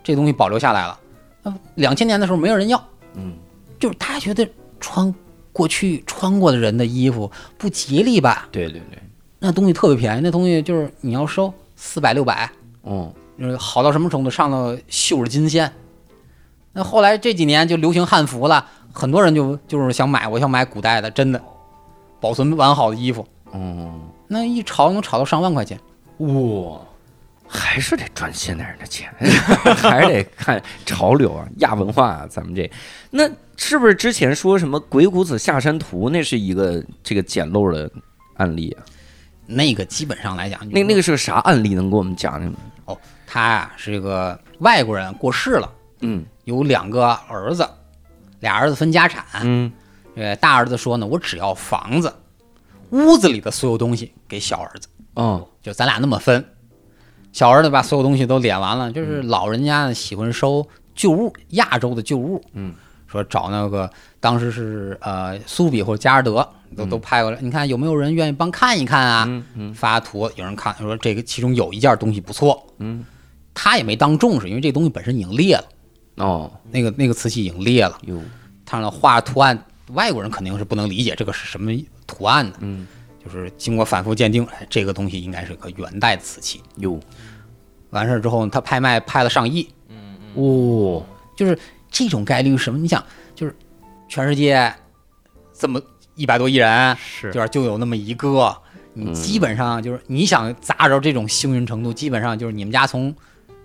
[0.03, 0.99] 这东西保留下来了。
[1.41, 2.83] 那两千年的时候没有人要，
[3.15, 3.33] 嗯，
[3.79, 4.47] 就是他觉得
[4.79, 5.13] 穿
[5.53, 8.47] 过去穿过的人的衣服不吉利吧？
[8.51, 8.99] 对对对，
[9.39, 12.49] 那东西特别便宜，那东西就是你要收四百六百，
[12.83, 14.29] 嗯呃，好到什么程度？
[14.29, 15.71] 上到绣着金线。
[16.79, 21.41] 那后来这几年就流行汉服了，很多人就就是想买，我想买古代的，真的
[22.21, 23.99] 保存完好的衣服，嗯，
[24.29, 25.77] 那一炒能炒到上万块钱。
[26.19, 26.79] 哇，
[27.45, 29.13] 还是得赚现代人的钱，
[29.75, 32.71] 还是得看潮流啊，亚文化啊，咱们这
[33.09, 37.91] 那是不是之前说什么《鬼谷子下山图》那是一个这个捡漏的
[38.37, 38.85] 案例啊？
[39.45, 41.73] 那个基本上来讲，那那个是个啥案例？
[41.73, 42.57] 能给我们讲讲吗？
[42.85, 45.69] 哦，他呀、是一个外国人过世了，
[46.01, 46.25] 嗯。
[46.45, 47.67] 有两个儿子，
[48.39, 49.23] 俩儿子分家产。
[49.43, 49.71] 嗯。
[50.15, 52.13] 呃，大儿子说呢，我只要房子，
[52.89, 56.43] 屋子里的所有东西给小儿子，嗯就咱俩那么分。
[57.31, 62.43] 小儿子把所有东西都敛完了，就是老人家呢喜欢收旧物，亚洲的旧物。
[62.53, 62.73] 嗯，
[63.07, 63.89] 说找那个
[64.19, 66.45] 当时是呃苏比或者加尔德
[66.75, 69.25] 都都派过来，你看有没有人愿意帮看一看啊？
[69.27, 69.73] 嗯嗯。
[69.73, 73.05] 发图，有人看说这个其中有一件东西不错，嗯。
[73.53, 75.65] 他也没当重视，因为这东西本身已经裂了，
[76.19, 76.51] 哦。
[76.71, 78.21] 那个那个瓷器已经裂了，哟。
[78.65, 79.57] 他那画图案，
[79.93, 81.71] 外国人肯定是不能理解这个是什么
[82.05, 82.87] 图案的，嗯。
[83.25, 86.61] 就是经过反复鉴定，哎这个东西应该是个元代瓷器。
[86.77, 86.99] 哟。
[87.89, 89.67] 完事儿之后，他拍卖拍了上亿，
[90.35, 91.03] 哦。
[91.35, 91.57] 就是
[91.89, 92.77] 这种概率是什么？
[92.77, 93.03] 你想，
[93.33, 93.55] 就是
[94.07, 94.73] 全世界
[95.53, 95.81] 这么
[96.15, 97.49] 一百多亿人，是就是？
[97.49, 98.55] 就有那么一个，
[98.93, 103.15] 你基本上就是你想砸着这种幸运程度，基本上就是你们家从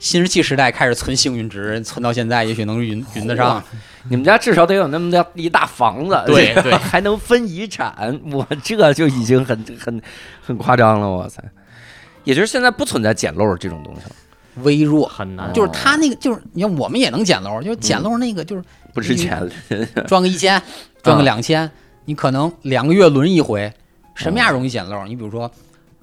[0.05, 3.65] 新石器时代开始存幸运值，存到现在，也许能匀匀得上。
[4.11, 6.75] 你们家至少得有那么大一大房子，对 对。
[6.75, 10.03] 还能分遗产，我这就已经很很
[10.43, 11.43] 很夸张了，哇塞！
[12.23, 14.11] 也就是现在不存在捡漏这种东西了，
[14.57, 19.41] 微弱，很难，就是他那个，就是你看我们也能捡漏，就是捡漏那个，就是不值钱。
[19.43, 19.51] 了。
[20.07, 20.63] 赚个一千，
[21.03, 21.71] 赚个两千，
[22.05, 23.73] 你可能两个月轮一回，
[24.15, 25.07] 什么样容易捡漏？
[25.07, 25.51] 你比如说，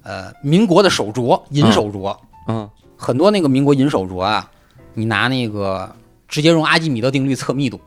[0.02, 2.16] 呃，民国的手镯，银手镯，
[2.48, 2.68] 嗯
[3.02, 4.48] 很多那个民国银手镯啊，
[4.94, 5.92] 你拿那个
[6.28, 7.80] 直接用阿基米德定律测密度。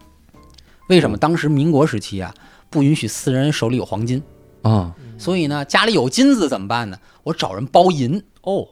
[0.89, 1.15] 为什么？
[1.15, 2.33] 当时民国时期啊，
[2.69, 4.21] 不允许私人手里有黄金，
[4.61, 6.97] 啊所以呢，家里有金子怎么办呢？
[7.23, 8.21] 我找人包银。
[8.41, 8.67] 哦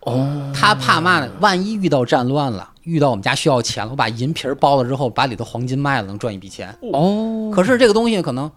[0.00, 1.30] 哦，他怕嘛呢？
[1.40, 6.76] 万一遇到战乱了，遇到我们家需要钱了，我把银皮儿包了之后，把里头黄金卖了，能赚一笔钱。
[6.92, 8.50] 哦，可是这个东西可能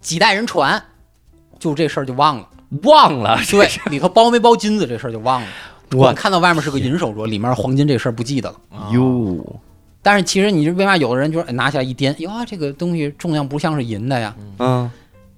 [0.00, 0.82] 几代人传，
[1.60, 2.48] 就这事儿就忘了。
[2.82, 5.46] 忘了对，里头包没包金子这事儿就忘了。
[5.94, 8.90] 我我看到外面是个银手镯，里面黄金这事儿不记得了。
[8.92, 9.60] 哟，
[10.02, 14.34] 但是其实你这为嘛有的人就是哎拿起来一掂，哟，这个东西重量不像是银的呀。
[14.58, 14.90] 嗯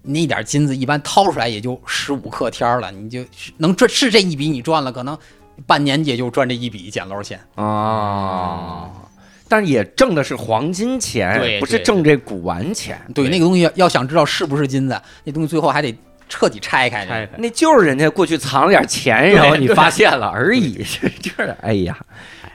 [0.06, 3.24] 那点金子一般掏出来也就十五克天儿了，你就
[3.56, 5.16] 能赚是这一笔你赚了，可能
[5.66, 7.40] 半年也就赚这一笔捡漏钱。
[7.54, 8.90] 啊。
[9.48, 13.00] 但是也挣的是黄金钱，对不是挣这古玩钱。
[13.14, 15.94] 对，那个东西要要想知道是不是金子，那东西最后还得
[16.28, 17.08] 彻底拆开去。
[17.08, 20.84] 拆开那就是人家过去藏了点钱，然后你发现了而已。
[20.84, 21.98] 这这， 哎呀，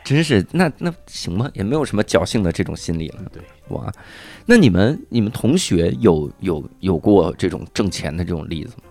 [0.03, 3.19] 真是那那行吧，也没有什么侥幸的这种心理了。
[3.31, 3.91] 对，哇，
[4.45, 8.83] 那你们你们同学有有有过这种挣钱的这种例子吗？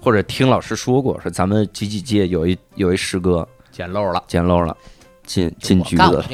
[0.00, 4.76] 或者听老师说过，说咱们几几届有一有一师哥捡漏了，捡漏了，
[5.24, 6.24] 进进局子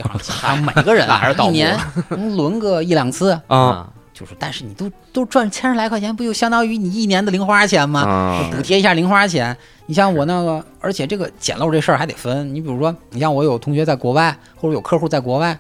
[0.75, 1.79] 每个人啊 还是盗墓一年
[2.11, 8.03] 能轮个一两次，啊就是，但是你都都赚千十来块钱，不就相当于你一年的零花钱吗？
[8.03, 9.57] 啊补贴一下零花钱。
[9.87, 12.55] 你像我那个，而且这个捡漏这事儿还得分。
[12.55, 15.59] 你比如说，你像我有同学在国外，或者有客户在国外，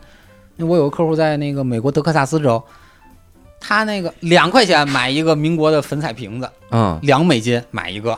[0.57, 2.62] 那我有个客户在那个美国德克萨斯州，
[3.61, 8.16] 他那个两块钱买一个民国的粉彩瓶子，嗯两美金买一个。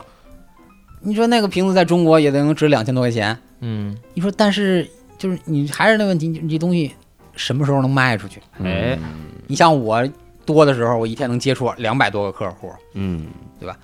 [1.01, 3.37] 你说那个瓶子在中国也得能值两千多块钱。
[3.61, 6.91] 嗯，你说，但是就是你还是那问题，你这东西
[7.35, 8.41] 什么时候能卖出去？
[8.63, 8.97] 哎，
[9.47, 10.07] 你像我
[10.45, 13.27] 多的时候，我一天能接触两百多个客户，嗯
[13.59, 13.77] 对吧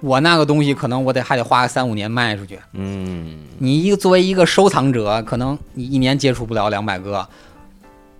[0.00, 2.58] 我那个东西可能我得还得花个三五年卖出去。
[2.72, 7.28] 嗯你一个作为一个收藏者，可能你一年接触不了两百个，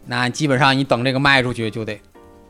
[0.07, 2.01] 那基本上你等这个卖出去就得，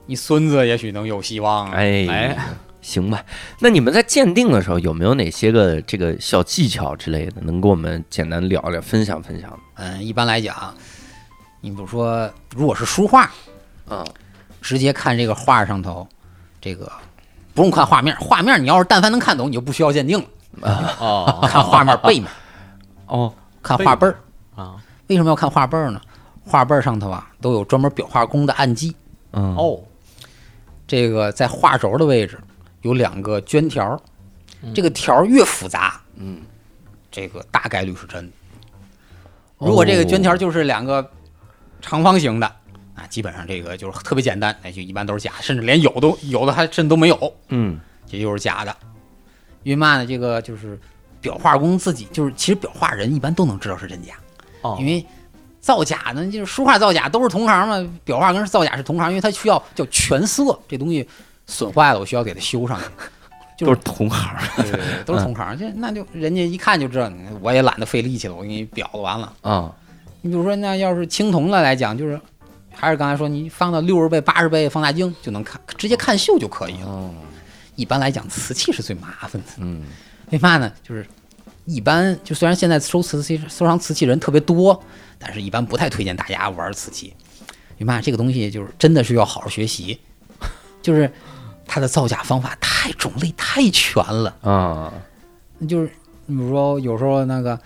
[0.07, 1.71] 你孙子也许能有希望。
[1.73, 2.39] 哎哎，
[2.81, 3.23] 行吧。
[3.61, 9.59] 那你们在鉴定的时候有没有哪些个这个小技巧之类的，能跟我们简单聊聊、分享分享？
[9.75, 10.73] 嗯，一般来讲，
[11.61, 13.31] 你比如说，如果是书画，
[13.87, 14.03] 啊
[14.61, 16.07] 直接看这个画上头，
[16.61, 16.91] 这个
[17.55, 20.19] 不用看画面，画面你要是但凡能看懂，你就不需要鉴定
[20.61, 20.97] 了。
[21.01, 21.41] 哦。
[21.49, 22.29] 看画面背面，
[23.07, 23.33] 哦。
[23.63, 24.17] 看画背儿。
[24.55, 26.01] 啊，为什么要看画背儿呢？
[26.45, 28.97] 画背儿上头啊都有专门裱画工的案迹。
[29.33, 29.55] 嗯。
[29.57, 29.79] 哦，
[30.87, 32.39] 这个在画轴的位置
[32.83, 34.01] 有两个绢条，
[34.75, 36.41] 这个条越复杂，嗯，
[37.11, 38.33] 这个大概率是真的。
[39.59, 41.07] 如果这个绢条就是两个
[41.83, 42.51] 长方形的
[42.99, 48.77] 啊，基本上这个就是特别简单，那就一般都是假，甚至连有都有的还甚至都没有，嗯这就是假的。
[49.63, 50.07] 因为嘛呢？
[50.07, 50.79] 这个就是
[51.23, 54.15] 裱画工自己就是，其实裱画人一般都能知道是真假，
[54.63, 55.05] 哦因为
[55.61, 57.77] 造假呢，就是书画造假都是同行嘛，
[58.07, 61.07] 裱画跟造假是同行，因为它需要叫全色，这东西
[61.47, 62.85] 损坏了，我需要给它修上去。
[63.59, 64.37] 就是都是同行。
[64.57, 69.33] 对对对，都是同行，这那就人家一看就知道，我也懒得费力气了，我给你裱了完了。
[69.43, 69.75] 啊
[70.21, 72.21] 你比如说，那要是青铜的来讲，就是
[72.79, 76.87] 还是刚才说，你放到六十倍、八十倍放大镜就能看，直接看秀就可以了。
[76.87, 77.15] 哦
[77.75, 79.49] 一般来讲，瓷器是最麻烦的。
[79.59, 79.85] 嗯
[80.31, 80.73] 为嘛呢？
[80.83, 81.07] 就是
[81.65, 84.83] 一般就虽然现在收瓷器、收藏瓷器人特别多，
[85.17, 87.15] 但是一般不太推荐大家玩瓷器。
[87.79, 88.01] 为嘛？
[88.01, 90.01] 这个东西就是真的是要好好学习，
[90.83, 91.09] 就是
[91.67, 94.37] 它的造假方法太种类太全了。
[94.41, 94.93] 啊
[95.59, 95.91] 那就是
[96.27, 97.57] 你比如说有时候那个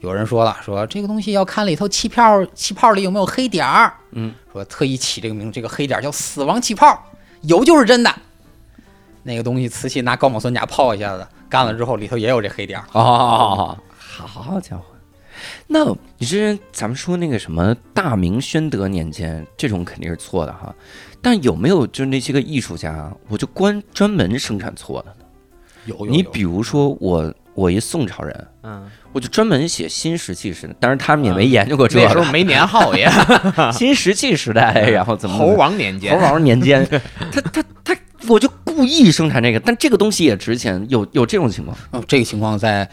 [0.00, 3.92] 有人说了，说这个东西要看里头气泡，气泡里有没有黑点儿。
[4.12, 7.00] 嗯，说特意起这个名，这个黑点儿叫死亡气泡，
[7.42, 8.14] 有就是真的。
[9.22, 12.84] 那个东西瓷器拿高锰酸钾泡一下子，干了之后里头也有这黑点儿。
[12.92, 13.78] 哦，
[14.16, 14.84] 好家伙！
[15.66, 15.84] 那
[16.16, 20.74] 你这咱们说那个什么大明宣德年间，这种肯定是错的哈。
[21.22, 25.26] 但有没有就是那些个艺术家，我就关专门生产错的呢？
[25.84, 32.06] 有有有你比如说我，我一宋朝人，嗯，我就专门写新石器时代，当然他们也没研究过这个。
[32.06, 33.10] 那时候没年号也，
[33.72, 35.36] 新石器时代，然后怎么？
[35.36, 36.86] 猴王年间，猴王年间，
[37.32, 37.96] 他他他，
[38.28, 41.76] 我就故意生产这个，但这个东西也值钱，有有这种情况？
[41.90, 42.88] 哦，这个情况在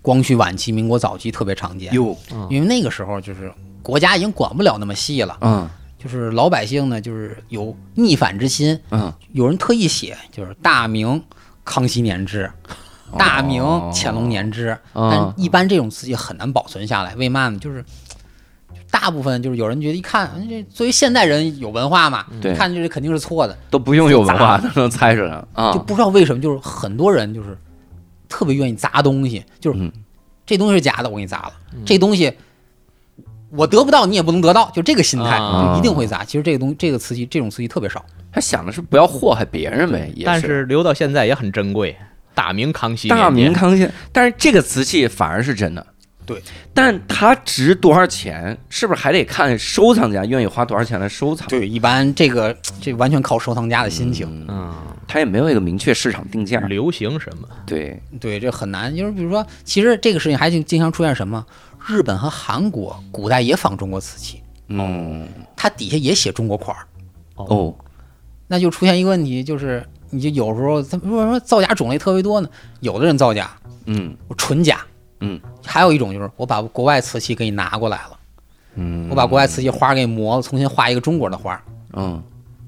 [0.00, 2.16] 光绪晚期、民国早期特别常见，有，
[2.48, 3.52] 因为那个时候就是
[3.82, 5.68] 国家已经管不了那么细了，嗯。
[6.00, 11.20] 就是老百姓呢就是有逆反之心，嗯，有人特意写就是大明
[11.64, 12.48] 康熙年制。
[13.16, 13.62] 大明
[13.94, 17.58] 乾隆年制，哦但一般这种瓷器很难保存下来，为嘛呢？
[17.58, 17.84] 就是
[18.90, 25.78] 大部分就是有人觉得一看，嗯这作为现代人有文化嘛，对看这肯定是错的，都不用有文化都能猜出来啊就。
[25.78, 27.56] 不知道为什么，就是很多人就是
[28.28, 29.92] 特别愿意砸东西，就是、嗯
[30.46, 31.52] 这东西是假的，我给你砸了，
[31.84, 32.32] 这东西
[33.50, 36.24] 我得不到，你也不能得到，就这个心态，啊就一定会砸。
[36.24, 38.02] 其实这个东这个瓷器，这种瓷器特别少。
[38.32, 41.94] 他想的是不要祸害别人呗，也但是留到现在也很珍贵。
[42.38, 45.84] 大明康熙大，明康熙，但是这个瓷器反而是真的。
[46.24, 46.40] 对，
[46.72, 51.48] 但它值多少钱，是不是还得看收藏家愿意花多少钱来收藏？
[51.48, 54.46] 对，一般这个这完全靠收藏家的心情。
[54.46, 54.72] 嗯，
[55.08, 56.60] 它也没有一个明确市场定价。
[56.60, 57.48] 流行什么？
[57.66, 58.94] 对，对，这很难。
[58.94, 61.44] 就是比如说，其实这个事情还经经常出现什么？
[61.88, 65.26] 日本和韩国古代也仿中国瓷器，嗯，
[65.56, 66.86] 它底下也写中国款儿，
[67.34, 67.74] 哦，
[68.46, 72.48] 那就出现一个问题，就是你就有时候他为什么造假种类特别多呢？
[72.80, 73.50] 有的人造假，
[73.86, 74.80] 嗯我纯假，
[75.20, 78.18] 嗯，还有一种就是我把国外瓷器给你拿过来了，
[78.76, 81.60] 嗯，我把国外瓷器花给你磨了，重新画一个中国的花，
[81.92, 82.22] 嗯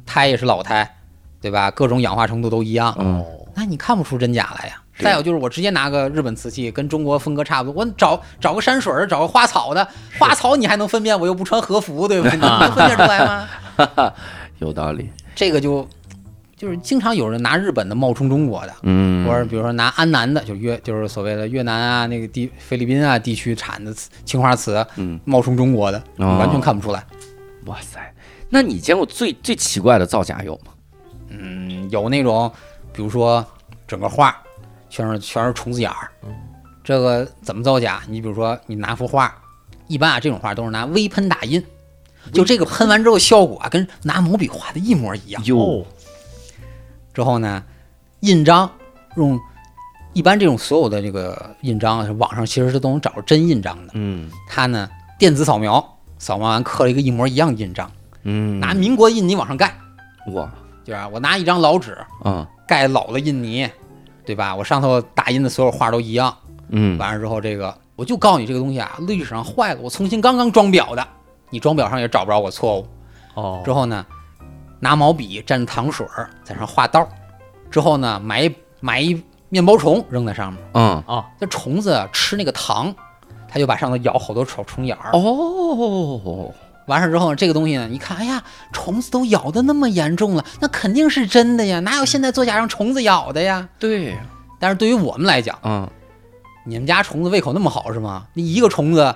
[0.05, 0.97] 胎也是老胎，
[1.41, 1.71] 对吧？
[1.71, 3.25] 各种氧化程度都一样，哦
[3.55, 4.77] 那你看不出真假来呀。
[4.99, 9.87] 再有就是我直接拿个日本瓷器，跟中国风格差不多，我找找个山水儿，找个花草的，
[10.19, 12.37] 花草你还能分辨，我又不穿和服，对不对？
[12.37, 14.13] 你能分辨出来吗？
[14.59, 15.11] 有道理。
[15.35, 15.89] 这个就
[16.61, 27.03] 就是经常有人拿日本的冒充中国的，嗯，或者比如说拿安南的，就越就是所谓的越南啊那个地菲律宾啊地区产的瓷青花瓷，嗯，冒充中国的，哦完全看不出来。
[27.65, 27.99] 哇塞，
[28.51, 30.73] 那你见过最最奇怪的造假有吗？
[31.31, 32.53] 嗯，有那种
[32.93, 33.43] 比如说
[33.89, 34.37] 整个画
[34.91, 36.13] 全是全是虫子眼儿，
[36.85, 38.03] 这个怎么造假？
[38.07, 39.35] 你比如说你拿幅画，
[39.87, 41.65] 一般啊这种画都是拿微喷打印，
[42.35, 45.43] 就这个喷完之后效果啊跟拿毛笔画的一模一样。
[45.47, 45.87] 哟，
[47.13, 47.63] 之后呢，
[48.21, 48.71] 印章
[49.17, 49.39] 用
[50.13, 53.93] 一般这种所有的这个印章，网上其实是都能找着真印章的。
[53.95, 54.89] 嗯它呢
[55.19, 55.85] 电子扫描，
[56.19, 57.91] 扫描完刻了一个一模一样的印章，
[58.23, 59.75] 嗯，拿民国印泥往上盖，
[60.33, 60.51] 哇，
[60.85, 63.69] 就是啊我拿一张老纸啊盖老的印泥，
[64.25, 64.55] 对吧？
[64.55, 66.35] 我上头打印的所有画都一样。
[66.71, 71.07] 嗯完了之后，这个我就告诉你这个东西啊，历史上坏了，我重新刚刚装裱的，
[71.51, 72.87] 你装裱上也找不着我错误。
[73.35, 74.05] 哦之后呢，
[74.81, 77.09] 拿毛笔蘸糖水儿在上画道儿，
[77.71, 82.93] 之后呢，买一买一面包虫扔在上面，嗯啊这虫子啊吃那个糖，
[83.49, 85.11] 它就把上头咬好多小虫眼儿。
[85.13, 86.53] 哦，
[86.87, 93.69] 完事儿之后，这个东西呢，你看，哎呀，虫子都咬的那么严重了，那肯定是真的呀，哪有现在作假让虫子咬的呀？
[93.79, 94.17] 对，
[94.59, 95.87] 但是对于我们来讲，嗯，
[96.65, 98.27] 你们家虫子胃口那么好是吗？
[98.33, 99.15] 你一个虫子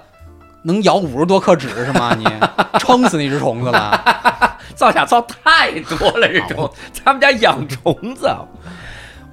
[0.64, 2.14] 能咬五十多克纸是吗？
[2.14, 2.24] 你
[2.78, 4.52] 撑死那只虫子了。
[4.74, 6.70] 造假造太多了，这种
[7.04, 8.26] 他们家养虫子，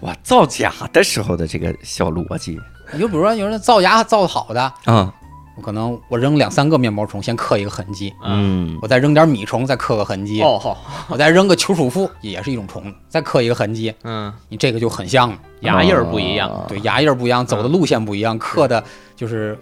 [0.02, 2.60] 哇，造假的时候的这个小逻辑，
[2.94, 5.14] 你就比如说有人造假造的好的，啊，
[5.58, 8.78] 我可能我扔两三个面包虫，先刻一个痕迹，嗯。
[8.82, 10.78] 我再扔点米虫，再刻个痕迹，哦好，
[11.08, 15.38] 我再扔个球鼠妇，也是一种虫，再刻一个痕迹，嗯，你这个就很像了。
[15.60, 18.84] 牙印儿不一样，啊对，牙印儿不一样，走的路线不一样，刻的
[19.16, 19.56] 就是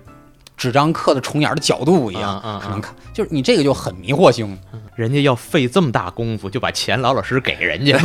[0.59, 4.59] 纸张刻的重眼儿的角度不一样，嗯嗯嗯可能看就是你这个就很迷惑性。
[4.95, 7.97] 人家要费这么大功夫，就把钱老老实实给人家，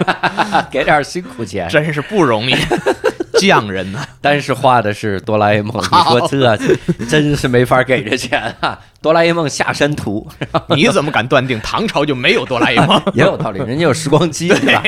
[0.72, 2.54] 给点辛苦钱，真是不容易，
[3.38, 4.02] 匠人呐。
[4.22, 6.56] 但是画的是哆啦 A 梦，你说这
[7.04, 8.78] 真是没法给这钱啊！
[9.02, 10.26] 哆啦 A 梦下山图
[10.74, 13.02] 你怎么敢断定唐朝就没有哆啦 A 梦？
[13.12, 14.82] 也有道理，人家有时光机，对吧？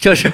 [0.00, 0.32] 这是，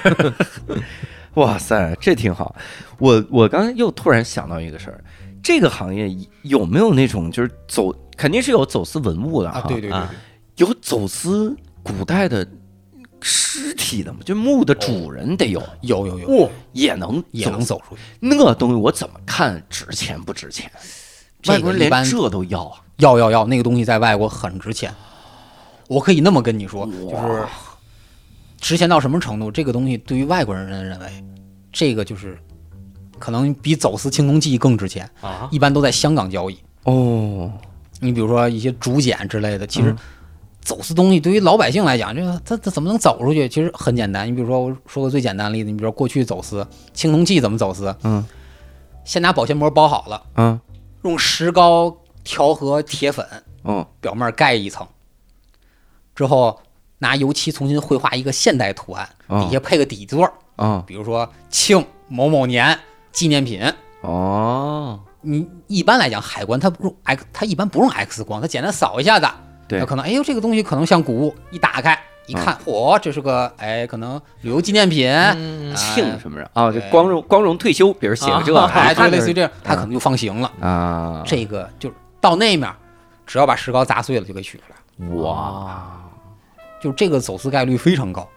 [1.33, 2.55] 哇塞，这挺好。
[2.99, 5.03] 我我刚才又突然想到一个事儿，
[5.43, 6.09] 这个行业
[6.43, 10.11] 有没有那种就是走，肯定是有走私文物的哈，啊，对对对啊，
[10.55, 12.47] 有走私古代的
[13.21, 14.19] 尸体的吗？
[14.25, 18.01] 就墓的主人得有，有有有，哦，也能也能走走出去。
[18.19, 20.71] 那东西我怎么看值钱不值钱？
[21.47, 22.79] 外国人连这都要啊！
[22.97, 24.93] 要要要，那个东西在外国很值钱。
[25.89, 27.45] 我可以那么跟你说，就是
[28.61, 29.51] 值钱到什么程度？
[29.51, 31.23] 这个东西对于外国人认为，
[31.69, 32.39] 这个就是
[33.23, 35.09] 可能比走私青铜器更值钱。
[35.21, 36.57] 啊，一般都在香港交易。
[36.83, 37.49] 哦，
[38.01, 39.97] 你比如说一些竹简之类的，其实嗯
[40.59, 43.47] 走私东西对于老百姓来讲，这个他他怎么能走出去？
[43.47, 44.27] 其实很简单。
[44.27, 47.95] 你比如说我说个最简单的例子，你比如说过去走私青铜器怎么走私？
[48.03, 48.25] 嗯
[49.05, 50.59] 先拿保鲜膜包好了，嗯
[51.03, 51.95] 用石膏
[52.25, 53.25] 调和铁粉，
[53.63, 54.85] 嗯表面盖一层，
[56.13, 56.59] 之后
[56.99, 62.77] 拿油漆重新绘画一个现代图案，哦底下配个底座，嗯比如说庆某某年
[63.13, 63.61] 纪念品。
[64.01, 69.27] 哦，你一般来讲，海关它不用 X，它一般不用 X 光，它简单扫一下子，
[69.69, 71.97] 对它可能哎呦这个东西可能像古物，一打开
[72.27, 76.69] 一看，嚯、这是个哎可能旅游纪念品，嗯庆什么人啊？
[76.69, 80.51] 就对光荣光荣退休，比如写个这个，哎，就，类似于这样，它可能就放行了。
[80.59, 82.69] 啊，这个就是到那面，
[83.25, 85.85] 只要把石膏砸碎了就给取出来，哇，
[86.81, 88.27] 就这个走私概率非常高。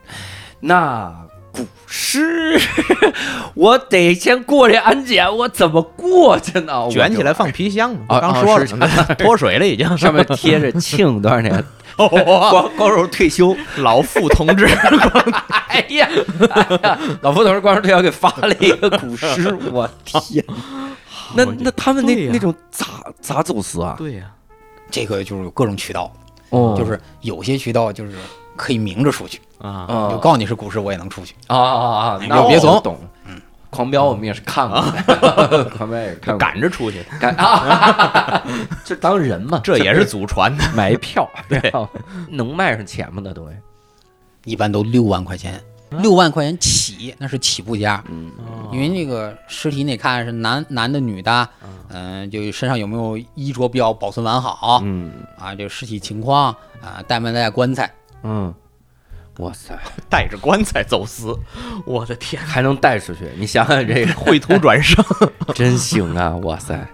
[0.60, 1.12] 那
[1.56, 2.60] 古诗，
[3.54, 6.86] 我得先过这安检，我怎么过去呢？
[6.90, 8.74] 卷起来放皮箱，啊刚说了是
[9.18, 9.86] 脱水了已经。
[9.96, 11.64] 上面贴着庆多少年，
[11.96, 13.56] 光光荣退休。
[13.78, 14.66] 老傅同志，
[15.68, 16.08] 哎呀，
[16.50, 20.44] 哎呀老傅同志光荣退休给发了一个古诗，我天！
[21.34, 22.86] 那那他们那那种咋
[23.20, 23.94] 咋走私啊？
[23.98, 24.24] 对呀，
[24.90, 26.12] 这个就是有各种渠道，
[26.50, 28.12] 哦就是有些渠道就是
[28.56, 31.34] 可以明着出去，啊，啊就告诉你是股市，我也能出去。
[31.46, 32.18] 啊啊啊！
[32.20, 32.98] 你那我别怂懂。
[33.26, 33.40] 嗯，
[33.70, 34.80] 狂飙我们也是看过，
[35.76, 38.42] 狂飙也是看过，赶着出去，赶啊，
[38.84, 40.64] 就当人嘛，这也是祖传的。
[40.74, 41.72] 买一票， 对
[42.30, 43.20] 能卖上钱吗？
[43.24, 43.56] 那东西，
[44.44, 48.02] 一般都六万块钱，六万块钱起，那是起步价。
[48.08, 48.30] 嗯，
[48.72, 51.48] 因为那个尸体你得看是男男的女的，
[51.88, 57.90] 嗯、就身上有没有衣着比较保存完好、嗯啊，这个尸体情况啊，带没带棺材，
[58.22, 58.52] 嗯，
[59.38, 59.78] 哇塞，
[60.08, 61.38] 带着棺材走私，
[61.84, 63.28] 我的天，还能带出去？
[63.36, 65.04] 你想想这个绘图转生，
[65.54, 66.34] 真行啊！
[66.42, 66.86] 哇塞，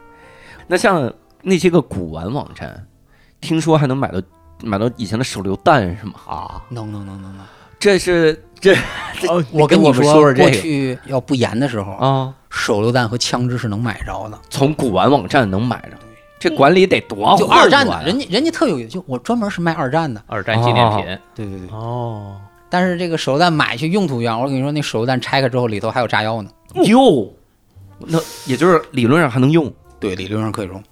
[0.66, 1.12] 那像
[1.43, 2.86] 那些个古玩网站，
[3.40, 4.20] 听说还能买到
[4.62, 6.14] 买到以前的手榴弹是吗？
[6.26, 7.47] 啊，能能能能能。
[7.78, 8.74] 这是这
[9.28, 14.38] 哦我跟你们说说这过去要不严的时候，啊，手榴弹和枪支是能买着的。
[14.51, 15.97] 从古玩网站能买着，
[16.43, 20.22] 这管理得多就混二战的，人家人家特有，就我专门是卖二战的。
[20.26, 21.68] 二战纪念品对对对。
[21.70, 22.36] 哦，
[22.68, 26.51] 但是这个手榴弹买去用途一样，我跟你说，那手榴弹拆开之后里头还有炸药呢。
[26.86, 27.32] 哟，
[28.01, 29.72] 那也就是理论上还能用。
[30.01, 30.82] 对，理论上可以用。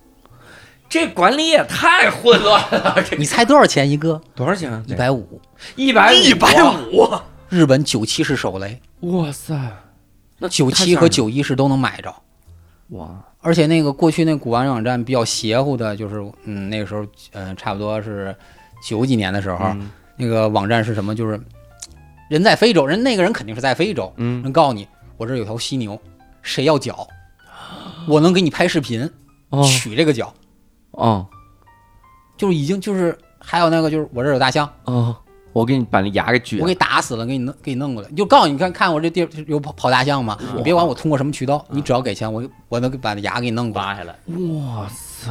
[0.89, 4.21] 这管理也太混乱了，这你猜多少钱一个？
[4.35, 4.83] 多少钱啊？
[4.87, 5.41] 一百五。
[5.77, 6.55] 一百一百
[6.93, 7.09] 五，
[7.49, 9.55] 日本九七式手雷，哇塞，
[10.39, 12.15] 那九七和九一式都能买着。
[12.91, 18.34] 哇，而且那个过去那古玩网站比较邪乎的，就是嗯那个时候，嗯、差不多是
[18.84, 19.91] 九几年的时候，嗯。
[20.16, 21.14] 那个网站是什么？
[21.14, 21.41] 就是
[22.28, 24.43] 人在非洲，人那个人肯定是在非洲，嗯。
[24.43, 24.86] 人告诉你，
[25.16, 25.99] 我这儿有头犀牛，
[26.43, 27.07] 谁要脚，
[28.07, 29.09] 我能给你拍视频，
[29.51, 30.34] 哦取这个脚，
[30.91, 31.26] 哦。
[32.36, 35.16] 就是已经就是还有那个就是我这儿有大象，哦，
[35.53, 36.75] 我给你把那牙给锯了我给。
[36.75, 40.39] 打死了，给你弄给你弄过来，就告诉你看看我这地儿有跑跑大象吗？
[40.57, 43.89] 你别管我通过什么渠道，你只要给钱，我我能把那牙给你弄过来。
[43.89, 45.31] 扒下来，哇塞，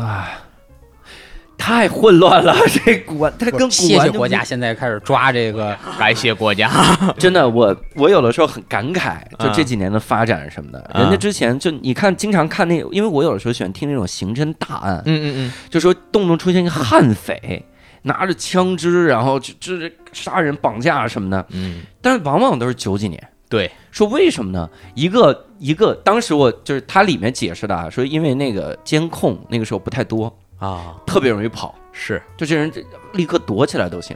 [1.58, 2.56] 太混乱了！
[2.86, 6.72] 这古玩，它跟古 谢谢国家，现在开始抓这个，感谢国家，
[7.18, 10.80] 真的，我我有的时候很感慨，就啊这几年的发展什么的。
[10.94, 17.66] 啊人家之前就你看，经常看那，因为我有的时候喜欢听那种刑侦大案，嗯嗯就说动不动出现一个悍匪，
[18.04, 23.22] 拿着枪支，然后就就是杀人、绑架什么的，嗯嗯，但是往往都是九几年。
[23.50, 24.70] 对，说为什么呢？
[24.94, 32.72] 一个一个，当时我就是它里面解释的啊，说因为那个监控那个时候不太多，啊，特别容易跑，是就这人
[33.14, 34.16] 立刻躲起来都行。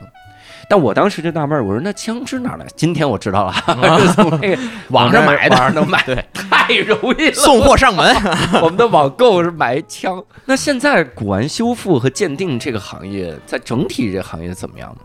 [0.69, 2.65] 但我当时就纳闷儿，我说那枪支哪来？
[2.75, 3.53] 今天我知道了，
[3.99, 7.33] 是从那个网上买的网上能买，对，太容易了。
[7.33, 8.15] 送货上门，
[8.61, 10.23] 我们的网购是买一枪。
[10.45, 15.01] 那现在古玩修复和鉴定这个行业，在整体这个行业怎么样呢？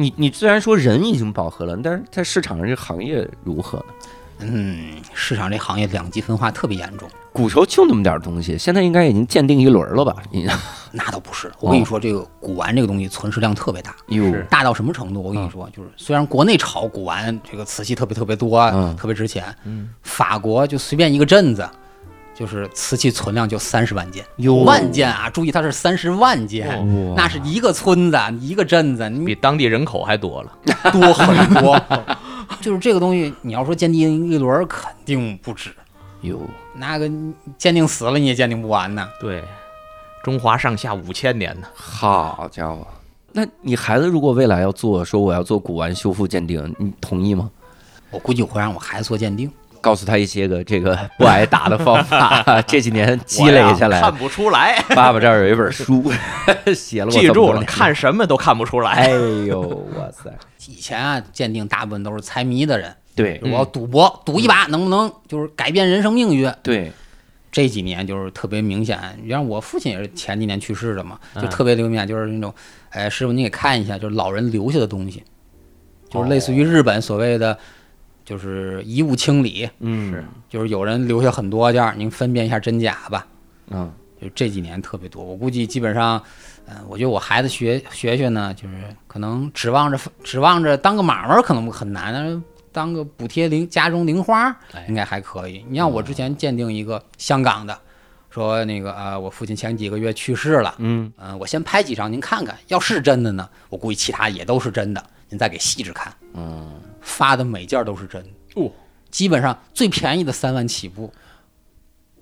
[0.00, 3.84] 你你虽然说人已经饱和了，但是在市场上这个行业如何呢？
[4.38, 7.08] 嗯，市场这行业两极分化特别严重。
[7.32, 10.14] 古时候就那么点儿东西，现在应该已经鉴定一轮了吧？
[10.30, 10.48] 你
[10.92, 15.20] 那倒不是，我跟你说，这个古玩这个东西存世量特别大，是大到什么程度？
[15.20, 21.68] 我跟你说，就是虽然国内炒古玩这个瓷器特别特别多，嗯特别值钱，嗯，法国就随便一个镇子，
[22.38, 25.28] 就是瓷器存量就三十万件，有万件啊！
[25.28, 26.68] 注意，它是三十万件，
[27.16, 30.52] 那是一个村子，一个镇子，你比当地人口还多了，
[30.92, 31.76] 多很多。
[32.60, 35.70] 就是这个东西，你要说鉴定一轮肯定不止，
[36.20, 36.38] 哟，
[36.74, 37.10] 那个
[37.58, 39.08] 鉴定死了你也鉴定不完呢。
[39.20, 39.42] 对，
[40.22, 42.86] 中华上下五千年呢，好家伙！
[43.32, 47.50] 那你孩子如果未来要做，说我要做古玩修复鉴定，你同意吗？
[48.12, 49.50] 我估计我会让我孩子做鉴定。
[49.80, 54.14] 告诉他一些个这个不挨打的方法，这几年积累下来看。
[54.14, 56.12] 不出来，爸爸这儿有一本书，
[56.74, 58.92] 写了我记住了，看什么都看不出来。
[58.92, 59.10] 哎
[59.46, 59.60] 呦，
[59.96, 60.30] 哇塞！
[60.66, 66.52] 以前啊，鉴定大部分都是财迷的人，对我要赌博，赌一把能不能就是改变人生命运。
[66.62, 66.92] 对，
[67.50, 72.52] 这几年就是特别明显，你像我父亲也是前几年去世的嘛，就嗯特别明显，就是那种，
[72.90, 75.24] 哎，师傅你给看一下，就是老人留下的东西，
[76.10, 77.58] 就是类似于日本所谓的，
[78.28, 83.26] 就是遗物清理，嗯就是有人留下很多件儿，您分辨一下真假吧。
[83.70, 83.90] 嗯，
[84.20, 86.22] 就这几年特别多，我估计基本上，
[86.66, 88.74] 嗯、我觉得我孩子学学学呢，就是
[89.06, 92.38] 可能指望着指望着当个买卖可能很难，但是
[92.70, 94.54] 当个补贴零家中零花
[94.88, 95.64] 应该还可以。
[95.66, 97.78] 你像我之前鉴定一个香港的
[98.28, 106.12] 说那个啊、我父亲前几个月去世了，嗯嗯、我先拍几张您看看，要是真的呢，我估计其他也都是真的，您再给细致看。
[106.34, 108.22] 嗯，发的每件都是真。
[108.22, 108.70] 的，哦，
[109.10, 111.12] 基本上最便宜的三万起步。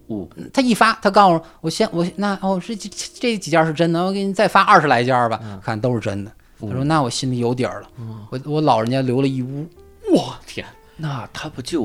[0.07, 6.31] 哦，他一发，他告诉我，我先我那哦，这这这几件是真的，我给你再发二十来件吧，看都是真的。
[6.61, 7.91] 他说那我心里有底儿了，
[8.31, 9.69] 我我老人家留了一屋，
[10.11, 10.65] 我天，
[10.97, 11.83] 那他不就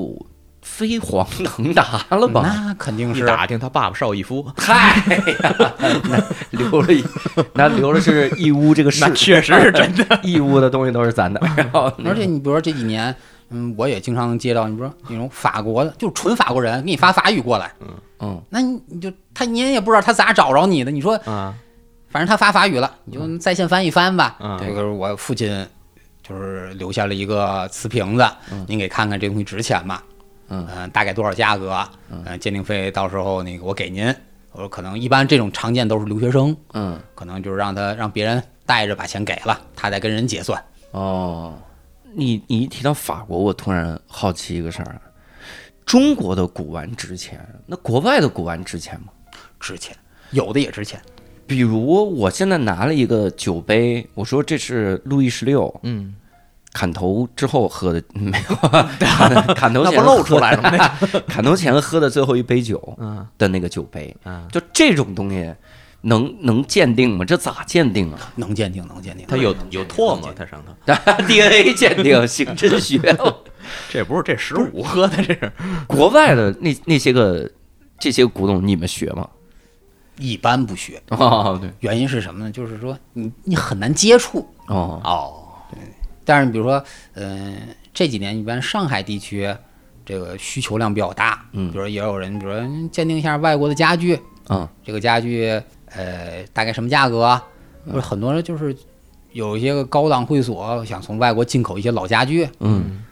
[0.62, 2.42] 飞黄腾达了吧？
[2.44, 3.26] 那肯定是。
[3.26, 4.96] 打听他爸爸邵逸夫，嗨
[5.44, 5.74] 呀，
[6.04, 7.04] 那留了一，
[7.54, 11.42] 那留的是义乌这个市，那确实是真的，义乌的东西都是咱的。
[11.56, 13.16] 然 后而且你比如说这几年，
[13.50, 17.72] 嗯，我也经常能接到，你比如说那种法国的，就是纯法国人给你发法语过来，
[18.20, 18.42] 嗯。
[18.50, 21.54] 那你你就他您也不知道他咋找着你的，你说啊，
[22.10, 24.38] 反正他发法语了，你就在线翻译翻吧。
[24.40, 24.60] 嗯。
[24.60, 25.66] 这个我父亲
[26.22, 28.30] 就是留下了一个瓷瓶子，
[28.68, 30.00] 您给看看这东西值钱吗？
[30.52, 31.84] 嗯呃大概多少价格？
[32.12, 34.14] 嗯、鉴定费到时候那个我给您。
[34.52, 40.62] 我说可能一般这种常见都是留学生，嗯可能就是让他让别人带着把钱给了，他再跟人结算。
[40.92, 41.58] 哦，
[42.14, 45.02] 你你一提到法国，我突然好奇一个事儿，啊
[45.86, 49.08] 中国的古玩值钱，那国外的古玩值钱吗？
[49.60, 49.96] 值钱，
[50.32, 51.02] 有的也值钱。
[51.48, 56.14] 比如我现在拿了一个酒杯，我说这是路易十六嗯，
[56.74, 58.56] 砍头之后喝的，没有
[59.00, 60.98] 砍 砍头那前不露出来了吗？
[61.28, 65.54] 砍头前喝的最后一杯酒嗯的那个酒杯，嗯，就这种东西
[66.02, 67.26] 能能鉴定吗？
[67.26, 69.26] 这咋鉴定啊能鉴定，能鉴定。
[69.28, 70.74] 它有有唾沫，它上头？
[71.28, 73.00] DNA 鉴定，刑侦学。
[73.90, 75.52] 这不是这十五喝的，这是
[75.88, 77.50] 国外的那那些个
[78.00, 79.28] 这些古董，你们学吗？
[80.18, 82.52] 一般不学，哦，对，原因是什么呢？
[82.52, 84.48] 就是说你你很难接触。
[84.68, 85.41] 哦，哦，
[86.24, 86.84] 但是比如说，
[87.14, 87.58] 嗯、
[87.94, 89.54] 这几年一般上海地区
[90.06, 92.62] 这个需求量比较大，嗯比如也有人，比如说
[92.92, 94.20] 鉴定一下外国的家具，
[94.50, 95.62] 嗯，这个家具
[95.96, 97.44] 呃大概什么价格啊？
[97.86, 98.76] 或者很多人就是
[99.32, 103.04] 有一些个高档会所想从外国进口一些老家具，嗯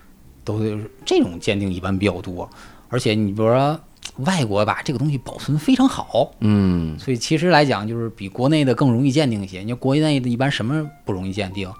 [0.44, 2.50] 都是这种鉴定一般比较多。
[2.90, 3.80] 而且你比如说
[4.18, 9.62] 外国吧，这个东西保存非常好，嗯所以其实来讲，就是比国内的更容易鉴定一些。
[9.62, 11.72] 你说国内的一般什么不容易鉴定？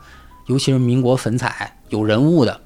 [0.50, 2.60] 尤其是民国粉彩有人物的，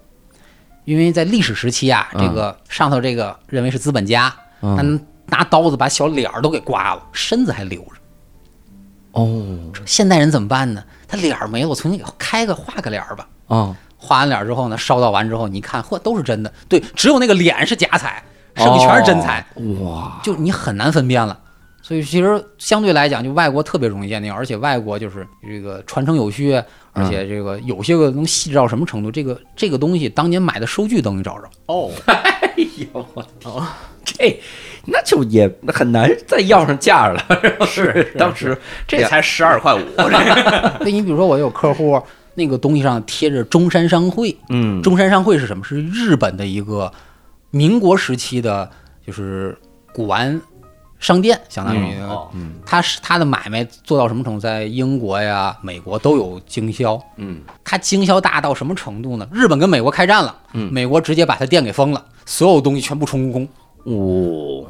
[0.85, 4.75] 因为在历史时期啊，嗯这个上头这个认为是资本家，嗯
[5.27, 7.91] 他拿刀子把小脸儿都给刮了，身子还留着。
[9.11, 10.83] 哦现代人怎么办呢？
[11.07, 13.27] 他脸儿没了，我重新给开个画个脸儿吧。
[13.47, 16.51] 哦，画完脸儿之后呢，烧到完之后，你一看，嚯，都是真的。
[16.69, 18.23] 对，只有那个脸是假彩，
[18.55, 19.45] 剩下全是真彩。
[19.55, 21.37] 哦哇，就你很难分辨了。
[21.81, 26.61] 所以其实相对来讲，就外国特别容易鉴定，而且外国就是这个传承有序，
[26.93, 31.49] 而且这个有些个能细致到什么程度，这个这个东西当年买的收据都能找着。
[31.65, 32.53] 哦， 哎
[32.93, 33.65] 呦我操，
[34.05, 34.39] 这
[34.85, 37.21] 那就也很难再要上价了，
[37.65, 38.55] 是当时
[38.87, 42.01] 这才十二块五， 这个所以你比如说，我有客户
[42.35, 45.63] 那个东西上贴着中山商会，嗯中山商会是什么？
[45.63, 46.91] 是日本的一个
[47.49, 48.69] 民国时期的，
[49.05, 49.57] 就是
[49.93, 50.39] 古玩
[51.03, 51.99] 商店，相当于。
[51.99, 56.99] 哦嗯他是他的买卖做到什么程度，在英国呀、美国都有经销。
[57.17, 59.27] 嗯他经销大到什么程度呢？
[59.31, 63.47] 日本跟美国开战了，嗯美国直接把他店给封了，所有东西全部充公。
[63.83, 64.65] 哦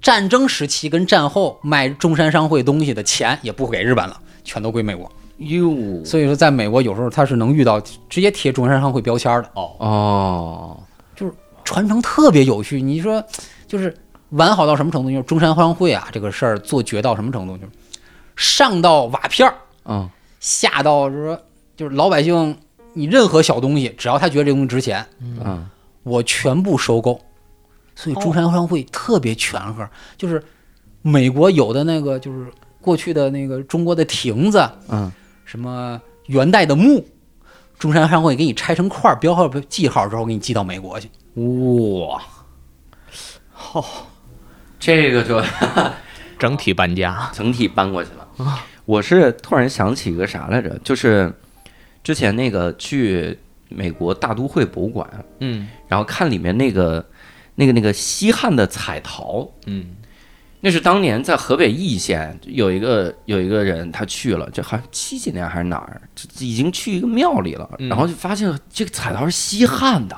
[0.00, 5.10] 战争时期跟战后卖中山商会东西的钱也不给日本了，全都归美国。
[5.38, 10.80] 哟所以说，在美国有时候他是能遇到直接贴中山商会标签的，哦哦，
[11.16, 11.32] 就是
[11.64, 12.80] 传承特别有序。
[12.80, 13.22] 你说，
[13.66, 13.92] 就是
[14.32, 15.10] 完好到什么程度？
[15.10, 17.56] 就是中山商会啊，这个事儿做绝到什么程度？
[17.56, 17.70] 就是
[18.36, 19.54] 上到瓦片儿，
[19.84, 20.10] 嗯
[20.40, 21.40] 下到就是说，
[21.76, 22.58] 就是老百姓，
[22.94, 25.68] 你任何小东西，只要他觉得这东西值钱，嗯
[26.02, 27.20] 我全部收购。
[27.94, 29.86] 所以中山商会特别全和，
[30.16, 30.42] 就是
[31.02, 32.46] 美国有的那个就是
[32.80, 35.12] 过去的那个中国的亭子，嗯
[35.44, 37.04] 什么元代的墓，
[37.78, 41.10] 中山商会给你拆成块儿，标号记号之后给你寄到美国去。
[41.34, 42.22] 哇，
[43.74, 43.84] 哦，
[44.82, 45.40] 这个就
[46.40, 48.58] 整体搬家，整体搬过去了。
[48.84, 51.32] 我是突然想起一个啥来着，就是
[52.02, 53.38] 之前那个去
[53.68, 55.68] 美国大都会博物馆，嗯。
[55.86, 57.06] 然后看里面那个
[57.54, 59.94] 那个那个西汉的彩陶，嗯。
[60.64, 67.88] 那是当年在河北易县有一个有一个人他去了，这好像七几年还是哪儿，这已经去一个庙里了，嗯。
[67.88, 70.16] 然后就发现这个彩陶是西汉的，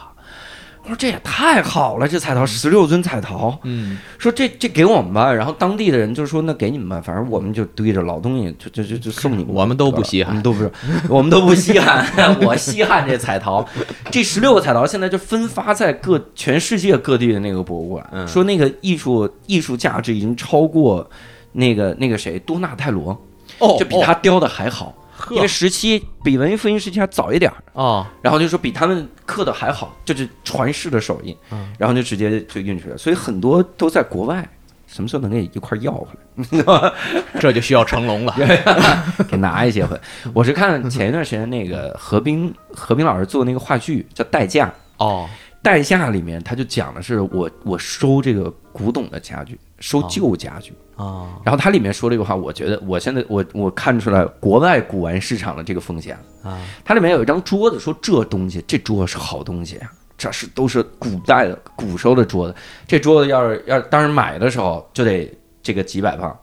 [0.84, 5.32] 我说这也太好了，这彩陶十六尊彩陶，嗯，说这这给我们吧。
[5.32, 9.46] 然后当地的人就说那给你们吧，反正我们就堆着老东西，就就就就送你们。
[9.48, 10.70] 我们都不稀罕都不是，
[11.08, 12.06] 我们都不稀罕。
[12.44, 13.66] 我稀罕这彩陶，
[14.10, 21.08] 这十六个彩陶现在就分发在各全世界各地的那个博物馆，嗯说那个艺术艺术价值已经超过
[21.52, 23.18] 那个那个谁多纳泰罗，
[23.58, 24.94] 哦就比他雕的还好。
[25.30, 31.72] 因为时期比文艺复兴时期还早一点儿，哦，然后就说比他们刻的还好，就是传世的手印，嗯。
[31.78, 34.46] 然后就直接就运出来，所以很多都在国外，
[34.86, 36.92] 什么时候能给一块儿要回来？
[37.40, 38.34] 这就需要成龙了。
[39.28, 40.02] 给拿一些回来。
[40.32, 44.66] 我是看前一段时间那个何冰何冰老师做那个话剧叫《代驾》，
[45.04, 45.28] 哦，
[45.62, 50.72] 代驾里面他就讲的是我我收这个古董的家具，收旧家具。
[50.72, 56.60] 哦，然后它里面说这个话，我觉得我现在我我看出来国外古玩市场的这个风险啊。
[56.84, 62.54] 它里面有一张桌子，说这东西这桌子是好东西啊，这是都是古代的古时候的桌子，
[62.86, 66.36] 这桌子要是要当时买的时候就得这个几百磅，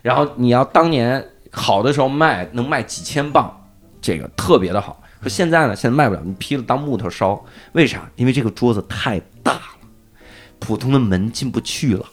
[0.00, 3.54] 然后你要当年好的时候卖能卖几千磅，
[4.00, 5.02] 这个特别的好。
[5.20, 8.08] 说现在呢，现在卖不了，你劈了当木头烧，为啥？
[8.16, 9.60] 因为这个桌子太大了，
[10.60, 12.06] 普通的门进不去了。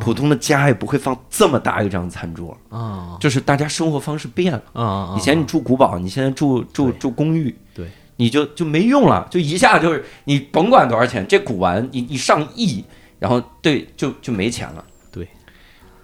[0.00, 4.62] 普通的家也不会放这么大一张餐桌，啊，就是大家生活方式变了。
[4.74, 12.84] 啊，以前你住古堡，你现在住住住公寓，对，你就就没用了，就一下就是你甭管多少钱，这古玩你你上亿，
[13.18, 14.84] 然后对就就没钱了。
[15.10, 15.26] 对，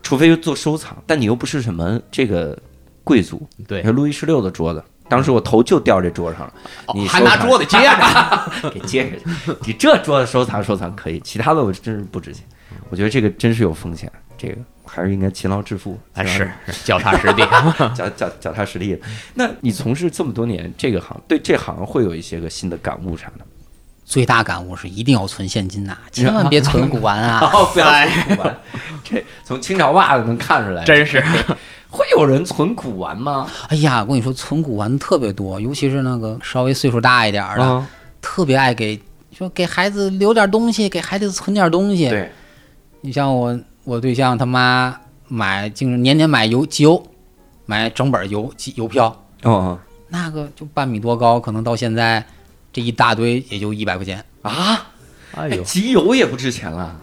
[0.02, 2.58] 除非做收藏，但你又不是什么这个
[3.04, 3.46] 贵族。
[3.68, 6.54] 对路易十六的桌子，当时我头就掉这桌上了，
[6.94, 9.24] 你哦还拿桌子接着， 给接着去。
[9.66, 12.42] 你这桌子收藏收藏可以，其他的我真是不值钱。
[12.90, 15.98] 我觉得这个真是有风险，这个还是应该勤劳致富。
[16.14, 17.42] 哎，是是脚踏实地。
[17.94, 18.98] 脚脚脚踏实地。
[19.34, 23.44] 那你从事这么多年这个行，对这行会有一些个新的感悟啥的？
[24.04, 27.40] 最大感悟是一定要存现金呐、 千万别存古玩啊！
[27.54, 28.56] 哦，不要存古玩，
[29.02, 30.84] 这从清朝袜子能看出来。
[30.84, 31.24] 真是
[31.88, 33.50] 会有人存古玩吗？
[33.68, 37.88] 哎呀，我跟你说，存古玩特别多，尤其是那个稍微岁数大一点的，啊，
[38.20, 39.00] 特别爱给
[39.32, 42.10] 说给孩子留点东西，给孩子存点东西。
[42.10, 42.30] 对，
[43.04, 44.98] 你像我我对象他妈
[45.28, 47.06] 买，就是年年买邮集邮，
[47.66, 49.08] 买整本邮寄邮票，
[49.42, 49.78] 哦哦。
[50.08, 52.24] 那个就半米多高，可能到现在
[52.72, 54.24] 这一大堆也就一百块钱。
[54.40, 54.86] 啊，
[55.34, 56.98] 哎，哎呦，集邮也不值钱了。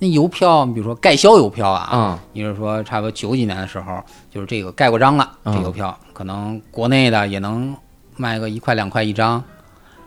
[0.00, 4.02] 那邮票，比如说盖销邮票啊，嗯你是说差不多九几年的时候，
[4.32, 7.72] 就是这个盖过章了，嗯这邮票可能国内的也能
[8.16, 9.40] 卖个一块两块一张，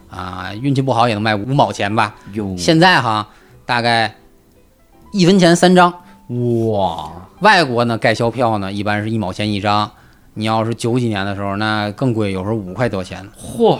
[0.09, 2.13] 啊，运气不好也能卖五毛钱吧。
[2.33, 2.53] 哟。
[2.57, 3.29] 现在哈，
[3.65, 4.13] 大概
[5.13, 5.93] 一分钱三张。
[6.71, 7.11] 哇，
[7.41, 9.91] 外国呢盖销票呢，一般是一毛钱一张。
[10.33, 13.29] 你要是九几年的时候，那更贵，有时候五块多钱。
[13.39, 13.77] 嚯，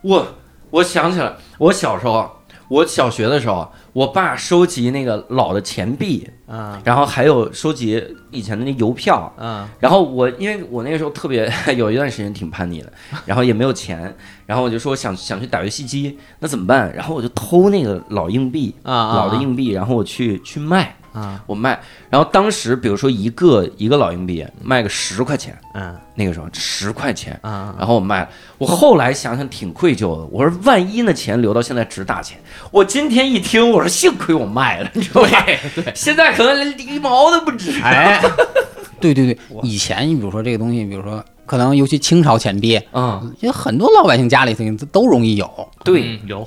[0.00, 0.26] 我
[0.70, 2.30] 我想起来，我小时候，
[2.68, 12.92] 我小学的时候，我爸收集那个老的钱币，嗯然后还有收集以前的那邮票，嗯然后我因为我那个时候特别 有一段时间挺叛逆的，
[13.24, 14.14] 然后也没有钱，
[14.44, 16.94] 然后我就说想想去打游戏机，那怎么办？
[16.94, 19.14] 然后我就偷那个老硬币，啊。
[19.16, 21.80] 老的硬币，然后我去去卖，啊我卖。
[22.10, 27.38] 然后当时比如说一个一个老硬币卖个十块钱，嗯那个时候十块钱。
[27.42, 28.28] 啊然后我卖了，
[28.58, 30.24] 我后来想想挺愧疚的。
[30.30, 32.38] 我说万一那钱留到现在值大钱，
[32.70, 35.28] 我今天一听，我说幸亏我卖了，你知道吧？
[35.74, 37.80] 对现在可能连一毛都不值。
[37.82, 38.20] 哎
[39.00, 45.48] 对对对，以前你比如说这个东西，比如说可能尤其清朝钱币，嗯，因为很多老百姓家里头都容易有。
[45.84, 46.46] 对，有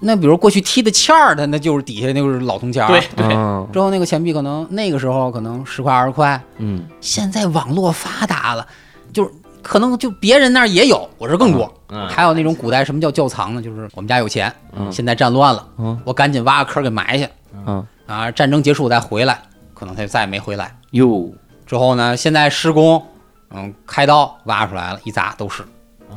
[0.00, 2.88] 那比如过去踢的欠儿，它那就是底下那就是老铜钱儿。
[2.88, 8.66] 对对嗯之后那个钱币可能那个时候可能十块二十块，嗯，现在网络发达了，
[9.12, 9.30] 就是
[9.62, 11.72] 可能就别人那儿也有，我这儿更多。
[11.90, 13.60] 嗯还有那种古代什么叫窖藏呢？
[13.60, 17.28] 就是我们家有钱，嗯现在战乱了，嗯我赶紧挖个坑给埋下，
[17.66, 19.42] 嗯，啊，战争结束再回来，
[19.74, 20.74] 可能他就再也没回来。
[20.92, 21.30] 哟，
[21.66, 23.04] 之后呢，现在施工，
[23.50, 25.62] 嗯，开刀挖出来了，一砸都是。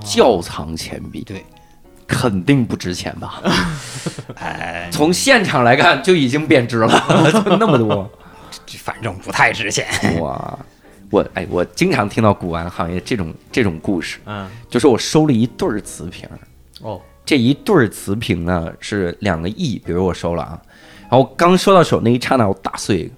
[0.02, 1.46] 窖藏钱币，对，
[2.08, 3.42] 肯定不值钱吧？
[4.36, 6.88] 哎，从现场来看就已经贬值了，
[7.32, 8.10] 就那么多。
[8.80, 9.86] 反正不太值钱。
[10.20, 10.58] 哇，
[11.10, 16.28] 我哎，我经常听到古玩行业这种这种故事，嗯就是我收了一对儿瓷瓶，
[16.82, 20.60] 哦这一对儿瓷瓶呢是两个亿，比如我收了啊，
[21.10, 23.12] 然后刚收到手那一刹那我打碎一个，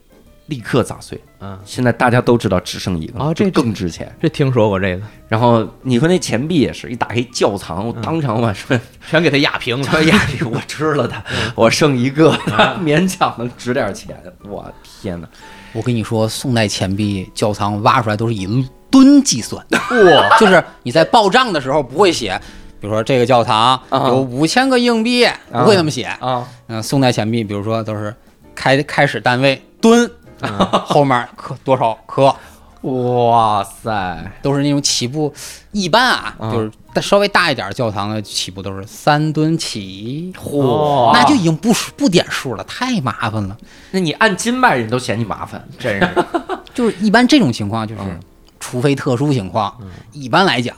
[0.48, 1.20] 立刻砸碎。
[1.40, 4.16] 嗯，现在大家都知道只剩一个啊这就更值钱。
[4.22, 10.04] 这听说过这个，然后你说那钱币也是一打开窖藏，我当场把说全给他压平了。
[10.06, 11.24] 压平，我吃了它，
[11.56, 12.32] 我剩一个，
[12.84, 14.16] 勉强能值点钱。
[14.48, 15.28] 我天哪！
[15.74, 18.48] 我跟你说，宋代钱币窖藏挖出来都是以
[18.90, 22.42] 吨计算， 哇，就是你在报账的时候不会写，
[22.80, 26.04] 比比如说这个教堂啊有五千个硬币，不会那么写。
[26.04, 28.14] 啊，嗯，宋代钱币，比如说都是
[28.54, 30.08] 开开始单位吨，
[30.86, 32.36] 后面磕多少磕，
[32.82, 35.34] 哇塞，都是那种起步，
[35.72, 36.52] 一般啊，嗯。
[36.52, 36.72] 就是
[37.02, 43.58] 稍微大一点儿教堂的起步都是三吨起，嚯，那就已经不数不点数了，太麻烦了。
[43.92, 46.26] 那你按斤卖人都嫌你麻烦，真是。
[46.74, 48.18] 就是一般这种情况，就是、嗯。
[48.62, 49.78] 除非特殊情况，
[50.14, 50.76] 一般来讲。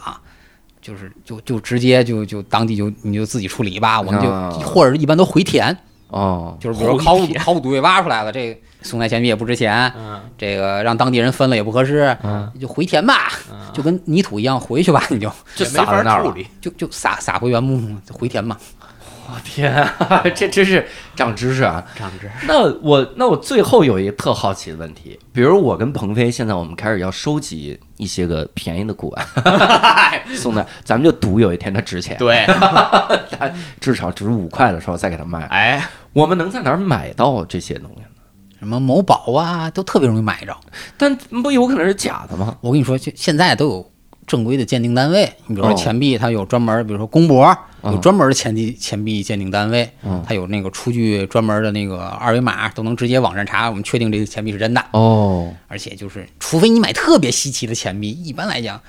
[0.82, 4.50] 就是就就直接就就当地就你就自己处理吧，我们就、啊。
[4.66, 5.78] 或者是一般都回填，
[6.08, 13.30] 哦，就是比如考古考古队挖出来了，这个宋代钱币也不值钱，嗯这个让当地人分了也不合适，嗯就回填吧，
[13.74, 16.24] 就跟泥土一样回去吧， 你就就撒在那儿。
[16.62, 18.58] 就就撒撒回原木回填吧。
[19.44, 21.84] 天啊， 这真是长知识啊！
[21.98, 29.28] 长知识那我那我最后有一个特好奇的问题，比如我跟鹏飞现在我们开始要收集一些个便宜的古玩，
[30.34, 33.52] 送的，咱们就赌有一天它值钱，对，它
[33.82, 35.46] 至少值五块的时候再给它卖。
[35.48, 38.08] 哎，我们能在哪儿买到这些东西呢？
[38.60, 40.56] 什么某宝啊，都特别容易买着。
[40.98, 42.58] 但不有可能是假的吗？
[42.62, 43.92] 我跟你说，就现在都有
[44.26, 47.46] 正规的鉴定单位，你比如说哦钱币，它有专门，比如说公博
[47.84, 54.84] 嗯有专门的钱币钱币鉴定单位嗯，它有那个出具专门的那个二维码，都能直接网上查，我们确定这个钱币是真的。
[54.92, 58.82] 哦，而且就是，除非你买特别稀奇的钱币，一般来讲，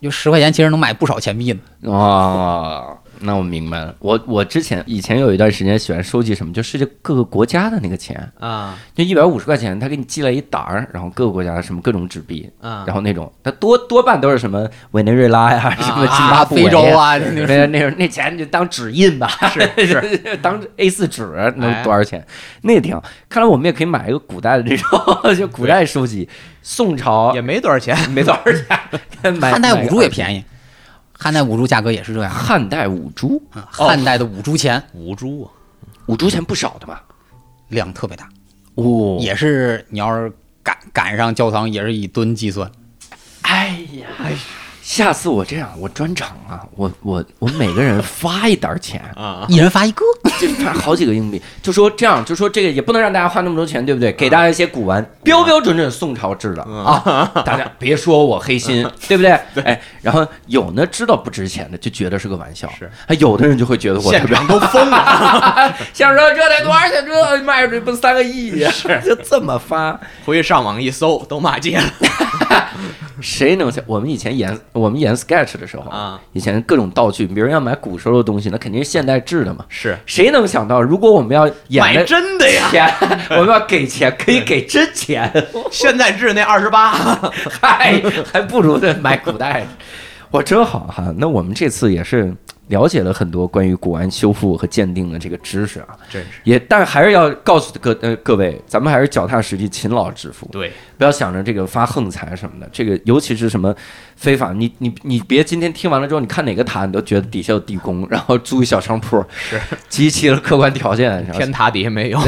[0.00, 1.60] 就十块钱其实能买不少钱币的。
[1.82, 3.94] 哦，那我明白了。
[3.98, 21.22] 我我之前以前有一段时间喜欢收集什么，就世界各个国家的那个钱，啊就一百五十块钱，他给你寄了一沓儿，然后各个国家的什么各种纸币，啊然后那种，它多多半都是什么委内瑞拉呀，什么津巴布韦非洲，啊，那那那那那钱就当纸印吧， 是是当 A 四纸
[21.56, 22.24] 能哎多少钱？
[22.62, 23.02] 那也挺好。
[23.28, 24.98] 看来我们也可以买一个古代的这种，
[25.36, 26.28] 就古代收集，
[26.62, 27.96] 宋朝也没多少钱。
[28.10, 28.42] 没多少
[29.22, 30.44] 钱，买汉代五铢也便宜。
[31.18, 32.32] 宜，汉代五铢价格也是这样。
[32.32, 35.50] 汉代五铢，嗯汉代的五铢钱五铢啊，
[36.06, 37.02] 五铢钱不少的吧？
[37.68, 38.28] 量特别大，
[38.76, 40.32] 哦，也是你要是
[40.62, 42.70] 赶赶上教堂，也是以吨计算。
[43.42, 44.06] 哎呀，
[44.88, 50.02] 下次我这样，我专场啊，我我我每个人发一沓钱， 啊，一人发一个，
[50.40, 54.10] 就发好几个硬币，就说这样，就说这个也不能让大家花那么多钱，对不对？
[54.14, 59.62] 给大家一些古玩，标标准准宋朝制的啊，大家别说我黑心，对不 对？
[59.62, 67.04] 哎，然后有呢知道不值钱的，就觉得是个玩笑，是，还有的人就会觉得我特别现场都疯了， 想说这得多少钱？
[67.04, 68.72] 这卖出去不三个亿呀？
[69.04, 71.84] 就这么发，回去上网一搜都骂街了
[73.20, 73.82] 谁能想？
[73.86, 79.64] 我们以前演我们演 sketch 的时候啊，以前各种道具，别人要买古时候的东西，那肯定是现代制的嘛。
[79.68, 82.94] 是谁能想到，如果我们要演买的真的呀，钱，
[83.30, 85.30] 我们要给钱，可以给真钱，
[85.70, 86.92] 现代制那二十八，
[87.60, 89.66] 嗨还不如那买古代。
[90.32, 91.12] 哇，真好哈！
[91.16, 92.30] 那我们这次也是
[92.66, 102.68] 了解了很多关于古玩修复和鉴定的这个知识啊，真是也但还是要告诉各呃各位，咱们还是脚踏实地、勤劳致富，对，不要想着这个发横财什么的。
[102.70, 103.74] 这个尤其是什么
[104.16, 109.58] 非法，你你你别今天听完了之后，你看哪个塔你都觉得底下有地宫，然后租一小商铺，是。
[109.88, 112.20] 集齐了客观条件，天塔底下没有，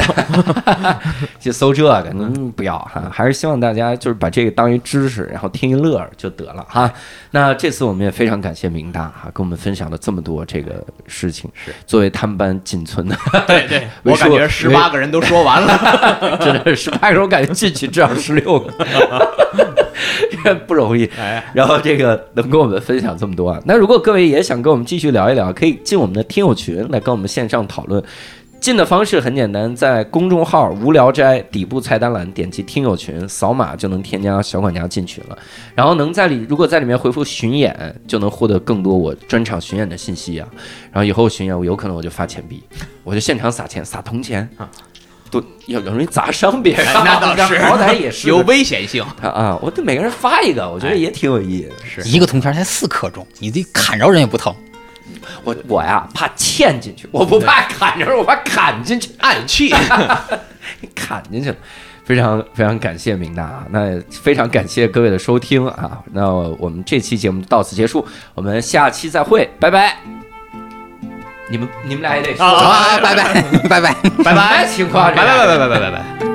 [1.39, 6.91] 就搜这个，嗯，不要哈，还是希望大家就是把这个当一知识，然后听一乐儿就得了哈。
[7.33, 11.73] 那这次我们也非常感谢明大哈，跟我们分享了这么多这个事情，是。
[11.87, 13.17] 作为他们班仅存的，
[13.47, 21.05] 对对，我感觉十八个人都说完了， 真的是十八个人，我感觉进去至少十六个， 不容易。
[21.19, 28.03] 哎，然后这个能跟我们分享这么多啊，那如果各位也想跟我们继续聊一聊，可以进我们的听友群来跟我们线上讨论。
[28.61, 35.39] 进的方式很简单，在公众号“无聊斋”底部菜单栏点击听友群，扫码就能添加小管家进群了。
[35.75, 37.75] 然后能在里，如果在里面回复“巡演”，
[38.07, 40.47] 就能获得更多我专场巡演的信息啊。
[40.93, 42.63] 然后以后巡演，我有可能我就发钱币，
[43.03, 44.69] 我就现场撒钱，撒铜钱啊，
[45.31, 49.59] 都要容易砸伤别人，哎那倒是 好歹也是有危险性，啊啊！
[49.63, 51.73] 我对每个人发一个，我觉得也挺有意义的。
[51.85, 54.55] 是一个铜钱才四克重，你这砍着人也不疼。
[55.45, 59.73] 我我呀怕嵌进去，我不怕砍着，我怕砍进去，暗器，
[60.95, 61.57] 砍进去了。
[62.05, 66.29] 非常非常感谢明大啊，那非常感谢各位的收听啊，那
[66.59, 68.05] 我们这期节目到此结束，
[68.35, 70.20] 我们下期再会，拜拜。
[71.51, 73.95] 你们你们俩也得说啊拜，拜拜 拜拜。
[74.25, 76.30] 拜拜，情况，拜拜拜拜拜拜拜拜。